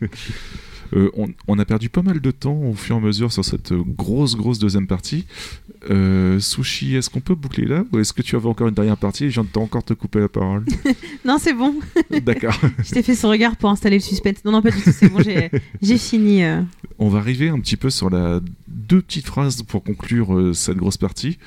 [0.95, 3.45] Euh, on, on a perdu pas mal de temps au fur et à mesure sur
[3.45, 5.27] cette grosse grosse deuxième partie.
[5.91, 8.97] Euh, Sushi, est-ce qu'on peut boucler là ou est-ce que tu avais encore une dernière
[8.99, 10.65] partie et je viens de encore te couper la parole
[11.25, 11.75] Non, c'est bon.
[12.23, 12.59] D'accord.
[12.85, 14.45] Je t'ai fait ce regard pour installer le suspense.
[14.45, 14.91] Non, non, pas du tout.
[14.93, 16.43] C'est bon, j'ai fini.
[16.45, 16.63] euh.
[16.99, 20.97] On va arriver un petit peu sur la deux petites phrases pour conclure cette grosse
[20.97, 21.39] partie.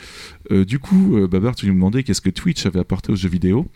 [0.51, 3.29] Euh, du coup, euh, Babar, tu nous demandais qu'est-ce que Twitch avait apporté aux jeux
[3.29, 3.67] vidéo.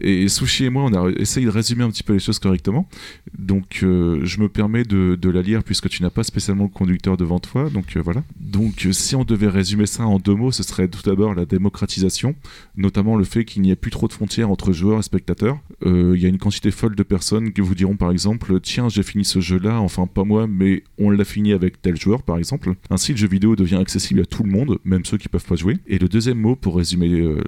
[0.00, 2.88] Et Sushi et moi, on a essayé de résumer un petit peu les choses correctement.
[3.38, 7.16] Donc, euh, je me permets de, la lire puisque tu n'as pas spécialement le conducteur
[7.16, 7.68] devant toi.
[7.70, 8.22] Donc, euh, voilà.
[8.40, 12.34] Donc, si on devait résumer ça en deux mots, ce serait tout d'abord la démocratisation,
[12.76, 15.58] notamment le fait qu'il n'y ait plus trop de frontières entre joueurs et spectateurs.
[15.84, 19.02] Il y a une quantité folle de personnes qui vous diront par exemple Tiens, j'ai
[19.02, 22.74] fini ce jeu-là, enfin pas moi, mais on l'a fini avec tel joueur par exemple.
[22.90, 25.56] Ainsi, le jeu vidéo devient accessible à tout le monde, même ceux qui peuvent pas
[25.56, 25.78] jouer.
[25.86, 27.42] Et le deuxième mot pour résumer euh,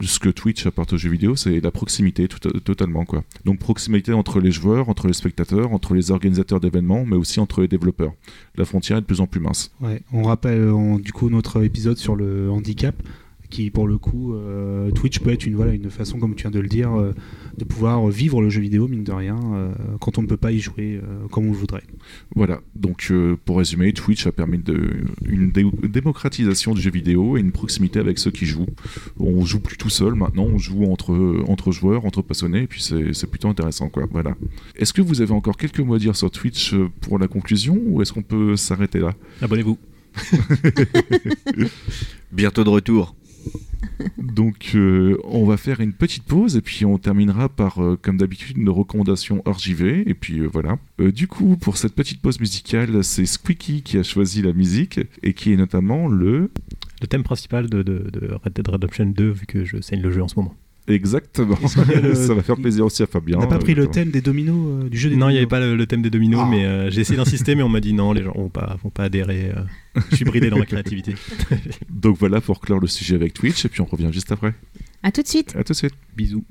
[0.00, 3.22] ce que Twitch apporte aux jeux vidéo, c'est la proximité totalement quoi.
[3.44, 7.60] Donc proximité entre les joueurs, entre les spectateurs, entre les organisateurs d'événements, mais aussi entre
[7.60, 8.12] les développeurs.
[8.56, 9.72] La frontière est de plus en plus mince.
[9.82, 12.94] Ouais, on rappelle euh, du coup notre épisode sur le handicap
[13.50, 16.50] qui pour le coup euh, Twitch peut être une voilà une façon comme tu viens
[16.50, 17.14] de le dire euh,
[17.56, 20.52] de pouvoir vivre le jeu vidéo mine de rien euh, quand on ne peut pas
[20.52, 21.82] y jouer euh, comme on le voudrait.
[22.36, 24.90] Voilà, donc euh, pour résumer, Twitch a permis de,
[25.26, 28.66] une dé- démocratisation du jeu vidéo et une proximité avec ceux qui jouent.
[29.18, 32.82] On joue plus tout seul maintenant, on joue entre, entre joueurs, entre passionnés, et puis
[32.82, 34.06] c'est plutôt intéressant quoi.
[34.10, 34.36] Voilà.
[34.76, 38.02] Est-ce que vous avez encore quelques mots à dire sur Twitch pour la conclusion ou
[38.02, 39.14] est-ce qu'on peut s'arrêter là?
[39.42, 39.78] Abonnez-vous.
[42.32, 43.14] Bientôt de retour.
[44.18, 48.16] Donc euh, on va faire une petite pause et puis on terminera par, euh, comme
[48.16, 50.08] d'habitude, une recommandation hors JV.
[50.08, 50.78] Et puis euh, voilà.
[50.98, 55.34] Du coup, pour cette petite pause musicale, c'est Squeaky qui a choisi la musique et
[55.34, 56.50] qui est notamment le...
[57.00, 60.10] Le thème principal de, de, de Red Dead Redemption 2, vu que je saigne le
[60.10, 60.54] jeu en ce moment.
[60.88, 61.56] Exactement.
[62.02, 63.36] Le- Ça va faire plaisir aussi à Fabien.
[63.38, 65.38] on n'a pas pris le thème des dominos euh, du jeu des Non, il n'y
[65.38, 66.48] avait pas le, le thème des dominos, Ah.
[66.50, 68.90] mais euh, j'ai essayé d'insister, mais on m'a dit non, les gens vont pas, vont
[68.90, 69.52] pas adhérer.
[69.56, 71.14] euh, je suis bridé dans ma créativité.
[71.90, 74.54] Donc voilà pour clore le sujet avec Twitch et puis on revient juste après.
[75.02, 75.54] À tout de suite.
[75.56, 75.94] À tout de suite.
[76.16, 76.44] Bisous.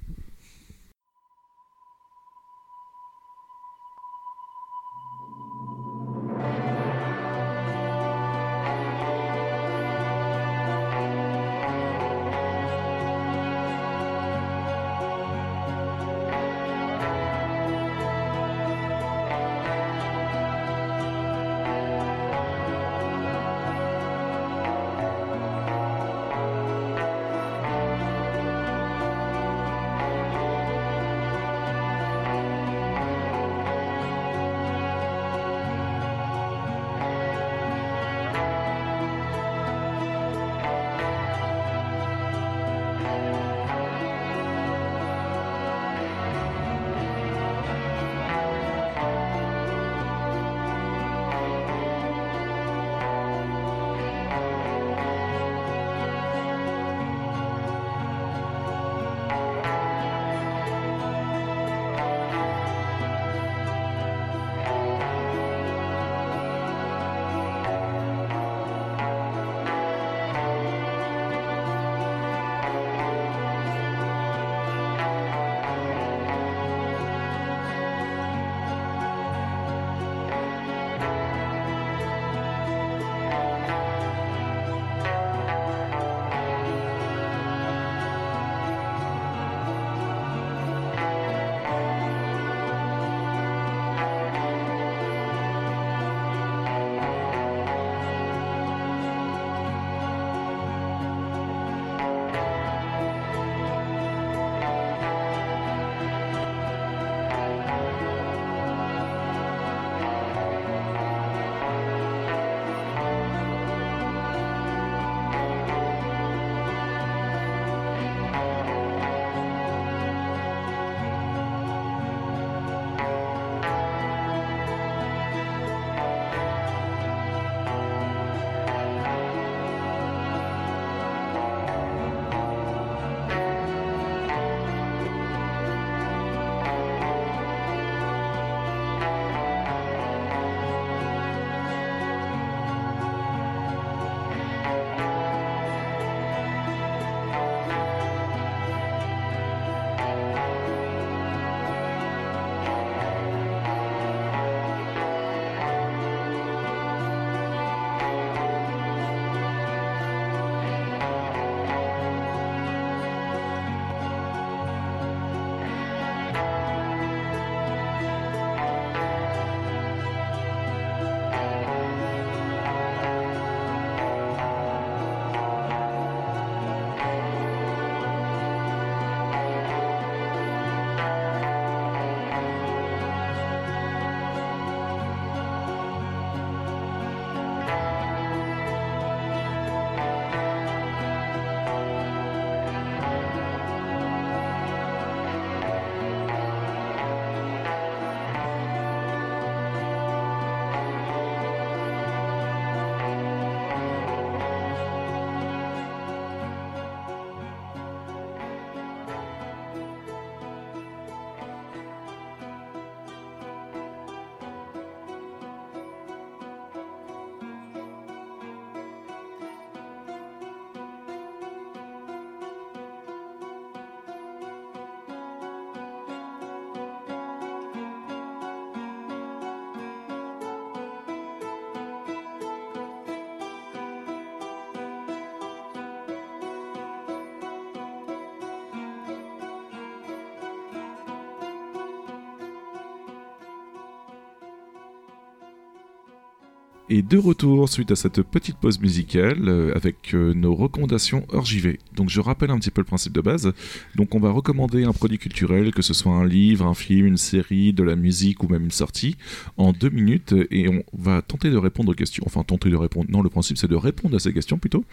[246.89, 251.43] Et de retour suite à cette petite pause musicale euh, avec euh, nos recommandations hors
[251.43, 251.79] JV.
[251.93, 253.51] Donc je rappelle un petit peu le principe de base.
[253.95, 257.17] Donc on va recommander un produit culturel, que ce soit un livre, un film, une
[257.17, 259.17] série, de la musique ou même une sortie,
[259.57, 262.23] en deux minutes et on va tenter de répondre aux questions.
[262.25, 263.07] Enfin tenter de répondre.
[263.09, 264.85] Non, le principe c'est de répondre à ces questions plutôt,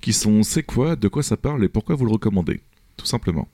[0.00, 2.62] qui sont c'est quoi, de quoi ça parle et pourquoi vous le recommandez
[2.96, 3.48] tout simplement.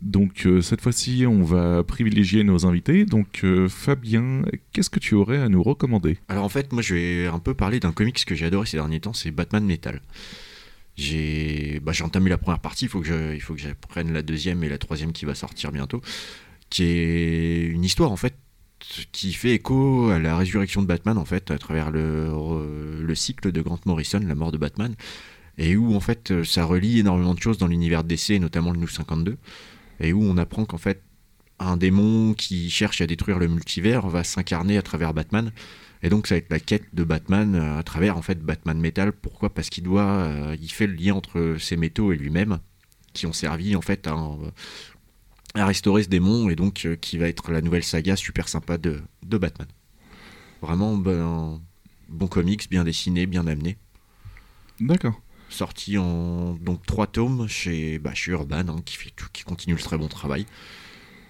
[0.00, 3.04] Donc euh, cette fois-ci, on va privilégier nos invités.
[3.04, 4.42] Donc euh, Fabien,
[4.72, 6.18] qu'est-ce que tu aurais à nous recommander?
[6.28, 8.76] Alors en fait, moi je vais un peu parler d'un comics que j'ai adoré ces
[8.76, 10.00] derniers temps, c'est Batman Metal.
[10.96, 14.62] J'ai bah, entamé la première partie, il faut que il faut que j'apprenne la deuxième
[14.62, 16.00] et la troisième qui va sortir bientôt,
[16.70, 18.34] qui est une histoire en fait
[19.12, 23.50] qui fait écho à la résurrection de Batman en fait à travers le, le cycle
[23.50, 24.94] de Grant Morrison, la mort de Batman
[25.58, 28.80] et où en fait euh, ça relie énormément de choses dans l'univers DC, notamment le
[28.80, 29.36] New 52,
[30.00, 31.02] et où on apprend qu'en fait
[31.58, 35.52] un démon qui cherche à détruire le multivers va s'incarner à travers Batman.
[36.02, 38.78] Et donc ça va être la quête de Batman euh, à travers en fait Batman
[38.78, 39.12] Metal.
[39.12, 39.50] Pourquoi?
[39.50, 42.58] Parce qu'il doit, euh, il fait le lien entre ces métaux et lui-même,
[43.12, 44.16] qui ont servi en fait à,
[45.54, 49.38] restaurer ce démon et donc qui va être la nouvelle saga super sympa de, de
[49.38, 49.68] Batman.
[50.60, 51.60] Vraiment ben,
[52.08, 53.76] bon comics, bien dessiné, bien amené.
[54.80, 55.23] D'accord
[55.54, 59.80] sorti en donc trois tomes chez, bah, chez Urban, hein, qui, fait qui continue le
[59.80, 60.46] très bon travail.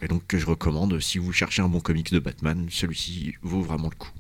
[0.03, 3.63] Et donc que je recommande, si vous cherchez un bon comics de Batman, celui-ci vaut
[3.63, 4.11] vraiment le coup.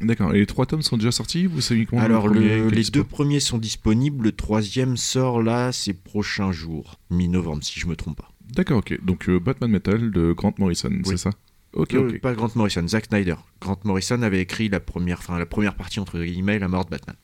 [0.00, 0.34] D'accord.
[0.34, 4.24] Et les trois tomes sont déjà sortis vous savez Alors les deux premiers sont disponibles,
[4.24, 8.32] le troisième sort là ces prochains jours, mi-novembre si je me trompe pas.
[8.52, 9.02] D'accord, ok.
[9.04, 11.30] Donc euh, Batman Metal de Grant Morrison, c'est ça?
[11.72, 13.36] Ok, euh, Pas Grant Morrison, Zack Snyder.
[13.60, 16.90] Grant Morrison avait écrit la première, enfin la première partie entre guillemets, la mort de
[16.90, 17.16] Batman.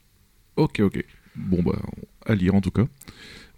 [0.57, 1.05] Ok, ok.
[1.39, 1.81] Bon bah
[2.27, 2.87] à lire en tout cas.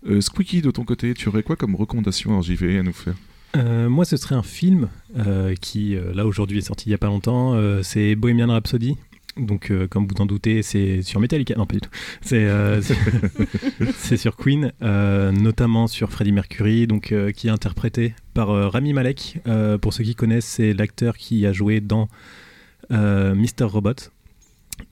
[0.07, 3.15] Euh, Squeaky, de ton côté, tu aurais quoi comme recommandation en JV à nous faire?
[3.57, 4.89] Euh, moi, ce serait un film
[5.19, 7.57] euh, qui, là, aujourd'hui, est sorti il n'y a pas longtemps.
[7.83, 8.97] c'est Bohemian Rhapsody.
[9.37, 11.55] Donc, comme vous en doutez, c'est sur Metallica.
[11.57, 11.91] Non, pas du tout.
[12.21, 12.47] C'est,
[14.17, 19.39] sur Queen, notamment sur Freddie Mercury, donc, qui est interprété par Rami Malek.
[19.81, 22.09] pour ceux qui connaissent, c'est l'acteur qui a joué dans
[22.91, 23.65] Mr.
[23.65, 24.11] Robot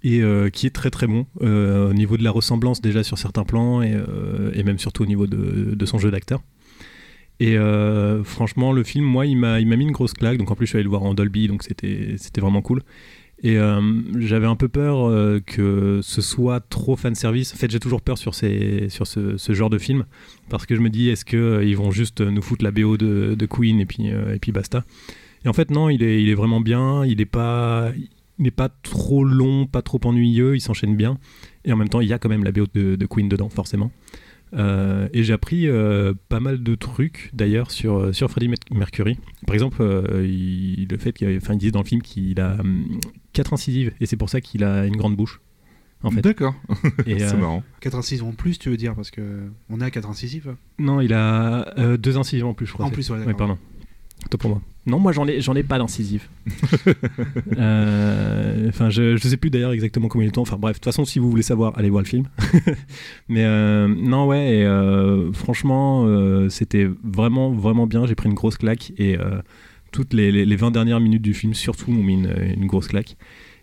[0.04, 3.18] et euh, qui est très très bon euh, au niveau de la ressemblance déjà sur
[3.18, 6.42] certains plans et, euh, et même surtout au niveau de, de son jeu d'acteur.
[7.40, 7.56] Et
[8.24, 10.38] franchement, le film, moi, il m'a mis une grosse claque.
[10.38, 12.82] Donc en plus, je suis allé le voir en Dolby, donc c'était vraiment cool.
[13.44, 13.56] Et
[14.16, 17.54] j'avais un peu peur que ce soit trop fan service.
[17.54, 20.04] En fait, j'ai toujours peur sur, ces, sur ce, genre de film
[20.48, 23.46] parce que je me dis, est-ce qu'ils vont juste nous foutre la BO de, de
[23.46, 24.82] Queen et puis, et puis basta?
[25.44, 27.04] Et en fait, non, il est, il est vraiment bien.
[27.04, 27.92] Il est pas
[28.38, 31.18] n'est pas trop long, pas trop ennuyeux, il s'enchaîne bien.
[31.64, 33.90] Et en même temps, il y a quand même la BO de, Queen dedans, forcément.
[34.54, 39.18] Euh, et j'ai appris euh, pas mal de trucs d'ailleurs sur, euh, sur Freddie Mercury.
[39.46, 42.56] Par exemple, le fait qu'il enfin, disait dans le film qu'il a
[43.34, 45.40] 4 incisives et c'est pour ça qu'il a une grande bouche.
[46.04, 46.20] En fait.
[46.20, 46.54] D'accord,
[47.06, 47.64] c'est marrant.
[47.80, 50.54] 4 incisives en plus, tu veux dire, parce que on est à 4 incisives?
[50.78, 52.86] Non, il a 2 incisives en plus, je crois.
[52.86, 53.58] En plus, ouais, ouais pardon.
[54.30, 54.62] Toi pour moi.
[54.88, 56.26] Non, moi j'en ai, j'en ai pas d'incisive.
[57.56, 60.38] Euh, enfin, je, je sais plus d'ailleurs exactement comment il est.
[60.38, 62.26] Enfin bref, de toute façon, si vous voulez savoir, allez voir le film.
[63.28, 66.06] Mais euh, non, ouais, et, euh, franchement,
[66.48, 68.06] c'était vraiment, vraiment bien.
[68.06, 69.16] J'ai pris une grosse claque et
[69.90, 73.16] toutes les, les, 20 dernières minutes du film, surtout, m'ont mis une, une, grosse claque.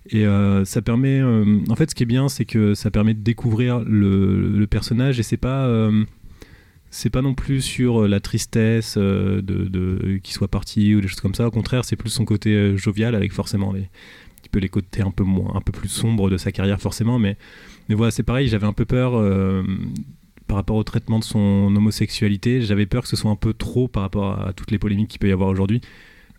[0.09, 0.25] Et
[0.65, 1.21] ça permet.
[1.23, 5.19] en fait, ce qui est bien, c'est que ça permet de découvrir le, le personnage
[5.19, 5.67] et c'est pas
[6.95, 11.01] c'est pas non plus sur euh, la tristesse euh, de, de qu'il soit parti ou
[11.01, 11.45] des choses comme ça.
[11.45, 13.89] Au contraire, c'est plus son côté euh, jovial avec forcément les,
[14.53, 17.19] les côtés un peu moins, un peu plus sombres de sa carrière forcément.
[17.19, 17.35] Mais,
[17.89, 18.47] mais voilà, c'est pareil.
[18.47, 19.21] J'avais un peu peur
[20.47, 22.61] par rapport au traitement de son homosexualité.
[22.61, 25.19] J'avais peur que ce soit un peu trop par rapport à, toutes les polémiques qu'il
[25.19, 25.81] peut y avoir aujourd'hui.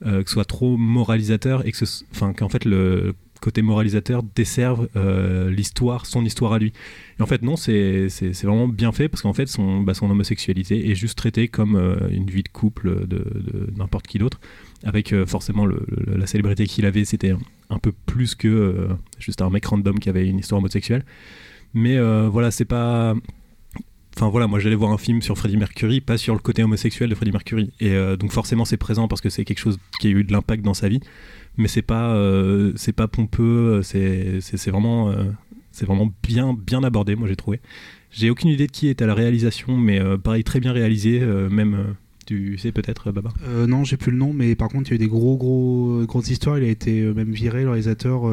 [0.02, 4.88] que ce soit trop moralisateur et que enfin qu'en fait le côté moralisateur desserve
[5.48, 6.72] l'histoire son histoire à lui
[7.18, 8.08] et en fait, non, c'est
[8.42, 11.96] vraiment bien fait parce qu'en fait, son, bah, son homosexualité est juste traitée comme euh,
[12.10, 13.24] une vie de couple de,
[13.76, 14.38] n'importe qui d'autre.
[14.84, 17.34] Avec euh, forcément la célébrité qu'il avait, c'était
[17.70, 18.88] un, peu plus que euh,
[19.18, 21.04] juste un mec random qui avait une histoire homosexuelle.
[21.74, 21.98] Mais
[22.28, 23.14] voilà, c'est pas.
[24.16, 27.10] Enfin voilà, moi j'allais voir un film sur Freddie Mercury, pas sur le côté homosexuel
[27.10, 27.70] de Freddie Mercury.
[27.80, 30.64] Et donc forcément c'est présent parce que c'est quelque chose qui a eu de l'impact
[30.64, 31.00] dans sa vie
[31.56, 32.16] mais c'est pas
[32.76, 35.14] c'est pas pompeux c'est vraiment
[35.76, 37.60] c'est vraiment bien, bien abordé, moi j'ai trouvé.
[38.10, 41.20] J'ai aucune idée de qui est à la réalisation, mais euh, pareil, très bien réalisé,
[41.20, 41.74] euh, même.
[41.74, 41.84] Euh,
[42.24, 43.32] tu sais peut-être, Baba
[43.68, 46.02] Non, j'ai plus le nom, mais par contre, il y a eu des gros, gros,
[46.06, 46.58] grosses histoires.
[46.58, 48.24] Il a été même viré, le réalisateur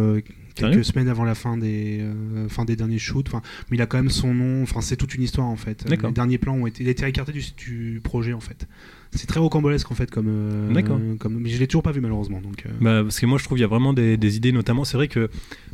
[0.55, 3.27] quelques semaines avant la fin des, euh, fin des derniers shoots.
[3.27, 4.63] Enfin, mais il a quand même son nom.
[4.63, 5.85] Enfin, c'est toute une histoire en fait.
[5.89, 8.67] Les derniers plans ont été, il a été écarté du, du projet en fait.
[9.15, 10.27] C'est très rocambolesque en fait comme.
[10.27, 10.99] euh, D'accord.
[11.19, 12.41] comme mais je l'ai toujours pas vu malheureusement.
[12.41, 12.65] Donc.
[12.65, 14.83] euh, Bah, parce que moi je trouve qu'il y a vraiment des, des idées, notamment
[14.85, 15.29] c'est vrai que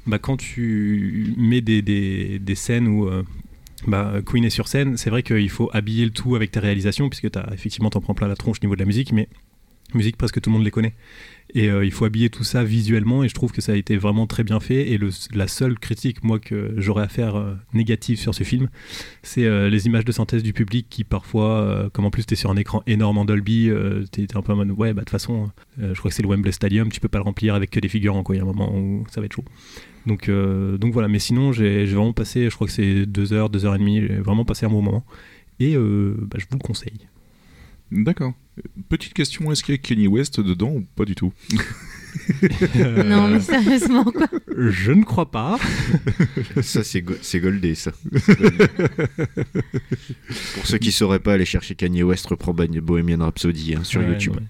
[0.08, 3.24] bah, quand tu mets des, des, des scènes où euh,
[3.88, 7.10] bah, Queen est sur scène, c'est vrai qu'il faut habiller le tout avec tes réalisations,
[7.10, 9.30] puisque as, effectivement t'en prends plein la tronche au niveau de la musique, mais
[9.94, 10.94] musique presque tout le monde les connaît.
[11.56, 13.98] Et euh, il faut habiller tout ça visuellement, et je trouve que ça a été
[13.98, 14.92] vraiment très bien fait.
[14.92, 15.00] Et
[15.34, 18.70] la seule critique, moi, que j'aurais à faire euh, négative sur ce film,
[19.24, 22.52] c'est euh, les images de synthèse du public qui parfois, comme en plus t'es sur
[22.52, 23.72] un écran énorme en Dolby,
[24.12, 26.30] t'es un peu en mode ouais, bah de toute façon, je crois que c'est le
[26.30, 28.36] Wembley Stadium, tu peux pas le remplir avec que des figurants, quoi.
[28.36, 29.46] Il y a un moment où ça va être chaud.
[30.06, 33.66] Donc, donc voilà, mais sinon, j'ai vraiment passé, je crois que c'est deux heures, deux
[33.66, 35.06] heures et demie, j'ai vraiment passé un bon moment.
[35.60, 37.08] Et bah, je vous le conseille.
[37.92, 38.34] D'accord.
[38.90, 41.32] Petite question, est-ce qu'il y a Kanye West dedans ou pas du tout
[42.76, 44.28] Euh, Non, mais sérieusement, quoi.
[44.58, 45.60] Je ne crois pas.
[46.62, 47.92] Ça, c'est go- c'est goldé, ça.
[48.18, 48.66] C'est goldé.
[50.56, 54.02] Pour ceux qui sauraient pas aller chercher Kanye West, reprend Bo- Bohemian Rhapsody hein, sur
[54.02, 54.34] Ouais, YouTube.
[54.36, 54.44] ouais.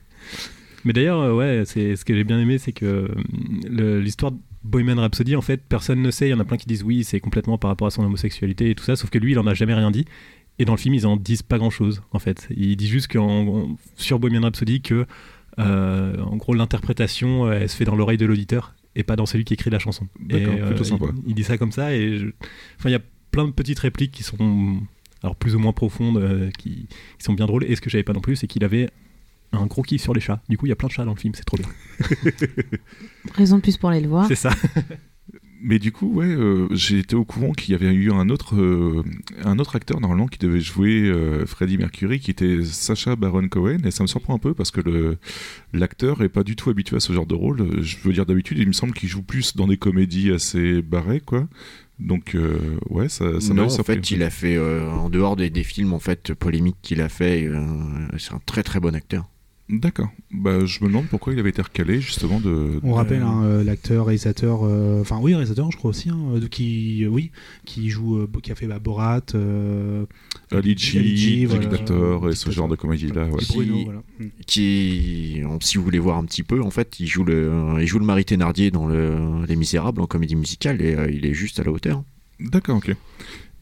[0.86, 3.10] Mais d'ailleurs, euh, ouais, c'est ce que j'ai bien aimé, c'est que
[3.70, 6.28] le- l'histoire de Bohemian Rhapsody, en fait, personne ne sait.
[6.28, 8.70] Il y en a plein qui disent oui, c'est complètement par rapport à son homosexualité
[8.70, 10.06] et tout ça, sauf que lui, il en a jamais rien dit.
[10.60, 12.48] Et dans le film, ils en disent pas grand chose, en fait.
[12.56, 15.06] Il dit juste qu'en, en- sur Bohemian Rhapsody que,
[15.58, 19.26] euh, en gros, l'interprétation, euh, elle se fait dans l'oreille de l'auditeur et pas dans
[19.26, 20.08] celui qui écrit la chanson.
[20.20, 21.06] D'accord, Et, plutôt il- sympa.
[21.26, 22.28] Il, dit ça comme ça et, je-
[22.78, 24.80] enfin, il y a plein de petites répliques qui sont,
[25.24, 26.88] alors plus ou moins profondes, euh, qui,
[27.18, 27.64] qui sont bien drôles.
[27.66, 28.90] Et ce que j'avais pas non plus, c'est qu'il avait
[29.54, 30.42] un gros kiff sur les chats.
[30.50, 31.68] Du coup, il y a plein de chats dans le film, c'est trop bien.
[33.34, 34.28] Raison de plus pour aller le voir.
[34.28, 34.52] C'est ça.
[35.62, 38.56] Mais du coup, ouais, euh, j'ai été au courant qu'il y avait eu un autre,
[38.56, 39.04] euh,
[39.44, 43.80] un autre acteur normalement qui devait jouer euh, Freddie Mercury, qui était Sacha Baron Cohen,
[43.84, 45.18] et ça me surprend un peu parce que le
[45.74, 47.82] l'acteur est pas du tout habitué à ce genre de rôle.
[47.82, 51.22] Je veux dire d'habitude, il me semble qu'il joue plus dans des comédies assez barrées,
[51.22, 51.48] quoi.
[52.00, 55.36] Donc euh, ouais, ça, ça non, en surpris fait, il a fait, euh, en dehors
[55.36, 57.50] des, des films en fait polémiques qu'il a fait,
[58.18, 59.28] c'est un très très bon acteur.
[59.70, 60.10] D'accord.
[60.32, 62.80] Bah, je me demande pourquoi il avait été recalé justement de.
[62.82, 66.48] On rappelle hein, euh, l'acteur, réalisateur, euh, enfin oui, réalisateur, je crois aussi, hein, euh,
[66.48, 67.30] qui, euh, oui,
[67.66, 70.06] qui joue, euh, qui a fait bah, Borat, euh,
[70.52, 71.68] Ali Ali G, G, voilà.
[71.68, 73.28] Dictator et ce genre de comédie-là.
[73.28, 73.38] ouais.
[73.40, 74.02] Qui- Bruno, voilà.
[74.48, 78.00] Qui, si vous voulez voir un petit peu, en fait, il joue le, il joue
[78.00, 81.60] le mari Thénardier dans le, Les Misérables en comédie musicale et euh, il est juste
[81.60, 82.04] à la hauteur.
[82.40, 82.96] D'accord, ok.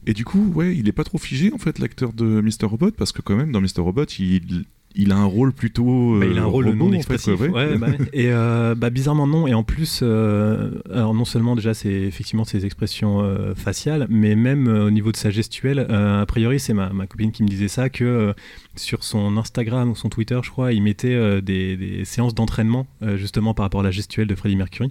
[0.06, 2.92] Et du coup, ouais, il est pas trop figé en fait l'acteur de Mr Robot
[2.92, 6.18] parce que quand même dans Mr Robot, il, il a un rôle plutôt.
[6.18, 7.38] Bah, euh, il a un rôle robot, non en fait, expressif.
[7.40, 7.78] ouais.
[7.78, 7.88] bah.
[8.12, 9.46] Et euh, bah, bizarrement non.
[9.46, 14.34] Et en plus, euh, alors non seulement déjà c'est effectivement ses expressions euh, faciales, mais
[14.34, 15.78] même euh, au niveau de sa gestuelle.
[15.90, 18.32] euh, a priori, c'est ma, ma copine qui me disait ça que euh,
[18.76, 22.86] sur son Instagram ou son Twitter, je crois, il mettait euh, des, des séances d'entraînement
[23.02, 24.90] euh, justement par rapport à la gestuelle de Freddie Mercury.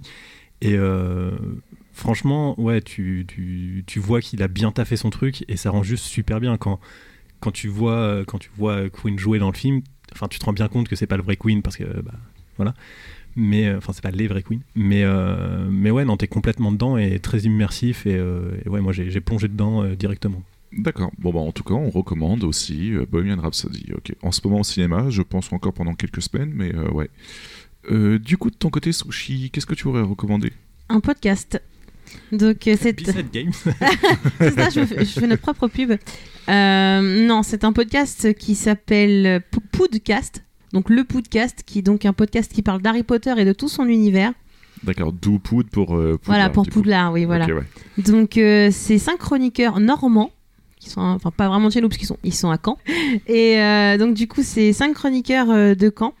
[0.60, 1.30] Et euh,
[1.92, 5.82] franchement, ouais, tu, tu, tu vois qu'il a bien taffé son truc et ça rend
[5.82, 6.80] juste super bien quand
[7.40, 9.82] quand tu vois euh, quand tu vois Queen jouer dans le film.
[10.12, 12.14] Enfin, tu te rends bien compte que c'est pas le vrai Queen parce que bah,
[12.56, 12.74] voilà.
[13.36, 14.60] Mais euh, enfin, c'est pas les vrais Queen.
[14.74, 18.80] Mais euh, mais ouais, non, t'es complètement dedans et très immersif et, euh, et ouais,
[18.80, 20.42] moi j'ai plongé dedans euh, directement.
[20.72, 21.10] D'accord.
[21.18, 23.92] Bon bah en tout cas, on recommande aussi euh, Bohemian Rhapsody.
[23.94, 24.14] Ok.
[24.22, 27.10] En ce moment au cinéma, je pense encore pendant quelques semaines, mais euh, ouais.
[27.90, 30.52] Euh, du coup, de ton côté, Sushi, qu'est-ce que tu aurais recommandé?
[30.88, 31.62] Un podcast.
[32.32, 33.52] Donc, euh, c'est B7 Games.
[34.38, 35.92] c'est ça, je, fais- je fais notre propre pub.
[36.48, 40.44] Euh, non, c'est un podcast qui s'appelle P- Poudcast.
[40.72, 43.68] Donc, le Poudcast, qui est donc un podcast qui parle d'Harry Potter et de tout
[43.68, 44.32] son univers.
[44.84, 45.12] D'accord.
[45.12, 45.96] D'où Poud pour.
[45.96, 46.74] euh, voilà, Poudlard, pour du coup.
[46.80, 47.46] Poudlard, oui, voilà.
[47.46, 47.62] Ouais.
[47.98, 50.30] Donc euh, c'est cinq chroniqueurs normands
[50.78, 52.78] qui sont enfin pas vraiment de chez nous parce qu'ils sont ils sont à Caen
[53.26, 56.14] et euh, donc du coup c'est cinq chroniqueurs euh, de Caen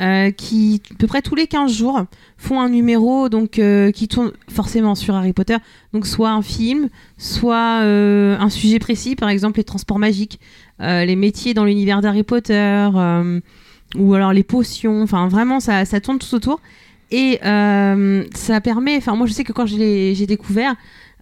[0.00, 2.04] euh, qui à peu près tous les 15 jours
[2.36, 5.56] font un numéro donc euh, qui tourne forcément sur Harry Potter.
[5.92, 10.38] Donc soit un film soit euh, un sujet précis par exemple les transports magiques
[10.80, 12.88] les métiers dans l'univers d'Harry Potter
[13.96, 15.02] ou alors les potions.
[15.02, 16.60] Enfin vraiment ça, tourne tout autour.
[17.10, 20.76] Et ça permet enfin moi je sais que quand j'ai découvert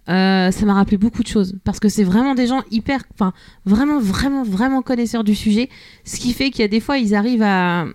[0.05, 1.55] ça m'a rappelé beaucoup de choses.
[1.63, 3.33] Parce que c'est vraiment des gens hyper, enfin
[3.65, 5.69] vraiment, vraiment, vraiment connaisseurs du sujet.
[6.05, 7.87] Ce qui fait qu'il y a des fois, ils arrivent à,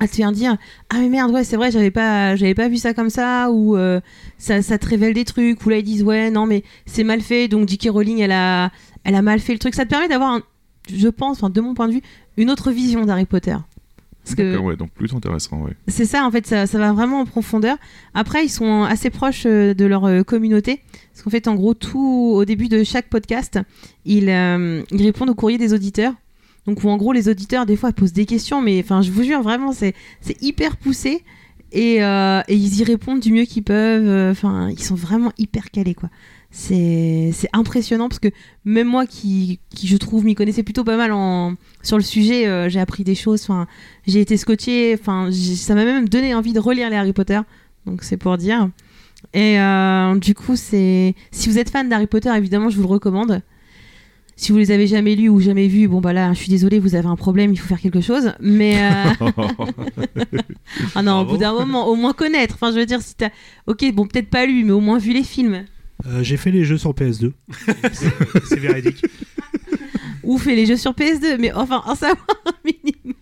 [0.00, 0.56] à te faire dire
[0.88, 3.76] Ah, mais merde, ouais, c'est vrai, j'avais pas, j'avais pas vu ça comme ça, ou
[3.76, 4.00] euh,
[4.38, 7.20] ça, ça te révèle des trucs, ou là ils disent Ouais, non, mais c'est mal
[7.20, 7.90] fait, donc J.K.
[7.90, 8.72] Rowling, elle a,
[9.04, 9.74] elle a mal fait le truc.
[9.74, 10.40] Ça te permet d'avoir,
[10.92, 12.02] je pense, enfin, de mon point de vue,
[12.36, 13.56] une autre vision d'Harry Potter.
[14.24, 15.72] Parce que ouais, donc plutôt intéressant, ouais.
[15.88, 17.76] c'est ça, en fait, ça, ça va vraiment en profondeur.
[18.14, 20.82] Après, ils sont assez proches euh, de leur euh, communauté.
[21.12, 23.58] Parce qu'en fait, en gros, tout au début de chaque podcast,
[24.04, 26.12] ils, euh, ils répondent au courrier des auditeurs.
[26.66, 29.42] Donc, en gros, les auditeurs, des fois, posent des questions, mais enfin, je vous jure,
[29.42, 29.94] vraiment, c'est
[30.40, 31.24] hyper poussé.
[31.72, 34.08] Et, euh, et ils y répondent du mieux qu'ils peuvent.
[34.08, 36.10] euh, Enfin, ils sont vraiment hyper calés, quoi.
[36.52, 38.26] C'est impressionnant parce que
[38.64, 42.48] même moi qui, qui je trouve m'y connaissais plutôt pas mal en, sur le sujet,
[42.48, 43.46] euh, j'ai appris des choses.
[44.08, 44.96] J'ai été scotché.
[44.96, 47.38] Ça m'a même donné envie de relire les Harry Potter.
[47.86, 48.68] Donc c'est pour dire.
[49.32, 49.58] Et
[50.20, 53.42] du coup, c'est si vous êtes fan d'Harry Potter, évidemment, je vous le recommande.
[54.42, 56.78] Si vous les avez jamais lus ou jamais vus, bon bah là, je suis désolée,
[56.78, 58.32] vous avez un problème, il faut faire quelque chose.
[58.40, 59.30] Mais euh,
[60.94, 62.54] ah non, au bout d'un moment, au moins connaître.
[62.54, 63.28] Enfin, je veux dire, si t'as,
[63.66, 65.64] ok, bon, peut-être pas lu, mais au moins vu les films.
[66.06, 67.32] Euh, J'ai fait les jeux sur PS2.
[67.92, 68.08] C'est-
[68.48, 69.04] C'est véridique.
[70.22, 73.14] Ou fait les jeux sur PS2, mais enfin, en savoir un minimum.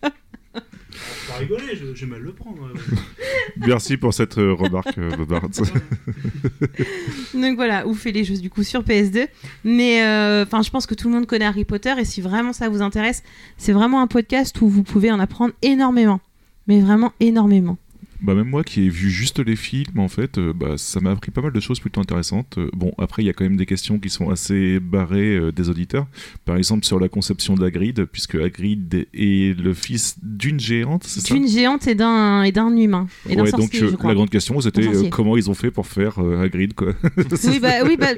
[1.39, 2.70] Rigoler, je, je vais mal le prendre.
[3.56, 5.48] Merci pour cette euh, remarque, euh, Bobart.
[7.35, 9.28] Donc voilà, fait les jeux du coup sur PS2.
[9.65, 12.52] Mais euh, enfin, je pense que tout le monde connaît Harry Potter et si vraiment
[12.52, 13.23] ça vous intéresse,
[13.56, 16.20] c'est vraiment un podcast où vous pouvez en apprendre énormément.
[16.66, 17.78] Mais vraiment énormément.
[18.20, 21.12] Bah même moi qui ai vu juste les films, en fait, euh, bah, ça m'a
[21.12, 22.58] appris pas mal de choses plutôt intéressantes.
[22.58, 25.52] Euh, bon, après, il y a quand même des questions qui sont assez barrées euh,
[25.52, 26.06] des auditeurs.
[26.44, 31.32] Par exemple, sur la conception d'Hagrid, puisque Hagrid est le fils d'une géante, c'est ça?
[31.34, 33.06] D'une géante et d'un et d'un humain.
[33.28, 34.08] Et d'un Ouais, donc sorcier, euh, je crois.
[34.10, 36.94] la grande question, c'était euh, comment ils ont fait pour faire euh, Hagrid, quoi.
[37.44, 38.08] Oui, bah, oui, bah,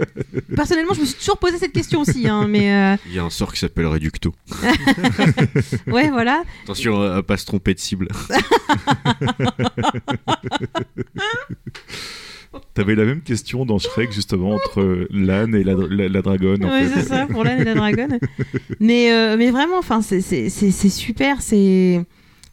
[0.56, 2.27] personnellement, je me suis toujours posé cette question aussi.
[2.27, 4.35] hein, mais euh, Il y a un sort qui s'appelle Reducto.
[5.86, 6.43] ouais, voilà.
[6.64, 8.09] Attention à pas se tromper de cible.
[12.75, 16.62] T'avais la même question dans Shrek, justement, entre euh, l'âne et la, la, la dragonne,
[16.69, 16.89] fait.
[16.89, 18.19] c'est ça, pour l'âne et la dragonne.
[18.81, 20.51] mais, euh, mais vraiment, enfin, c'est-
[20.91, 22.05] super, c'est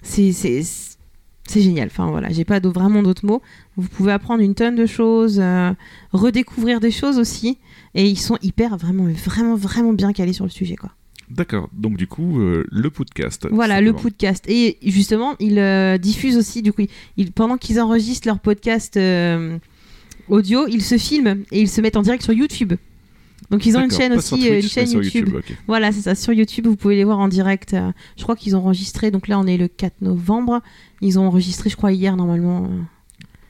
[0.04, 1.88] c'est génial.
[1.88, 3.42] Enfin voilà, j'ai pas vraiment d'autres mots.
[3.76, 5.72] Vous pouvez apprendre une tonne de choses, euh,
[6.12, 7.58] redécouvrir des choses aussi,
[7.96, 10.92] et ils sont hyper vraiment vraiment vraiment bien calés sur le sujet quoi.
[11.30, 13.48] D'accord, donc du coup, euh, le podcast.
[13.52, 14.46] Voilà, le podcast.
[14.48, 16.84] Et justement, ils euh, diffusent aussi, du coup,
[17.18, 19.58] ils, pendant qu'ils enregistrent leur podcast euh,
[20.30, 22.74] audio, ils se filment et ils se mettent en direct sur YouTube.
[23.52, 25.36] Donc ils ont une chaîne aussi, Twitch, une chaîne sur YouTube.
[25.36, 25.54] ok.
[25.68, 26.16] Voilà, c'est ça.
[26.16, 27.74] Sur YouTube, vous pouvez les voir en direct.
[27.74, 30.62] euh, je crois qu'ils ont enregistré, donc là on est le 4 novembre.
[31.02, 32.70] Ils ont enregistré, je crois, hier normalement,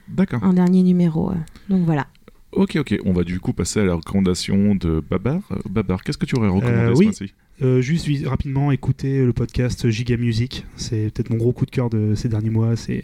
[0.08, 0.44] D'accord.
[0.44, 1.30] un dernier numéro.
[1.32, 1.36] euh.
[1.70, 2.08] Donc voilà.
[2.52, 2.98] Ok, ok.
[3.06, 5.42] On va du coup passer à la recommandation de Babar.
[5.70, 7.06] Babar, qu'est-ce que tu aurais recommandé Euh, ce oui.
[7.06, 7.34] mois-ci?
[7.64, 10.66] Euh, juste rapidement écouter le podcast Giga Music.
[10.76, 12.76] C'est peut-être mon gros coup de cœur de ces derniers mois.
[12.76, 13.04] C'est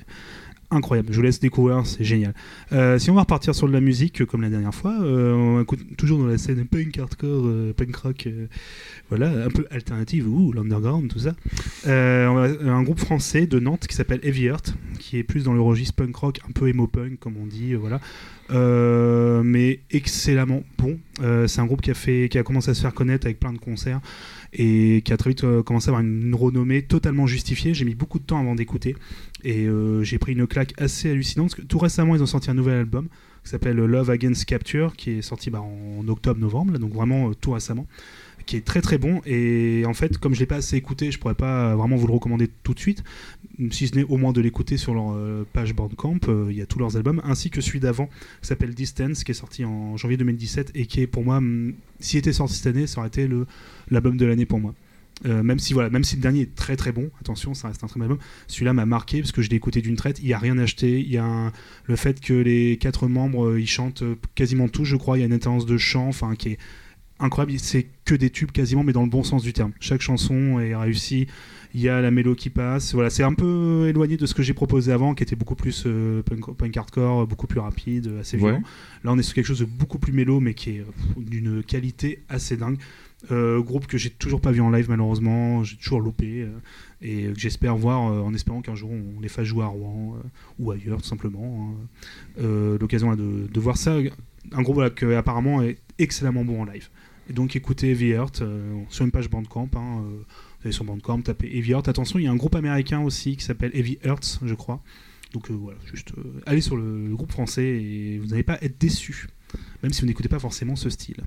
[0.69, 1.09] incroyable.
[1.11, 2.35] Je vous laisse découvrir, c'est génial.
[2.71, 5.59] Euh, si on va repartir sur de la musique, euh, comme la dernière fois, on
[5.61, 8.29] écoute toujours dans la scène punk hardcore, punk rock,
[9.09, 11.33] voilà, un peu alternative, ou l'underground, tout ça.
[11.85, 11.89] On
[12.37, 15.61] a un groupe français de Nantes qui s'appelle Heavy Earth, qui est plus dans le
[15.61, 17.99] registre punk rock, un peu emo punk, comme on dit, voilà.
[18.53, 20.99] Euh, mais excellemment bon.
[21.21, 23.39] Euh, c'est un groupe qui a, fait, qui a commencé à se faire connaître avec
[23.39, 23.99] plein de concerts
[24.53, 27.73] et qui a très vite euh, commencé à avoir une renommée totalement justifiée.
[27.73, 28.95] J'ai mis beaucoup de temps avant d'écouter
[29.43, 29.67] et
[30.03, 32.75] j'ai pris une claque assez hallucinante parce que tout récemment ils ont sorti un nouvel
[32.75, 33.07] album
[33.43, 37.85] qui s'appelle Love Against Capture qui est sorti bah, en octobre-novembre, donc vraiment tout récemment
[38.45, 39.21] qui est très très bon.
[39.25, 42.13] Et en fait comme je l'ai pas assez écouté je pourrais pas vraiment vous le
[42.13, 43.03] recommander tout de suite.
[43.71, 46.61] Si ce n'est au moins de l'écouter sur leur euh, page Bandcamp euh, il y
[46.61, 48.07] a tous leurs albums ainsi que celui d'avant
[48.41, 51.73] qui s'appelle Distance qui est sorti en janvier 2017 et qui est pour moi hum,
[51.99, 53.29] s'il était sorti cette année ça aurait été
[53.89, 54.73] l'album de l'année pour moi.
[55.25, 57.83] Euh, même si voilà même si le dernier est très très bon attention ça reste
[57.83, 58.17] un très bon album
[58.47, 60.99] celui-là m'a marqué parce que je l'ai écouté d'une traite il y a rien acheté
[60.99, 61.51] il y a
[61.85, 64.03] le fait que les quatre membres ils chantent
[64.33, 66.57] quasiment tous je crois il y a une intense de chant enfin qui est
[67.23, 67.57] incroyable.
[67.59, 69.71] C'est que des tubes quasiment mais dans le bon sens du terme.
[69.79, 71.27] Chaque chanson est réussie.
[71.75, 72.93] Il y a la mélo qui passe.
[72.93, 75.83] Voilà c'est un peu éloigné de ce que j'ai proposé avant qui était beaucoup plus
[75.87, 78.43] euh, punk, punk hardcore beaucoup plus rapide assez Ouais.
[78.51, 78.63] violent
[79.03, 80.85] là on est sur quelque chose de beaucoup plus mélo mais qui est
[81.17, 82.77] d'une qualité assez dingue.
[83.31, 85.63] Euh, groupe que j'ai toujours pas vu en live malheureusement.
[85.63, 86.49] J'ai toujours loupé euh,
[87.01, 90.17] et que j'espère voir euh, en espérant qu'un jour on les fasse jouer à Rouen
[90.59, 91.73] ou ailleurs tout simplement
[92.39, 92.43] hein.
[92.79, 93.97] L'occasion de voir ça.
[94.51, 96.89] Un groupe voilà, qui apparemment est excellemment bon en live
[97.29, 100.83] et donc écoutez Heavy Earth euh, sur une page Bandcamp hein, euh, vous allez sur
[100.83, 103.97] Bandcamp tapez Heavy Earth attention il y a un groupe américain aussi qui s'appelle Heavy
[104.03, 104.81] Earth je crois.
[105.33, 106.13] Donc euh, voilà juste
[106.45, 109.27] allez sur le groupe français et vous n'allez pas être déçu
[109.81, 111.23] même si vous n'écoutez pas forcément ce style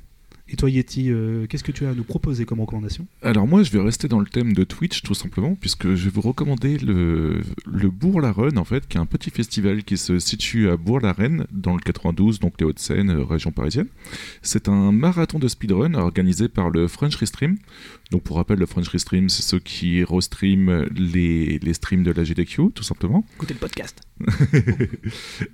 [0.49, 3.07] et toi Yeti euh, qu'est-ce que tu as à nous proposer comme recommandation?
[3.23, 6.11] Alors moi, je vais rester dans le thème de Twitch, tout simplement, puisque je vais
[6.11, 10.69] vous recommander le, le Bourg-la-Reine, en fait, qui est un petit festival qui se situe
[10.69, 13.89] à Bourg-la-Reine, dans le 92, donc les Hauts-de-Seine, euh, région parisienne.
[14.43, 17.57] C'est un marathon de speedrun organisé par le French Restream.
[18.13, 22.23] Donc pour rappel, le French Restream, c'est ceux qui restream les, les streams de la
[22.23, 23.25] GDQ, tout simplement.
[23.35, 24.01] Écoutez le podcast.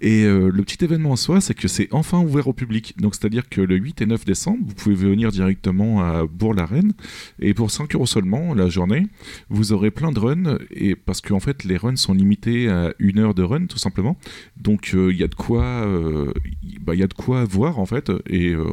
[0.01, 2.95] et euh, le petit événement en soi, c'est que c'est enfin ouvert au public.
[2.99, 6.93] Donc c'est-à-dire que le 8 et 9 décembre, vous pouvez venir directement à Bourg-la-Reine.
[7.41, 9.07] Et pour 5 euros seulement la journée,
[9.49, 10.59] vous aurez plein de runs.
[10.71, 14.19] Et parce qu'en fait, les runs sont limités à une heure de run, tout simplement.
[14.59, 16.33] Donc il y a de quoi, euh,
[16.81, 18.13] bah, y a de quoi voir en fait.
[18.29, 18.67] Et, euh,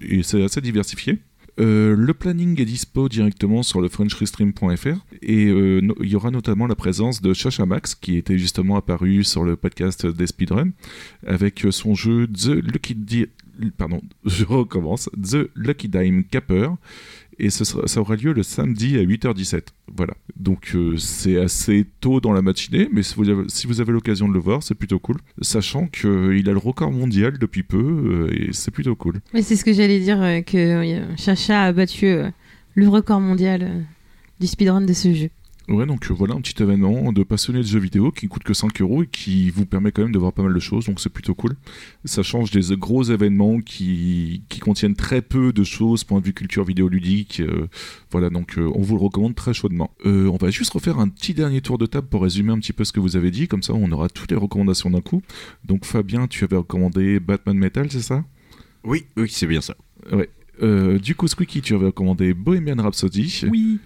[0.00, 1.18] et c'est assez diversifié.
[1.58, 6.66] Euh, le planning est dispo directement sur le FrenchRestream.fr et euh, il y aura notamment
[6.66, 10.70] la présence de Chacha Max qui était justement apparu sur le podcast des speedrun
[11.26, 13.26] avec son jeu The Lucky Di-
[15.22, 16.68] The Lucky Dime Capper
[17.38, 19.62] et ça aura lieu le samedi à 8h17.
[19.94, 20.14] Voilà.
[20.36, 24.40] Donc euh, c'est assez tôt dans la matinée, mais si vous avez, l'occasion de le
[24.40, 25.16] voir, c'est plutôt cool.
[25.40, 29.20] Sachant qu'il a le record mondial depuis peu, euh, et c'est plutôt cool.
[29.32, 32.30] Mais c'est ce que j'allais dire, euh, que euh, Chacha a battu euh,
[32.74, 33.80] le record mondial euh,
[34.40, 35.30] du speedrun de ce jeu.
[35.68, 38.54] Ouais, donc euh, voilà un petit événement de passionnés de jeux vidéo qui coûte que
[38.54, 41.00] 5 euros et qui vous permet quand même de voir pas mal de choses, donc
[41.00, 41.56] c'est plutôt cool.
[42.04, 46.34] Ça change des gros événements qui, qui contiennent très peu de choses, point de vue
[46.34, 47.40] culture vidéoludique.
[47.40, 47.66] euh,
[48.12, 49.90] voilà, donc euh, on vous le recommande très chaudement.
[50.06, 52.72] Euh, on va juste refaire un petit dernier tour de table pour résumer un petit
[52.72, 55.20] peu ce que vous avez dit, comme ça on aura toutes les recommandations d'un coup.
[55.64, 58.24] Donc Fabien, tu avais recommandé Batman Metal, c'est ça?
[58.84, 59.76] Oui, oui, c'est bien ça.
[60.62, 63.42] Euh, Du coup, Squeaky, tu avais recommandé Bohemian Rhapsody.
[63.50, 63.78] Oui.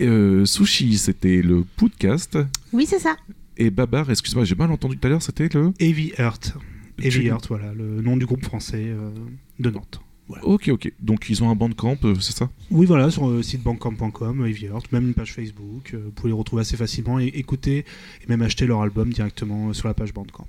[0.00, 2.38] Euh, Sushi, c'était le podcast.
[2.72, 3.16] Oui, c'est ça.
[3.56, 5.72] Et Babar, excuse-moi, j'ai mal entendu tout à l'heure, c'était le.
[5.78, 6.54] Heavy Heart.
[6.98, 9.10] Tu- Heavy Heart, voilà, le nom du groupe français euh,
[9.58, 10.00] de Nantes.
[10.42, 10.92] Ok, ok.
[11.00, 12.50] Donc ils ont un bandcamp, euh, c'est ça?
[12.70, 15.92] Oui, voilà, sur le site bandcamp.com, Heavy Heart, même une page Facebook.
[15.94, 17.78] euh, vous pouvez les retrouver assez facilement et écouter
[18.22, 20.48] et même acheter leur album directement sur la page Bandcamp.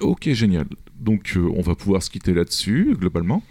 [0.00, 0.66] Ok, génial.
[1.00, 3.42] Donc euh, on va pouvoir se quitter là-dessus, globalement.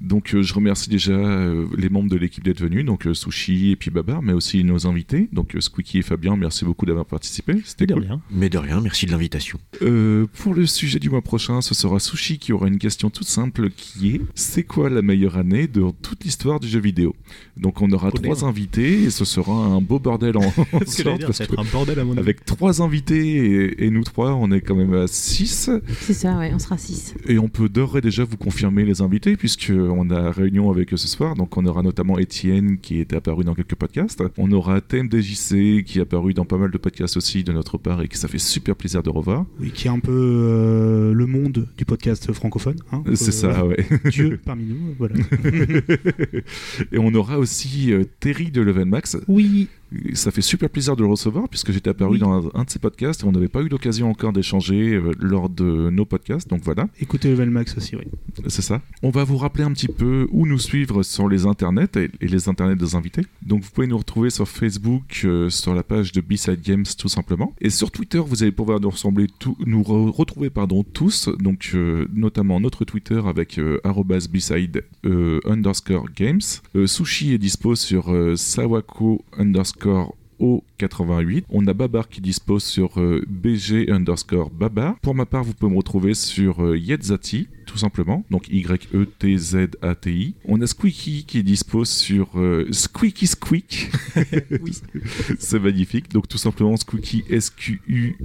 [0.00, 3.70] Donc euh, je remercie déjà euh, les membres de l'équipe d'être venus, donc euh, Sushi
[3.70, 5.28] et puis Babar, mais aussi nos invités.
[5.32, 7.54] Donc euh, Squeaky et Fabien, merci beaucoup d'avoir participé.
[7.64, 8.02] C'était De cool.
[8.04, 8.20] rien.
[8.30, 9.58] Mais de rien, merci de l'invitation.
[9.82, 13.26] Euh, pour le sujet du mois prochain, ce sera Sushi qui aura une question toute
[13.28, 17.14] simple qui est c'est quoi la meilleure année de toute l'histoire du jeu vidéo?
[17.56, 20.42] Donc on aura Oh, trois invités et ce sera un beau bordel en,
[20.86, 22.20] sorte, dire, parce que un bordel à mon avis.
[22.20, 25.70] avec trois invités et, et nous trois, on est quand même à 6
[26.00, 27.14] C'est ça, ouais, on sera 6.
[27.28, 30.92] et on peut d'ores et déjà vous confirmer les invités puisque on a réunion avec
[30.92, 31.34] eux ce soir.
[31.34, 34.22] Donc on aura notamment Étienne qui est apparu dans quelques podcasts.
[34.38, 38.02] On aura TMDJC qui est apparu dans pas mal de podcasts aussi de notre part
[38.02, 39.46] et que ça fait super plaisir de revoir.
[39.60, 42.76] Oui, qui est un peu euh, le monde du podcast francophone.
[42.92, 43.02] hein.
[43.14, 43.84] C'est Euh, ça, ouais.
[44.10, 45.14] Dieu parmi nous, voilà.
[46.92, 49.16] et on aura aussi euh, Terry de Level Max.
[49.28, 49.68] Oui,
[50.14, 52.18] Ça fait super plaisir de le recevoir puisque j'étais apparu Oui.
[52.18, 55.12] dans un, un de ses podcasts et on n'avait pas eu l'occasion encore d'échanger euh,
[55.18, 56.48] lors de nos podcasts.
[56.48, 58.04] Donc voilà, écoutez Level Max aussi, oui.
[58.48, 58.80] c'est ça.
[59.02, 62.28] On va vous rappeler un petit peu où nous suivre sur les internets et, et
[62.28, 63.22] les internets des invités.
[63.42, 67.08] Donc vous pouvez nous retrouver sur Facebook, euh, sur la page de B-Side Games tout
[67.08, 67.54] simplement.
[67.60, 71.70] Et sur Twitter, vous allez pouvoir nous ressembler tout, nous re- retrouver pardon tous, donc
[71.74, 73.80] euh, notamment notre Twitter avec euh,
[74.32, 76.40] B-Side euh, underscore games.
[76.86, 80.14] Sushi est dispo sur Sawako underscore
[80.88, 81.44] O88.
[81.48, 84.98] On a Babar qui dispose sur euh, BG underscore Babar.
[85.00, 88.24] Pour ma part, vous pouvez me retrouver sur euh, Yetzati, tout simplement.
[88.30, 90.34] Donc Y-E-T-Z-A-T-I.
[90.44, 93.90] On a Squeaky qui dispose sur euh, Squeaky Squeak.
[94.62, 94.72] Oui.
[95.38, 96.10] C'est magnifique.
[96.10, 98.18] Donc tout simplement Squeaky S-Q-U-I-C-K-Y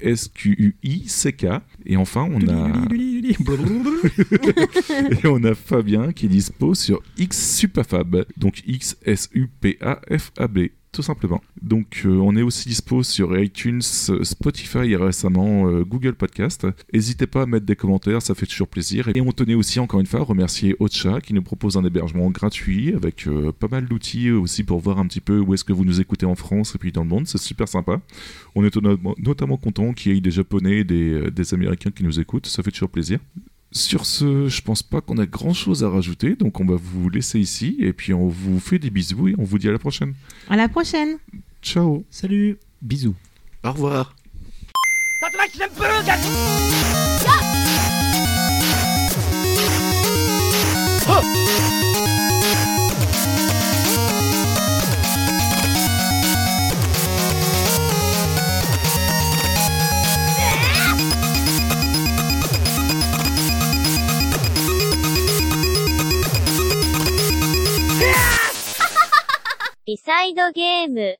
[0.00, 1.46] S-Q-U-I-C-K.
[1.86, 2.72] Et enfin, on a...
[5.22, 9.78] Et on a Fabien qui est dispo sur X Supafab, donc X S U P
[9.80, 10.53] A F A B
[10.94, 11.42] tout simplement.
[11.60, 16.66] Donc euh, on est aussi dispo sur iTunes, Spotify et récemment euh, Google Podcast.
[16.92, 19.10] N'hésitez pas à mettre des commentaires, ça fait toujours plaisir.
[19.14, 22.30] Et on tenait aussi encore une fois à remercier Ocha qui nous propose un hébergement
[22.30, 25.72] gratuit avec euh, pas mal d'outils aussi pour voir un petit peu où est-ce que
[25.72, 27.26] vous nous écoutez en France et puis dans le monde.
[27.26, 28.00] C'est super sympa.
[28.54, 28.74] On est
[29.18, 32.46] notamment, content qu'il y ait des Japonais des, des Américains qui nous écoutent.
[32.46, 33.18] Ça fait toujours plaisir.
[33.76, 37.10] Sur ce, je pense pas qu'on a grand chose à rajouter, donc on va vous
[37.10, 39.80] laisser ici et puis on vous fait des bisous et on vous dit à la
[39.80, 40.14] prochaine.
[40.48, 41.18] À la prochaine.
[41.60, 43.16] Ciao Salut Bisous.
[43.64, 44.14] Au revoir.
[69.86, 71.12] リサイドゲーム。